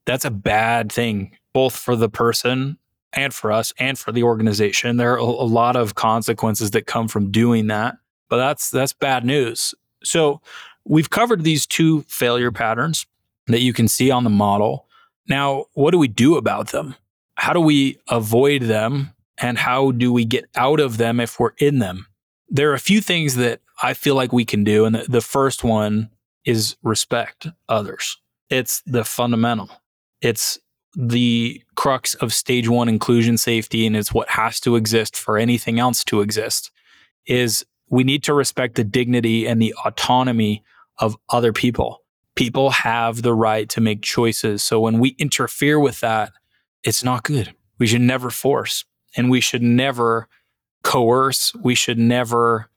that's 0.04 0.24
a 0.24 0.30
bad 0.30 0.92
thing, 0.92 1.36
both 1.54 1.74
for 1.74 1.96
the 1.96 2.08
person 2.08 2.78
and 3.12 3.32
for 3.32 3.50
us 3.50 3.72
and 3.78 3.98
for 3.98 4.12
the 4.12 4.22
organization. 4.22 4.96
There 4.96 5.14
are 5.14 5.18
a, 5.18 5.24
lot 5.24 5.76
of 5.76 5.94
consequences 5.94 6.72
that 6.72 6.86
come 6.86 7.08
from 7.08 7.30
doing 7.30 7.68
that, 7.68 7.96
but 8.28 8.36
that's 8.36 8.70
that's 8.70 8.92
bad 8.92 9.24
news. 9.24 9.74
So 10.04 10.42
We've 10.88 11.10
covered 11.10 11.42
these 11.42 11.66
two 11.66 12.02
failure 12.02 12.52
patterns 12.52 13.06
that 13.48 13.60
you 13.60 13.72
can 13.72 13.88
see 13.88 14.10
on 14.10 14.24
the 14.24 14.30
model. 14.30 14.86
Now, 15.28 15.66
what 15.74 15.90
do 15.90 15.98
we 15.98 16.08
do 16.08 16.36
about 16.36 16.68
them? 16.68 16.94
How 17.34 17.52
do 17.52 17.60
we 17.60 17.98
avoid 18.08 18.62
them? 18.62 19.12
And 19.38 19.58
how 19.58 19.90
do 19.90 20.12
we 20.12 20.24
get 20.24 20.46
out 20.54 20.80
of 20.80 20.96
them 20.96 21.20
if 21.20 21.38
we're 21.38 21.52
in 21.58 21.78
them? 21.80 22.06
There 22.48 22.70
are 22.70 22.74
a 22.74 22.78
few 22.78 23.00
things 23.00 23.34
that 23.34 23.60
I 23.82 23.92
feel 23.92 24.14
like 24.14 24.32
we 24.32 24.44
can 24.44 24.64
do. 24.64 24.84
And 24.84 24.94
the, 24.94 25.04
the 25.08 25.20
first 25.20 25.62
one 25.62 26.10
is 26.44 26.76
respect 26.82 27.48
others. 27.68 28.16
It's 28.48 28.82
the 28.86 29.04
fundamental. 29.04 29.68
It's 30.22 30.58
the 30.96 31.62
crux 31.74 32.14
of 32.14 32.32
stage 32.32 32.68
one 32.68 32.88
inclusion 32.88 33.36
safety, 33.36 33.86
and 33.86 33.96
it's 33.96 34.14
what 34.14 34.30
has 34.30 34.60
to 34.60 34.76
exist 34.76 35.16
for 35.16 35.36
anything 35.36 35.78
else 35.78 36.04
to 36.04 36.22
exist. 36.22 36.70
Is 37.26 37.66
we 37.90 38.04
need 38.04 38.22
to 38.24 38.32
respect 38.32 38.76
the 38.76 38.84
dignity 38.84 39.46
and 39.46 39.60
the 39.60 39.74
autonomy 39.84 40.64
of 40.98 41.16
other 41.28 41.52
people. 41.52 42.02
People 42.34 42.70
have 42.70 43.22
the 43.22 43.34
right 43.34 43.68
to 43.70 43.80
make 43.80 44.02
choices. 44.02 44.62
So 44.62 44.80
when 44.80 44.98
we 44.98 45.10
interfere 45.18 45.78
with 45.80 46.00
that, 46.00 46.32
it's 46.82 47.02
not 47.02 47.22
good. 47.22 47.54
We 47.78 47.86
should 47.86 48.02
never 48.02 48.30
force 48.30 48.84
and 49.16 49.30
we 49.30 49.40
should 49.40 49.62
never 49.62 50.28
coerce. 50.82 51.54
We 51.54 51.74
should 51.74 51.98
never 51.98 52.70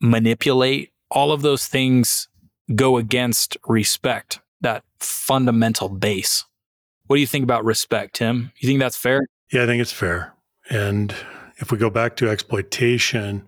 manipulate. 0.00 0.92
All 1.10 1.32
of 1.32 1.42
those 1.42 1.66
things 1.66 2.28
go 2.74 2.96
against 2.96 3.56
respect, 3.68 4.40
that 4.62 4.84
fundamental 4.98 5.88
base. 5.88 6.44
What 7.06 7.16
do 7.16 7.20
you 7.20 7.26
think 7.26 7.42
about 7.42 7.64
respect, 7.64 8.16
Tim? 8.16 8.52
You 8.58 8.66
think 8.66 8.80
that's 8.80 8.96
fair? 8.96 9.26
Yeah, 9.52 9.64
I 9.64 9.66
think 9.66 9.82
it's 9.82 9.92
fair. 9.92 10.32
And 10.70 11.14
if 11.58 11.70
we 11.70 11.78
go 11.78 11.90
back 11.90 12.16
to 12.16 12.28
exploitation 12.28 13.46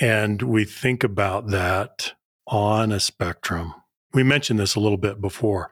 and 0.00 0.42
we 0.42 0.64
think 0.64 1.04
about 1.04 1.48
that, 1.48 2.14
on 2.46 2.92
a 2.92 3.00
spectrum. 3.00 3.74
We 4.12 4.22
mentioned 4.22 4.58
this 4.58 4.74
a 4.74 4.80
little 4.80 4.98
bit 4.98 5.20
before 5.20 5.70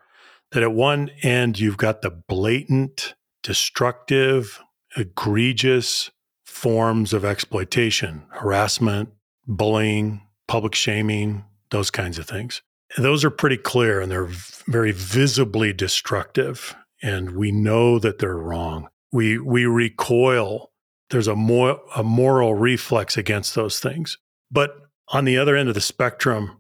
that 0.53 0.63
at 0.63 0.73
one 0.73 1.11
end, 1.23 1.59
you've 1.59 1.77
got 1.77 2.03
the 2.03 2.11
blatant, 2.11 3.15
destructive, 3.43 4.63
egregious 4.97 6.11
forms 6.45 7.13
of 7.13 7.25
exploitation, 7.25 8.23
harassment, 8.31 9.11
bullying, 9.47 10.21
public 10.47 10.75
shaming, 10.75 11.45
those 11.71 11.91
kinds 11.91 12.19
of 12.19 12.27
things. 12.27 12.63
those 12.99 13.25
are 13.25 13.31
pretty 13.31 13.57
clear 13.57 14.03
and 14.03 14.13
they're 14.13 14.29
very 14.67 14.93
visibly 14.93 15.73
destructive. 15.73 16.77
And 17.03 17.31
we 17.31 17.51
know 17.51 17.99
that 17.99 18.19
they're 18.19 18.37
wrong. 18.37 18.89
We, 19.11 19.39
we 19.39 19.65
recoil. 19.65 20.71
There's 21.09 21.27
a, 21.27 21.35
more, 21.35 21.81
a 21.97 22.03
moral 22.03 22.55
reflex 22.55 23.17
against 23.17 23.55
those 23.55 23.81
things. 23.81 24.19
But 24.51 24.77
on 25.09 25.25
the 25.25 25.39
other 25.39 25.57
end 25.57 25.71
of 25.71 25.75
the 25.75 25.81
spectrum, 25.81 26.59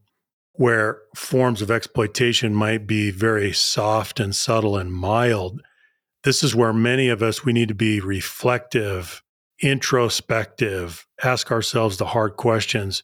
where 0.55 1.01
forms 1.17 1.63
of 1.63 1.71
exploitation 1.71 2.55
might 2.55 2.87
be 2.87 3.11
very 3.11 3.53
soft 3.53 4.21
and 4.21 4.35
subtle 4.35 4.77
and 4.77 4.93
mild, 4.93 5.63
this 6.25 6.43
is 6.43 6.55
where 6.55 6.73
many 6.73 7.09
of 7.09 7.23
us 7.23 7.45
we 7.45 7.53
need 7.53 7.69
to 7.69 7.75
be 7.75 8.01
reflective, 8.01 9.23
introspective, 9.61 11.07
ask 11.23 11.51
ourselves 11.51 11.97
the 11.97 12.07
hard 12.07 12.37
questions 12.37 13.03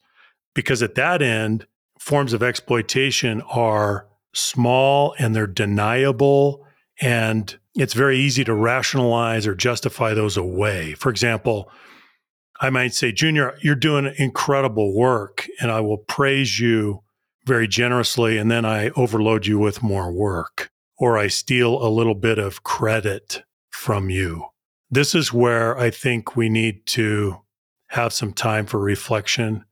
because 0.54 0.82
at 0.82 0.94
that 0.94 1.22
end 1.22 1.66
forms 1.98 2.32
of 2.32 2.42
exploitation 2.42 3.40
are 3.42 4.06
small 4.34 5.14
and 5.18 5.34
they're 5.34 5.46
deniable 5.46 6.64
and 7.00 7.58
it's 7.74 7.94
very 7.94 8.18
easy 8.18 8.44
to 8.44 8.54
rationalize 8.54 9.46
or 9.46 9.54
justify 9.54 10.14
those 10.14 10.36
away. 10.36 10.94
For 10.94 11.10
example, 11.10 11.70
I 12.60 12.70
might 12.70 12.92
say, 12.92 13.12
Junior, 13.12 13.56
you're 13.62 13.76
doing 13.76 14.12
incredible 14.18 14.96
work, 14.96 15.46
and 15.60 15.70
I 15.70 15.80
will 15.80 15.98
praise 15.98 16.58
you 16.58 17.04
very 17.48 17.66
generously 17.66 18.38
and 18.38 18.50
then 18.50 18.64
I 18.64 18.90
overload 18.90 19.46
you 19.46 19.58
with 19.58 19.82
more 19.82 20.12
work. 20.12 20.70
or 20.98 21.16
I 21.16 21.28
steal 21.28 21.80
a 21.82 21.88
little 21.88 22.14
bit 22.14 22.38
of 22.38 22.64
credit 22.64 23.44
from 23.70 24.10
you. 24.10 24.46
This 24.90 25.14
is 25.14 25.32
where 25.32 25.78
I 25.78 25.90
think 25.90 26.36
we 26.36 26.48
need 26.48 26.86
to 26.86 27.42
have 27.90 28.12
some 28.12 28.32
time 28.32 28.66
for 28.66 28.78
reflection 28.80 29.64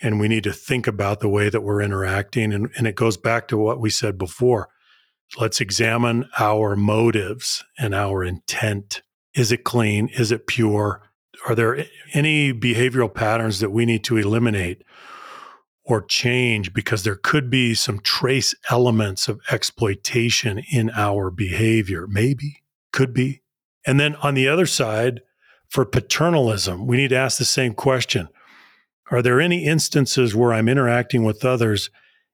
and 0.00 0.18
we 0.18 0.26
need 0.26 0.42
to 0.44 0.52
think 0.52 0.88
about 0.88 1.20
the 1.20 1.28
way 1.28 1.48
that 1.48 1.60
we're 1.62 1.80
interacting. 1.80 2.52
And, 2.52 2.68
and 2.76 2.86
it 2.88 2.96
goes 2.96 3.16
back 3.16 3.46
to 3.48 3.56
what 3.56 3.78
we 3.78 3.88
said 3.90 4.18
before. 4.18 4.68
Let's 5.38 5.60
examine 5.60 6.28
our 6.38 6.74
motives 6.74 7.64
and 7.78 7.94
our 7.94 8.24
intent. 8.24 9.02
Is 9.34 9.52
it 9.52 9.62
clean? 9.64 10.08
Is 10.08 10.32
it 10.32 10.48
pure? 10.48 11.02
Are 11.48 11.54
there 11.54 11.86
any 12.12 12.52
behavioral 12.52 13.12
patterns 13.14 13.60
that 13.60 13.70
we 13.70 13.86
need 13.86 14.02
to 14.04 14.16
eliminate 14.16 14.82
or 15.84 16.02
change 16.02 16.72
because 16.72 17.02
there 17.02 17.16
could 17.16 17.50
be 17.50 17.74
some 17.74 17.98
trace 18.00 18.54
elements 18.70 19.28
of 19.28 19.40
exploitation 19.50 20.62
in 20.70 20.90
our 20.90 21.30
behavior? 21.30 22.06
Maybe, 22.08 22.62
could 22.92 23.12
be. 23.12 23.42
And 23.86 23.98
then 23.98 24.14
on 24.16 24.34
the 24.34 24.48
other 24.48 24.66
side, 24.66 25.22
for 25.68 25.84
paternalism, 25.84 26.86
we 26.86 26.98
need 26.98 27.08
to 27.08 27.16
ask 27.16 27.38
the 27.38 27.44
same 27.44 27.74
question 27.74 28.28
Are 29.10 29.22
there 29.22 29.40
any 29.40 29.64
instances 29.64 30.36
where 30.36 30.52
I'm 30.52 30.68
interacting 30.68 31.24
with 31.24 31.44
others 31.44 31.90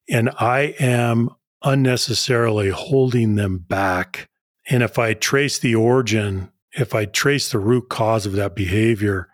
and 0.08 0.30
I 0.38 0.74
am 0.80 1.30
unnecessarily 1.62 2.70
holding 2.70 3.36
them 3.36 3.58
back? 3.58 4.28
And 4.68 4.82
if 4.82 4.98
I 4.98 5.14
trace 5.14 5.58
the 5.58 5.74
origin, 5.74 6.50
if 6.72 6.94
I 6.94 7.06
trace 7.06 7.50
the 7.50 7.58
root 7.58 7.88
cause 7.88 8.26
of 8.26 8.32
that 8.32 8.54
behavior, 8.54 9.28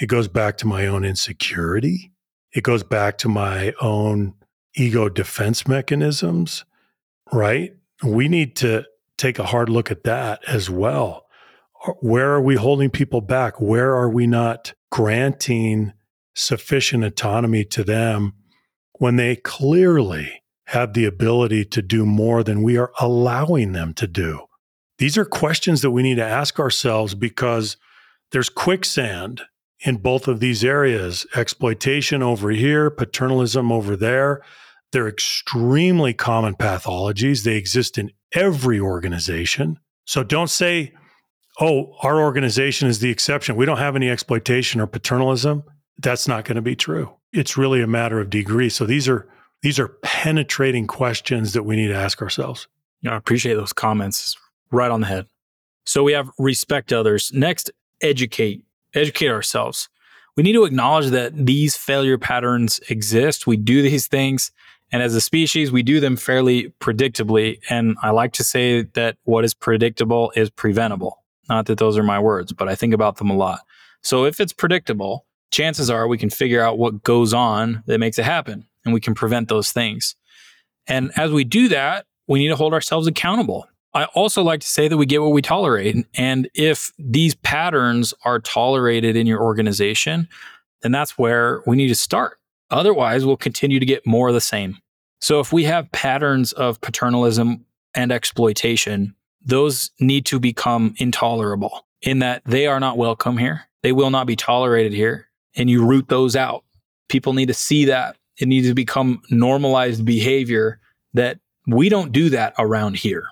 it 0.00 0.06
goes 0.06 0.26
back 0.26 0.56
to 0.58 0.66
my 0.66 0.86
own 0.86 1.04
insecurity. 1.04 2.09
It 2.52 2.64
goes 2.64 2.82
back 2.82 3.18
to 3.18 3.28
my 3.28 3.72
own 3.80 4.34
ego 4.76 5.08
defense 5.08 5.66
mechanisms, 5.66 6.64
right? 7.32 7.74
We 8.02 8.28
need 8.28 8.56
to 8.56 8.84
take 9.16 9.38
a 9.38 9.46
hard 9.46 9.68
look 9.68 9.90
at 9.90 10.04
that 10.04 10.42
as 10.48 10.70
well. 10.70 11.26
Where 12.00 12.32
are 12.32 12.40
we 12.40 12.56
holding 12.56 12.90
people 12.90 13.20
back? 13.20 13.60
Where 13.60 13.94
are 13.94 14.08
we 14.08 14.26
not 14.26 14.74
granting 14.90 15.92
sufficient 16.34 17.04
autonomy 17.04 17.64
to 17.64 17.84
them 17.84 18.34
when 18.98 19.16
they 19.16 19.36
clearly 19.36 20.42
have 20.66 20.92
the 20.92 21.04
ability 21.04 21.64
to 21.64 21.82
do 21.82 22.06
more 22.06 22.42
than 22.42 22.62
we 22.62 22.76
are 22.76 22.92
allowing 23.00 23.72
them 23.72 23.94
to 23.94 24.06
do? 24.06 24.46
These 24.98 25.16
are 25.16 25.24
questions 25.24 25.82
that 25.82 25.90
we 25.90 26.02
need 26.02 26.16
to 26.16 26.24
ask 26.24 26.60
ourselves 26.60 27.14
because 27.14 27.76
there's 28.32 28.50
quicksand 28.50 29.42
in 29.82 29.96
both 29.96 30.28
of 30.28 30.40
these 30.40 30.64
areas 30.64 31.26
exploitation 31.34 32.22
over 32.22 32.50
here, 32.50 32.90
paternalism 32.90 33.72
over 33.72 33.96
there. 33.96 34.42
They're 34.92 35.08
extremely 35.08 36.12
common 36.12 36.54
pathologies. 36.54 37.44
They 37.44 37.56
exist 37.56 37.96
in 37.96 38.10
every 38.32 38.80
organization. 38.80 39.78
So 40.04 40.22
don't 40.22 40.50
say, 40.50 40.92
oh, 41.60 41.94
our 42.02 42.20
organization 42.20 42.88
is 42.88 42.98
the 42.98 43.10
exception. 43.10 43.56
We 43.56 43.66
don't 43.66 43.78
have 43.78 43.96
any 43.96 44.10
exploitation 44.10 44.80
or 44.80 44.86
paternalism. 44.86 45.62
That's 45.98 46.26
not 46.26 46.44
going 46.44 46.56
to 46.56 46.62
be 46.62 46.76
true. 46.76 47.14
It's 47.32 47.56
really 47.56 47.82
a 47.82 47.86
matter 47.86 48.20
of 48.20 48.30
degree. 48.30 48.68
So 48.68 48.84
these 48.84 49.08
are 49.08 49.28
these 49.62 49.78
are 49.78 49.88
penetrating 50.02 50.86
questions 50.86 51.52
that 51.52 51.64
we 51.64 51.76
need 51.76 51.88
to 51.88 51.94
ask 51.94 52.22
ourselves. 52.22 52.66
I 53.06 53.14
appreciate 53.14 53.54
those 53.54 53.72
comments 53.74 54.36
right 54.72 54.90
on 54.90 55.02
the 55.02 55.06
head. 55.06 55.26
So 55.84 56.02
we 56.02 56.12
have 56.12 56.30
respect 56.38 56.92
others. 56.92 57.30
Next, 57.34 57.70
educate, 58.00 58.64
educate 58.94 59.28
ourselves. 59.28 59.88
We 60.36 60.42
need 60.42 60.52
to 60.52 60.64
acknowledge 60.64 61.08
that 61.08 61.34
these 61.34 61.76
failure 61.76 62.18
patterns 62.18 62.80
exist. 62.88 63.46
We 63.46 63.56
do 63.56 63.82
these 63.82 64.06
things. 64.06 64.52
And 64.92 65.02
as 65.02 65.14
a 65.14 65.20
species, 65.20 65.70
we 65.70 65.82
do 65.82 66.00
them 66.00 66.16
fairly 66.16 66.72
predictably. 66.80 67.60
And 67.68 67.96
I 68.02 68.10
like 68.10 68.32
to 68.34 68.44
say 68.44 68.82
that 68.94 69.16
what 69.24 69.44
is 69.44 69.54
predictable 69.54 70.32
is 70.34 70.50
preventable. 70.50 71.22
Not 71.48 71.66
that 71.66 71.78
those 71.78 71.98
are 71.98 72.02
my 72.02 72.18
words, 72.18 72.52
but 72.52 72.68
I 72.68 72.74
think 72.74 72.94
about 72.94 73.16
them 73.16 73.30
a 73.30 73.36
lot. 73.36 73.60
So 74.02 74.24
if 74.24 74.40
it's 74.40 74.52
predictable, 74.52 75.26
chances 75.50 75.90
are 75.90 76.08
we 76.08 76.18
can 76.18 76.30
figure 76.30 76.62
out 76.62 76.78
what 76.78 77.02
goes 77.02 77.34
on 77.34 77.82
that 77.86 77.98
makes 77.98 78.18
it 78.18 78.24
happen 78.24 78.66
and 78.84 78.94
we 78.94 79.00
can 79.00 79.14
prevent 79.14 79.48
those 79.48 79.72
things. 79.72 80.16
And 80.86 81.12
as 81.16 81.30
we 81.32 81.44
do 81.44 81.68
that, 81.68 82.06
we 82.26 82.38
need 82.38 82.48
to 82.48 82.56
hold 82.56 82.72
ourselves 82.72 83.06
accountable. 83.06 83.66
I 83.92 84.04
also 84.04 84.42
like 84.42 84.60
to 84.60 84.66
say 84.66 84.88
that 84.88 84.96
we 84.96 85.06
get 85.06 85.20
what 85.20 85.32
we 85.32 85.42
tolerate. 85.42 86.06
And 86.14 86.48
if 86.54 86.92
these 86.98 87.34
patterns 87.34 88.14
are 88.24 88.38
tolerated 88.38 89.16
in 89.16 89.26
your 89.26 89.42
organization, 89.42 90.28
then 90.82 90.92
that's 90.92 91.18
where 91.18 91.62
we 91.66 91.76
need 91.76 91.88
to 91.88 91.94
start. 91.94 92.38
Otherwise, 92.70 93.26
we'll 93.26 93.36
continue 93.36 93.80
to 93.80 93.86
get 93.86 94.06
more 94.06 94.28
of 94.28 94.34
the 94.34 94.40
same. 94.40 94.78
So 95.20 95.40
if 95.40 95.52
we 95.52 95.64
have 95.64 95.90
patterns 95.92 96.52
of 96.52 96.80
paternalism 96.80 97.64
and 97.94 98.12
exploitation, 98.12 99.14
those 99.44 99.90
need 99.98 100.24
to 100.26 100.38
become 100.38 100.94
intolerable 100.98 101.86
in 102.02 102.20
that 102.20 102.42
they 102.46 102.66
are 102.66 102.80
not 102.80 102.96
welcome 102.96 103.36
here. 103.36 103.62
They 103.82 103.92
will 103.92 104.10
not 104.10 104.26
be 104.26 104.36
tolerated 104.36 104.92
here. 104.92 105.28
And 105.56 105.68
you 105.68 105.84
root 105.84 106.08
those 106.08 106.36
out. 106.36 106.64
People 107.08 107.32
need 107.32 107.46
to 107.46 107.54
see 107.54 107.86
that. 107.86 108.16
It 108.38 108.46
needs 108.46 108.68
to 108.68 108.74
become 108.74 109.20
normalized 109.30 110.04
behavior 110.04 110.78
that 111.14 111.40
we 111.66 111.88
don't 111.88 112.12
do 112.12 112.30
that 112.30 112.54
around 112.58 112.96
here. 112.96 113.24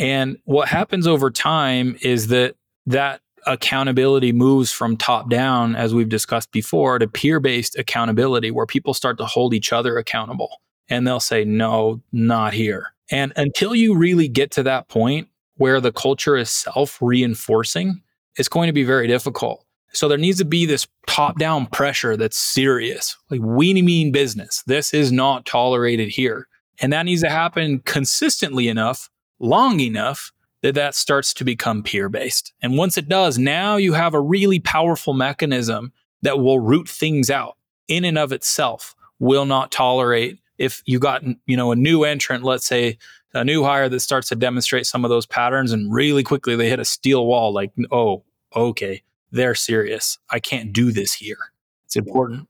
And 0.00 0.38
what 0.44 0.66
happens 0.66 1.06
over 1.06 1.30
time 1.30 1.96
is 2.00 2.28
that 2.28 2.56
that 2.86 3.20
accountability 3.46 4.32
moves 4.32 4.72
from 4.72 4.96
top 4.96 5.28
down, 5.28 5.76
as 5.76 5.94
we've 5.94 6.08
discussed 6.08 6.50
before, 6.52 6.98
to 6.98 7.06
peer 7.06 7.38
based 7.38 7.78
accountability, 7.78 8.50
where 8.50 8.66
people 8.66 8.94
start 8.94 9.18
to 9.18 9.26
hold 9.26 9.54
each 9.54 9.72
other 9.72 9.98
accountable 9.98 10.60
and 10.88 11.06
they'll 11.06 11.20
say, 11.20 11.44
no, 11.44 12.00
not 12.12 12.54
here. 12.54 12.94
And 13.10 13.32
until 13.36 13.74
you 13.74 13.94
really 13.94 14.26
get 14.26 14.50
to 14.52 14.62
that 14.64 14.88
point 14.88 15.28
where 15.56 15.80
the 15.80 15.92
culture 15.92 16.36
is 16.36 16.48
self 16.48 16.98
reinforcing, 17.02 18.02
it's 18.36 18.48
going 18.48 18.68
to 18.68 18.72
be 18.72 18.84
very 18.84 19.06
difficult. 19.06 19.64
So 19.92 20.08
there 20.08 20.18
needs 20.18 20.38
to 20.38 20.44
be 20.44 20.64
this 20.64 20.86
top 21.06 21.38
down 21.38 21.66
pressure 21.66 22.16
that's 22.16 22.38
serious. 22.38 23.16
Like, 23.28 23.40
we 23.42 23.74
mean 23.82 24.12
business. 24.12 24.62
This 24.66 24.94
is 24.94 25.12
not 25.12 25.44
tolerated 25.44 26.08
here. 26.08 26.46
And 26.80 26.92
that 26.92 27.02
needs 27.02 27.22
to 27.22 27.28
happen 27.28 27.80
consistently 27.80 28.68
enough 28.68 29.10
long 29.40 29.80
enough 29.80 30.32
that 30.62 30.74
that 30.74 30.94
starts 30.94 31.34
to 31.34 31.44
become 31.44 31.82
peer 31.82 32.08
based. 32.08 32.52
And 32.62 32.76
once 32.76 32.98
it 32.98 33.08
does, 33.08 33.38
now 33.38 33.76
you 33.76 33.94
have 33.94 34.14
a 34.14 34.20
really 34.20 34.60
powerful 34.60 35.14
mechanism 35.14 35.92
that 36.22 36.38
will 36.38 36.60
root 36.60 36.88
things 36.88 37.30
out 37.30 37.56
in 37.88 38.04
and 38.04 38.18
of 38.18 38.30
itself, 38.30 38.94
will 39.18 39.46
not 39.46 39.72
tolerate 39.72 40.38
if 40.58 40.82
you 40.84 40.98
got, 40.98 41.24
you 41.46 41.56
know, 41.56 41.72
a 41.72 41.76
new 41.76 42.04
entrant, 42.04 42.44
let's 42.44 42.66
say 42.66 42.98
a 43.32 43.42
new 43.42 43.64
hire 43.64 43.88
that 43.88 44.00
starts 44.00 44.28
to 44.28 44.36
demonstrate 44.36 44.86
some 44.86 45.04
of 45.04 45.08
those 45.08 45.24
patterns 45.24 45.72
and 45.72 45.92
really 45.92 46.22
quickly 46.22 46.54
they 46.56 46.68
hit 46.68 46.78
a 46.78 46.84
steel 46.84 47.26
wall 47.26 47.52
like, 47.52 47.72
oh, 47.90 48.22
okay, 48.54 49.02
they're 49.32 49.54
serious. 49.54 50.18
I 50.28 50.40
can't 50.40 50.72
do 50.72 50.92
this 50.92 51.14
here. 51.14 51.38
It's 51.86 51.96
important. 51.96 52.48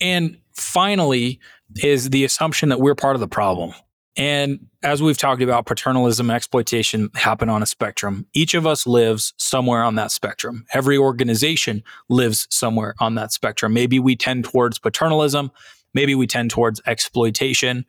And 0.00 0.38
finally, 0.54 1.38
is 1.82 2.10
the 2.10 2.24
assumption 2.24 2.68
that 2.70 2.80
we're 2.80 2.94
part 2.94 3.16
of 3.16 3.20
the 3.20 3.28
problem. 3.28 3.72
And 4.16 4.66
as 4.82 5.00
we've 5.00 5.16
talked 5.16 5.40
about, 5.40 5.64
paternalism 5.64 6.28
and 6.28 6.36
exploitation 6.36 7.08
happen 7.14 7.48
on 7.48 7.62
a 7.62 7.66
spectrum. 7.66 8.26
Each 8.34 8.52
of 8.54 8.66
us 8.66 8.86
lives 8.86 9.32
somewhere 9.38 9.82
on 9.82 9.94
that 9.94 10.10
spectrum. 10.10 10.66
Every 10.72 10.98
organization 10.98 11.82
lives 12.10 12.46
somewhere 12.50 12.94
on 13.00 13.14
that 13.14 13.32
spectrum. 13.32 13.72
Maybe 13.72 13.98
we 13.98 14.14
tend 14.16 14.44
towards 14.44 14.78
paternalism, 14.78 15.50
maybe 15.94 16.14
we 16.14 16.26
tend 16.26 16.50
towards 16.50 16.80
exploitation, 16.86 17.86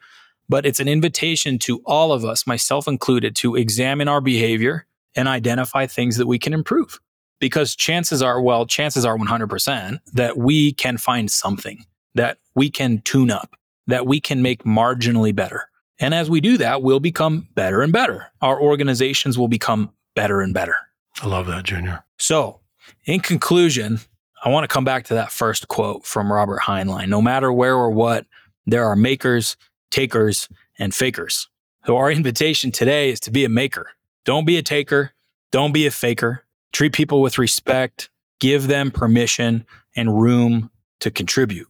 but 0.47 0.65
it's 0.65 0.79
an 0.79 0.87
invitation 0.87 1.59
to 1.59 1.81
all 1.85 2.13
of 2.13 2.23
us, 2.23 2.47
myself 2.47 2.87
included, 2.87 3.35
to 3.37 3.55
examine 3.55 4.07
our 4.07 4.21
behavior 4.21 4.85
and 5.15 5.27
identify 5.27 5.87
things 5.87 6.17
that 6.17 6.27
we 6.27 6.39
can 6.39 6.53
improve. 6.53 6.99
Because 7.39 7.75
chances 7.75 8.21
are, 8.21 8.41
well, 8.41 8.65
chances 8.65 9.03
are 9.03 9.17
100% 9.17 9.99
that 10.13 10.37
we 10.37 10.71
can 10.71 10.97
find 10.97 11.29
something 11.29 11.85
that 12.15 12.37
we 12.55 12.69
can 12.69 13.01
tune 13.01 13.31
up, 13.31 13.55
that 13.87 14.05
we 14.05 14.21
can 14.21 14.41
make 14.41 14.63
marginally 14.63 15.35
better 15.35 15.67
and 15.99 16.13
as 16.13 16.29
we 16.29 16.41
do 16.41 16.57
that, 16.57 16.81
we'll 16.81 16.99
become 16.99 17.47
better 17.55 17.81
and 17.81 17.93
better. 17.93 18.27
Our 18.41 18.59
organizations 18.59 19.37
will 19.37 19.47
become 19.47 19.91
better 20.15 20.41
and 20.41 20.53
better. 20.53 20.75
I 21.21 21.27
love 21.27 21.47
that, 21.47 21.63
Junior. 21.63 22.03
So, 22.17 22.59
in 23.05 23.19
conclusion, 23.19 23.99
I 24.43 24.49
want 24.49 24.63
to 24.63 24.73
come 24.73 24.83
back 24.83 25.05
to 25.05 25.13
that 25.13 25.31
first 25.31 25.67
quote 25.67 26.05
from 26.05 26.31
Robert 26.31 26.61
Heinlein. 26.61 27.07
No 27.07 27.21
matter 27.21 27.51
where 27.51 27.75
or 27.75 27.91
what, 27.91 28.25
there 28.65 28.85
are 28.85 28.95
makers, 28.95 29.55
takers, 29.91 30.49
and 30.79 30.93
fakers. 30.93 31.49
So, 31.85 31.97
our 31.97 32.11
invitation 32.11 32.71
today 32.71 33.09
is 33.11 33.19
to 33.21 33.31
be 33.31 33.45
a 33.45 33.49
maker. 33.49 33.91
Don't 34.25 34.45
be 34.45 34.57
a 34.57 34.63
taker. 34.63 35.11
Don't 35.51 35.73
be 35.73 35.85
a 35.85 35.91
faker. 35.91 36.43
Treat 36.71 36.93
people 36.93 37.21
with 37.21 37.37
respect. 37.37 38.09
Give 38.39 38.67
them 38.67 38.89
permission 38.89 39.65
and 39.95 40.19
room 40.19 40.71
to 41.01 41.11
contribute. 41.11 41.67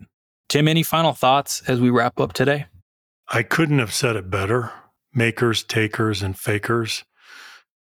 Tim, 0.48 0.68
any 0.68 0.84
final 0.84 1.14
thoughts 1.14 1.62
as 1.68 1.82
we 1.82 1.90
wrap 1.90 2.20
up 2.20 2.34
today? 2.34 2.68
I 3.30 3.44
couldn't 3.44 3.80
have 3.80 3.94
said 3.94 4.16
it 4.16 4.30
better. 4.30 4.72
Makers, 5.14 5.64
takers, 5.64 6.22
and 6.22 6.38
fakers. 6.38 7.04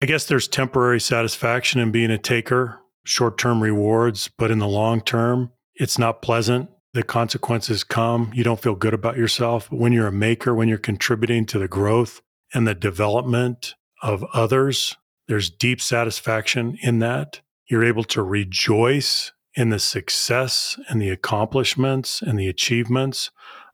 I 0.03 0.07
guess 0.07 0.27
there's 0.27 0.49
temporary 0.49 1.01
satisfaction 1.01 1.81
in 1.81 1.93
being 1.93 2.11
a 2.11 2.19
taker, 2.19 2.81
short 3.05 3.39
term 3.39 3.63
rewards, 3.63 4.31
but 4.37 4.51
in 4.51 4.59
the 4.59 4.69
long 4.69 5.01
term, 5.01 5.53
it's 5.75 5.99
not 5.99 6.23
pleasant. 6.23 6.69
The 6.95 7.03
consequences 7.03 7.85
come. 7.85 8.31
You 8.35 8.45
don't 8.45 8.61
feel 8.61 8.75
good 8.75 8.93
about 8.93 9.17
yourself. 9.17 9.71
But 9.71 9.79
when 9.79 9.93
you're 9.93 10.09
a 10.09 10.13
maker, 10.13 10.55
when 10.55 10.69
you're 10.69 10.77
contributing 10.79 11.47
to 11.47 11.59
the 11.59 11.69
growth 11.69 12.21
and 12.53 12.67
the 12.67 12.75
development 12.75 13.75
of 14.03 14.25
others. 14.35 14.97
There's 15.29 15.49
deep 15.49 15.81
satisfaction 15.81 16.77
in 16.83 16.99
that. 16.99 17.41
You're 17.67 17.85
able 17.85 18.05
to 18.05 18.23
rejoice 18.23 19.33
in 19.55 19.71
the 19.71 19.79
success 19.79 20.79
and 20.89 21.01
the 21.01 21.11
accomplishments 21.11 22.21
and 22.21 22.39
the 22.39 22.49
achievements 22.49 23.31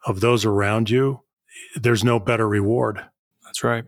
of 0.06 0.20
those 0.20 0.44
around 0.44 0.90
you. 0.90 1.22
There's 1.76 2.04
no 2.04 2.18
better 2.18 2.48
reward. 2.48 3.04
That's 3.44 3.64
right. 3.64 3.84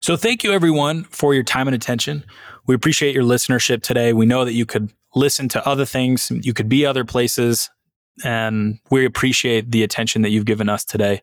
So, 0.00 0.16
thank 0.16 0.44
you 0.44 0.52
everyone 0.52 1.04
for 1.04 1.34
your 1.34 1.44
time 1.44 1.66
and 1.66 1.74
attention. 1.74 2.24
We 2.66 2.74
appreciate 2.74 3.14
your 3.14 3.24
listenership 3.24 3.82
today. 3.82 4.12
We 4.12 4.26
know 4.26 4.44
that 4.44 4.52
you 4.52 4.66
could 4.66 4.92
listen 5.14 5.48
to 5.48 5.66
other 5.66 5.84
things, 5.84 6.30
you 6.42 6.52
could 6.52 6.68
be 6.68 6.84
other 6.84 7.04
places, 7.04 7.70
and 8.24 8.78
we 8.90 9.04
appreciate 9.04 9.70
the 9.70 9.82
attention 9.82 10.22
that 10.22 10.30
you've 10.30 10.44
given 10.44 10.68
us 10.68 10.84
today 10.84 11.22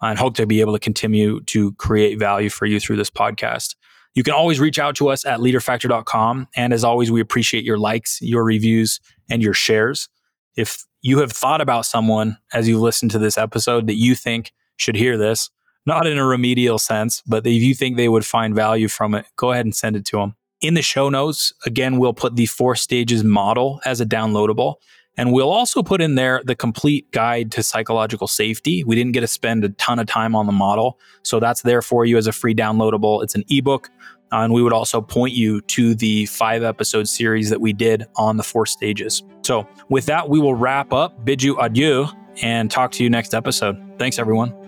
and 0.00 0.18
hope 0.18 0.34
to 0.36 0.46
be 0.46 0.60
able 0.60 0.72
to 0.72 0.78
continue 0.78 1.40
to 1.42 1.72
create 1.74 2.18
value 2.18 2.50
for 2.50 2.66
you 2.66 2.78
through 2.78 2.96
this 2.96 3.10
podcast. 3.10 3.74
You 4.14 4.22
can 4.22 4.34
always 4.34 4.60
reach 4.60 4.78
out 4.78 4.96
to 4.96 5.08
us 5.08 5.24
at 5.24 5.40
leaderfactor.com. 5.40 6.48
And 6.56 6.72
as 6.72 6.84
always, 6.84 7.10
we 7.10 7.20
appreciate 7.20 7.64
your 7.64 7.78
likes, 7.78 8.18
your 8.20 8.44
reviews, 8.44 9.00
and 9.30 9.42
your 9.42 9.54
shares. 9.54 10.08
If 10.56 10.84
you 11.02 11.18
have 11.20 11.32
thought 11.32 11.60
about 11.60 11.86
someone 11.86 12.38
as 12.52 12.68
you 12.68 12.80
listen 12.80 13.08
to 13.10 13.18
this 13.18 13.38
episode 13.38 13.86
that 13.86 13.94
you 13.94 14.14
think 14.14 14.52
should 14.78 14.96
hear 14.96 15.18
this, 15.18 15.50
not 15.84 16.06
in 16.06 16.18
a 16.18 16.24
remedial 16.24 16.78
sense, 16.78 17.22
but 17.26 17.46
if 17.46 17.62
you 17.62 17.74
think 17.74 17.96
they 17.96 18.08
would 18.08 18.24
find 18.24 18.54
value 18.54 18.88
from 18.88 19.14
it, 19.14 19.26
go 19.36 19.52
ahead 19.52 19.66
and 19.66 19.76
send 19.76 19.96
it 19.96 20.04
to 20.06 20.16
them. 20.16 20.34
In 20.60 20.74
the 20.74 20.82
show 20.82 21.08
notes, 21.08 21.52
again, 21.66 21.98
we'll 21.98 22.14
put 22.14 22.36
the 22.36 22.46
four 22.46 22.74
stages 22.74 23.22
model 23.22 23.80
as 23.84 24.00
a 24.00 24.06
downloadable. 24.06 24.76
And 25.16 25.32
we'll 25.32 25.50
also 25.50 25.82
put 25.82 26.00
in 26.00 26.14
there 26.14 26.42
the 26.44 26.54
complete 26.54 27.10
guide 27.10 27.50
to 27.52 27.62
psychological 27.62 28.28
safety. 28.28 28.84
We 28.84 28.94
didn't 28.94 29.12
get 29.12 29.22
to 29.22 29.26
spend 29.26 29.64
a 29.64 29.70
ton 29.70 29.98
of 29.98 30.06
time 30.06 30.36
on 30.36 30.46
the 30.46 30.52
model. 30.52 30.98
So 31.22 31.40
that's 31.40 31.62
there 31.62 31.82
for 31.82 32.04
you 32.04 32.16
as 32.16 32.28
a 32.28 32.32
free 32.32 32.54
downloadable. 32.54 33.24
It's 33.24 33.34
an 33.34 33.44
ebook. 33.48 33.90
Uh, 34.30 34.40
and 34.42 34.52
we 34.52 34.62
would 34.62 34.72
also 34.72 35.00
point 35.00 35.34
you 35.34 35.60
to 35.62 35.94
the 35.94 36.26
five 36.26 36.62
episode 36.62 37.08
series 37.08 37.50
that 37.50 37.60
we 37.60 37.72
did 37.72 38.06
on 38.16 38.36
the 38.36 38.42
four 38.42 38.66
stages. 38.66 39.22
So, 39.42 39.66
with 39.88 40.06
that, 40.06 40.28
we 40.28 40.38
will 40.38 40.54
wrap 40.54 40.92
up, 40.92 41.24
bid 41.24 41.42
you 41.42 41.58
adieu, 41.58 42.06
and 42.42 42.70
talk 42.70 42.92
to 42.92 43.02
you 43.02 43.08
next 43.08 43.32
episode. 43.32 43.82
Thanks, 43.98 44.18
everyone. 44.18 44.67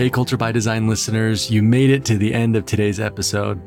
Hey, 0.00 0.08
Culture 0.08 0.38
by 0.38 0.50
Design 0.50 0.88
listeners, 0.88 1.50
you 1.50 1.62
made 1.62 1.90
it 1.90 2.06
to 2.06 2.16
the 2.16 2.32
end 2.32 2.56
of 2.56 2.64
today's 2.64 2.98
episode. 2.98 3.60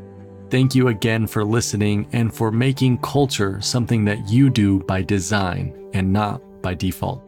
Thank 0.49 0.73
you 0.73 0.87
again 0.87 1.27
for 1.27 1.45
listening 1.45 2.07
and 2.11 2.33
for 2.33 2.51
making 2.51 2.97
culture 3.01 3.61
something 3.61 4.03
that 4.05 4.27
you 4.27 4.49
do 4.49 4.79
by 4.79 5.03
design 5.03 5.91
and 5.93 6.11
not 6.11 6.41
by 6.63 6.73
default. 6.73 7.21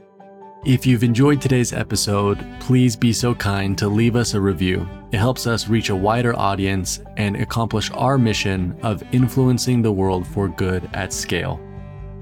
If 0.65 0.87
you've 0.87 1.03
enjoyed 1.03 1.39
today's 1.39 1.71
episode, 1.71 2.43
please 2.59 2.95
be 2.95 3.13
so 3.13 3.35
kind 3.35 3.77
to 3.77 3.87
leave 3.87 4.15
us 4.15 4.33
a 4.33 4.41
review. 4.41 4.89
It 5.11 5.17
helps 5.17 5.45
us 5.45 5.67
reach 5.67 5.89
a 5.89 5.95
wider 5.95 6.35
audience 6.35 6.99
and 7.15 7.35
accomplish 7.35 7.91
our 7.91 8.17
mission 8.17 8.75
of 8.81 9.03
influencing 9.11 9.83
the 9.83 9.91
world 9.91 10.25
for 10.25 10.47
good 10.47 10.89
at 10.95 11.13
scale. 11.13 11.59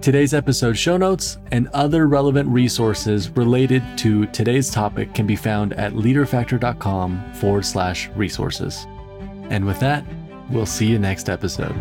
Today's 0.03 0.33
episode 0.33 0.77
show 0.77 0.97
notes 0.97 1.37
and 1.53 1.69
other 1.69 2.09
relevant 2.09 2.49
resources 2.49 3.29
related 3.29 3.81
to 3.99 4.25
today's 4.27 4.69
topic 4.69 5.13
can 5.13 5.25
be 5.25 5.37
found 5.37 5.71
at 5.75 5.93
leaderfactor.com 5.93 7.33
forward 7.35 7.63
slash 7.63 8.09
resources. 8.09 8.85
And 9.49 9.63
with 9.63 9.79
that, 9.79 10.03
we'll 10.49 10.65
see 10.65 10.87
you 10.87 10.99
next 10.99 11.29
episode. 11.29 11.73